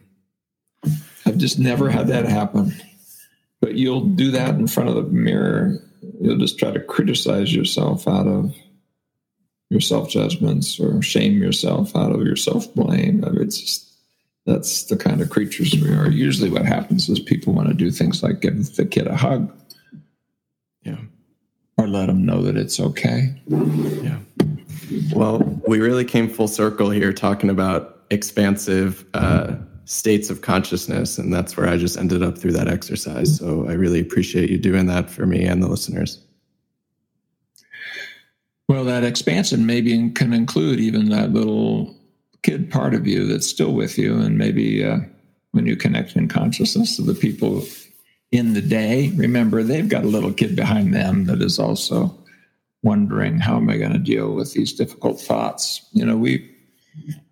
I've 1.26 1.36
just 1.36 1.58
never 1.58 1.90
had 1.90 2.06
that 2.06 2.26
happen. 2.26 2.72
But 3.60 3.74
you'll 3.74 4.04
do 4.04 4.30
that 4.30 4.54
in 4.54 4.68
front 4.68 4.90
of 4.90 4.94
the 4.94 5.02
mirror. 5.02 5.78
You'll 6.20 6.38
just 6.38 6.58
try 6.58 6.70
to 6.70 6.78
criticize 6.78 7.52
yourself 7.52 8.06
out 8.06 8.28
of 8.28 8.54
your 9.68 9.80
self 9.80 10.10
judgments 10.10 10.78
or 10.78 11.02
shame 11.02 11.42
yourself 11.42 11.96
out 11.96 12.12
of 12.12 12.24
your 12.24 12.36
self 12.36 12.72
blame. 12.72 13.24
It's 13.40 13.60
just, 13.60 13.92
that's 14.44 14.84
the 14.84 14.96
kind 14.96 15.20
of 15.20 15.30
creatures 15.30 15.74
we 15.74 15.90
are. 15.90 16.08
Usually, 16.08 16.50
what 16.50 16.66
happens 16.66 17.08
is 17.08 17.18
people 17.18 17.52
want 17.52 17.66
to 17.66 17.74
do 17.74 17.90
things 17.90 18.22
like 18.22 18.40
give 18.40 18.76
the 18.76 18.86
kid 18.86 19.08
a 19.08 19.16
hug, 19.16 19.52
or 21.86 21.88
let 21.88 22.06
them 22.06 22.24
know 22.24 22.42
that 22.42 22.56
it's 22.56 22.80
okay. 22.80 23.34
Yeah. 23.48 24.18
Well, 25.14 25.38
we 25.66 25.80
really 25.80 26.04
came 26.04 26.28
full 26.28 26.48
circle 26.48 26.90
here 26.90 27.12
talking 27.12 27.50
about 27.50 28.02
expansive 28.10 29.04
uh, 29.14 29.56
states 29.84 30.30
of 30.30 30.42
consciousness, 30.42 31.18
and 31.18 31.32
that's 31.32 31.56
where 31.56 31.68
I 31.68 31.76
just 31.76 31.96
ended 31.96 32.22
up 32.22 32.38
through 32.38 32.52
that 32.52 32.68
exercise. 32.68 33.36
So 33.36 33.68
I 33.68 33.72
really 33.72 34.00
appreciate 34.00 34.50
you 34.50 34.58
doing 34.58 34.86
that 34.86 35.10
for 35.10 35.26
me 35.26 35.44
and 35.44 35.62
the 35.62 35.68
listeners. 35.68 36.22
Well, 38.68 38.84
that 38.84 39.04
expansion 39.04 39.64
maybe 39.64 40.10
can 40.10 40.32
include 40.32 40.80
even 40.80 41.08
that 41.10 41.32
little 41.32 41.94
kid 42.42 42.70
part 42.70 42.94
of 42.94 43.06
you 43.06 43.26
that's 43.26 43.46
still 43.46 43.72
with 43.72 43.96
you. 43.96 44.18
And 44.18 44.38
maybe 44.38 44.84
uh, 44.84 44.98
when 45.52 45.66
you 45.66 45.76
connect 45.76 46.16
in 46.16 46.28
consciousness 46.28 46.96
to 46.96 47.02
the 47.02 47.14
people 47.14 47.64
in 48.32 48.54
the 48.54 48.62
day, 48.62 49.12
remember 49.16 49.62
they've 49.62 49.88
got 49.88 50.04
a 50.04 50.08
little 50.08 50.32
kid 50.32 50.56
behind 50.56 50.94
them 50.94 51.26
that 51.26 51.42
is 51.42 51.58
also 51.58 52.16
wondering, 52.82 53.38
how 53.38 53.56
am 53.56 53.68
I 53.68 53.76
going 53.76 53.92
to 53.92 53.98
deal 53.98 54.34
with 54.34 54.52
these 54.52 54.72
difficult 54.72 55.20
thoughts? 55.20 55.86
You 55.92 56.04
know, 56.04 56.16
we 56.16 56.50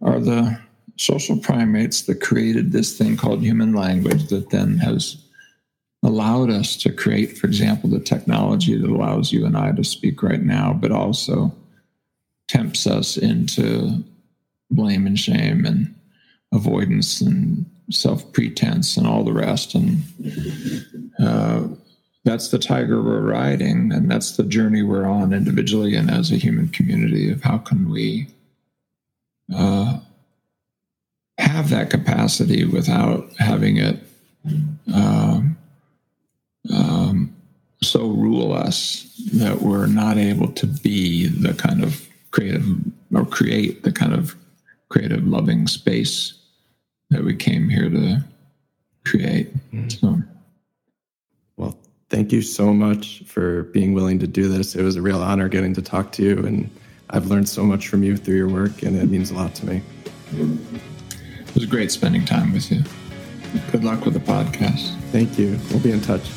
are 0.03 0.21
the 0.21 0.59
social 0.97 1.37
primates 1.37 2.03
that 2.03 2.21
created 2.21 2.73
this 2.73 2.97
thing 2.97 3.17
called 3.17 3.41
human 3.41 3.73
language 3.73 4.29
that 4.29 4.51
then 4.51 4.79
has 4.79 5.17
allowed 6.03 6.51
us 6.51 6.77
to 6.77 6.93
create, 6.93 7.39
for 7.39 7.47
example, 7.47 7.89
the 7.89 7.99
technology 7.99 8.77
that 8.77 8.91
allows 8.91 9.33
you 9.33 9.47
and 9.47 9.57
I 9.57 9.73
to 9.73 9.83
speak 9.83 10.23
right 10.23 10.43
now, 10.43 10.73
but 10.73 10.93
also 10.93 11.55
tempts 12.47 12.87
us 12.87 13.17
into 13.17 14.05
blame 14.71 15.07
and 15.07 15.19
shame 15.19 15.65
and 15.65 15.95
avoidance 16.53 17.21
and 17.21 17.65
self 17.91 18.32
pretense 18.32 18.97
and 18.97 19.07
all 19.07 19.24
the 19.24 19.32
rest. 19.32 19.74
And 19.74 20.03
uh, 21.18 21.68
that's 22.24 22.49
the 22.49 22.59
tiger 22.59 23.03
we're 23.03 23.20
riding, 23.20 23.93
and 23.93 24.11
that's 24.11 24.37
the 24.37 24.45
journey 24.45 24.82
we're 24.82 25.07
on 25.07 25.32
individually 25.32 25.95
and 25.95 26.11
as 26.11 26.32
a 26.32 26.37
human 26.37 26.68
community 26.68 27.30
of 27.30 27.43
how 27.43 27.59
can 27.59 27.91
we 27.91 28.28
uh, 29.55 29.99
have 31.39 31.68
that 31.70 31.91
capacity 31.91 32.64
without 32.64 33.30
having 33.39 33.76
it. 33.76 33.99
Um, 34.93 35.57
um, 36.72 37.37
so 37.82 38.07
rule 38.07 38.53
us 38.53 39.12
that 39.35 39.61
we're 39.61 39.87
not 39.87 40.16
able 40.16 40.51
to 40.53 40.66
be 40.66 41.26
the 41.26 41.53
kind 41.53 41.85
of 41.85 42.09
creative 42.30 42.64
or 43.14 43.26
create 43.26 43.82
the 43.82 43.93
kind 43.93 44.14
of 44.14 44.35
creative, 44.89 45.26
loving 45.26 45.66
space 45.66 46.35
that 47.11 47.25
we 47.25 47.35
came 47.35 47.69
here 47.69 47.89
to 47.89 48.25
create. 49.05 49.55
Mm-hmm. 49.73 49.89
So. 49.89 50.23
Well, 51.57 51.79
thank 52.11 52.33
you 52.33 52.43
so 52.43 52.73
much 52.73 53.23
for 53.27 53.65
being 53.65 53.95
willing 53.95 54.19
to 54.21 54.27
do 54.27 54.49
this. 54.49 54.75
It 54.75 54.83
was 54.83 54.97
a 54.97 55.03
real 55.03 55.23
honor 55.23 55.49
getting 55.49 55.75
to 55.75 55.83
talk 55.83 56.13
to 56.13 56.23
you, 56.23 56.45
and 56.45 56.71
I've 57.11 57.27
learned 57.27 57.49
so 57.49 57.65
much 57.65 57.89
from 57.89 58.03
you 58.03 58.17
through 58.17 58.37
your 58.37 58.49
work, 58.49 58.83
and 58.83 58.97
it 58.97 59.09
means 59.09 59.31
a 59.31 59.35
lot 59.35 59.55
to 59.57 59.67
me. 59.67 59.83
It 60.33 61.55
was 61.55 61.67
great 61.67 61.93
spending 61.93 62.25
time 62.25 62.53
with 62.53 62.71
you. 62.71 62.83
Good 63.71 63.85
luck 63.85 64.05
with 64.05 64.15
the 64.15 64.21
podcast. 64.21 64.99
Thank 65.13 65.39
you. 65.39 65.59
We'll 65.71 65.81
be 65.81 65.93
in 65.93 66.01
touch. 66.01 66.29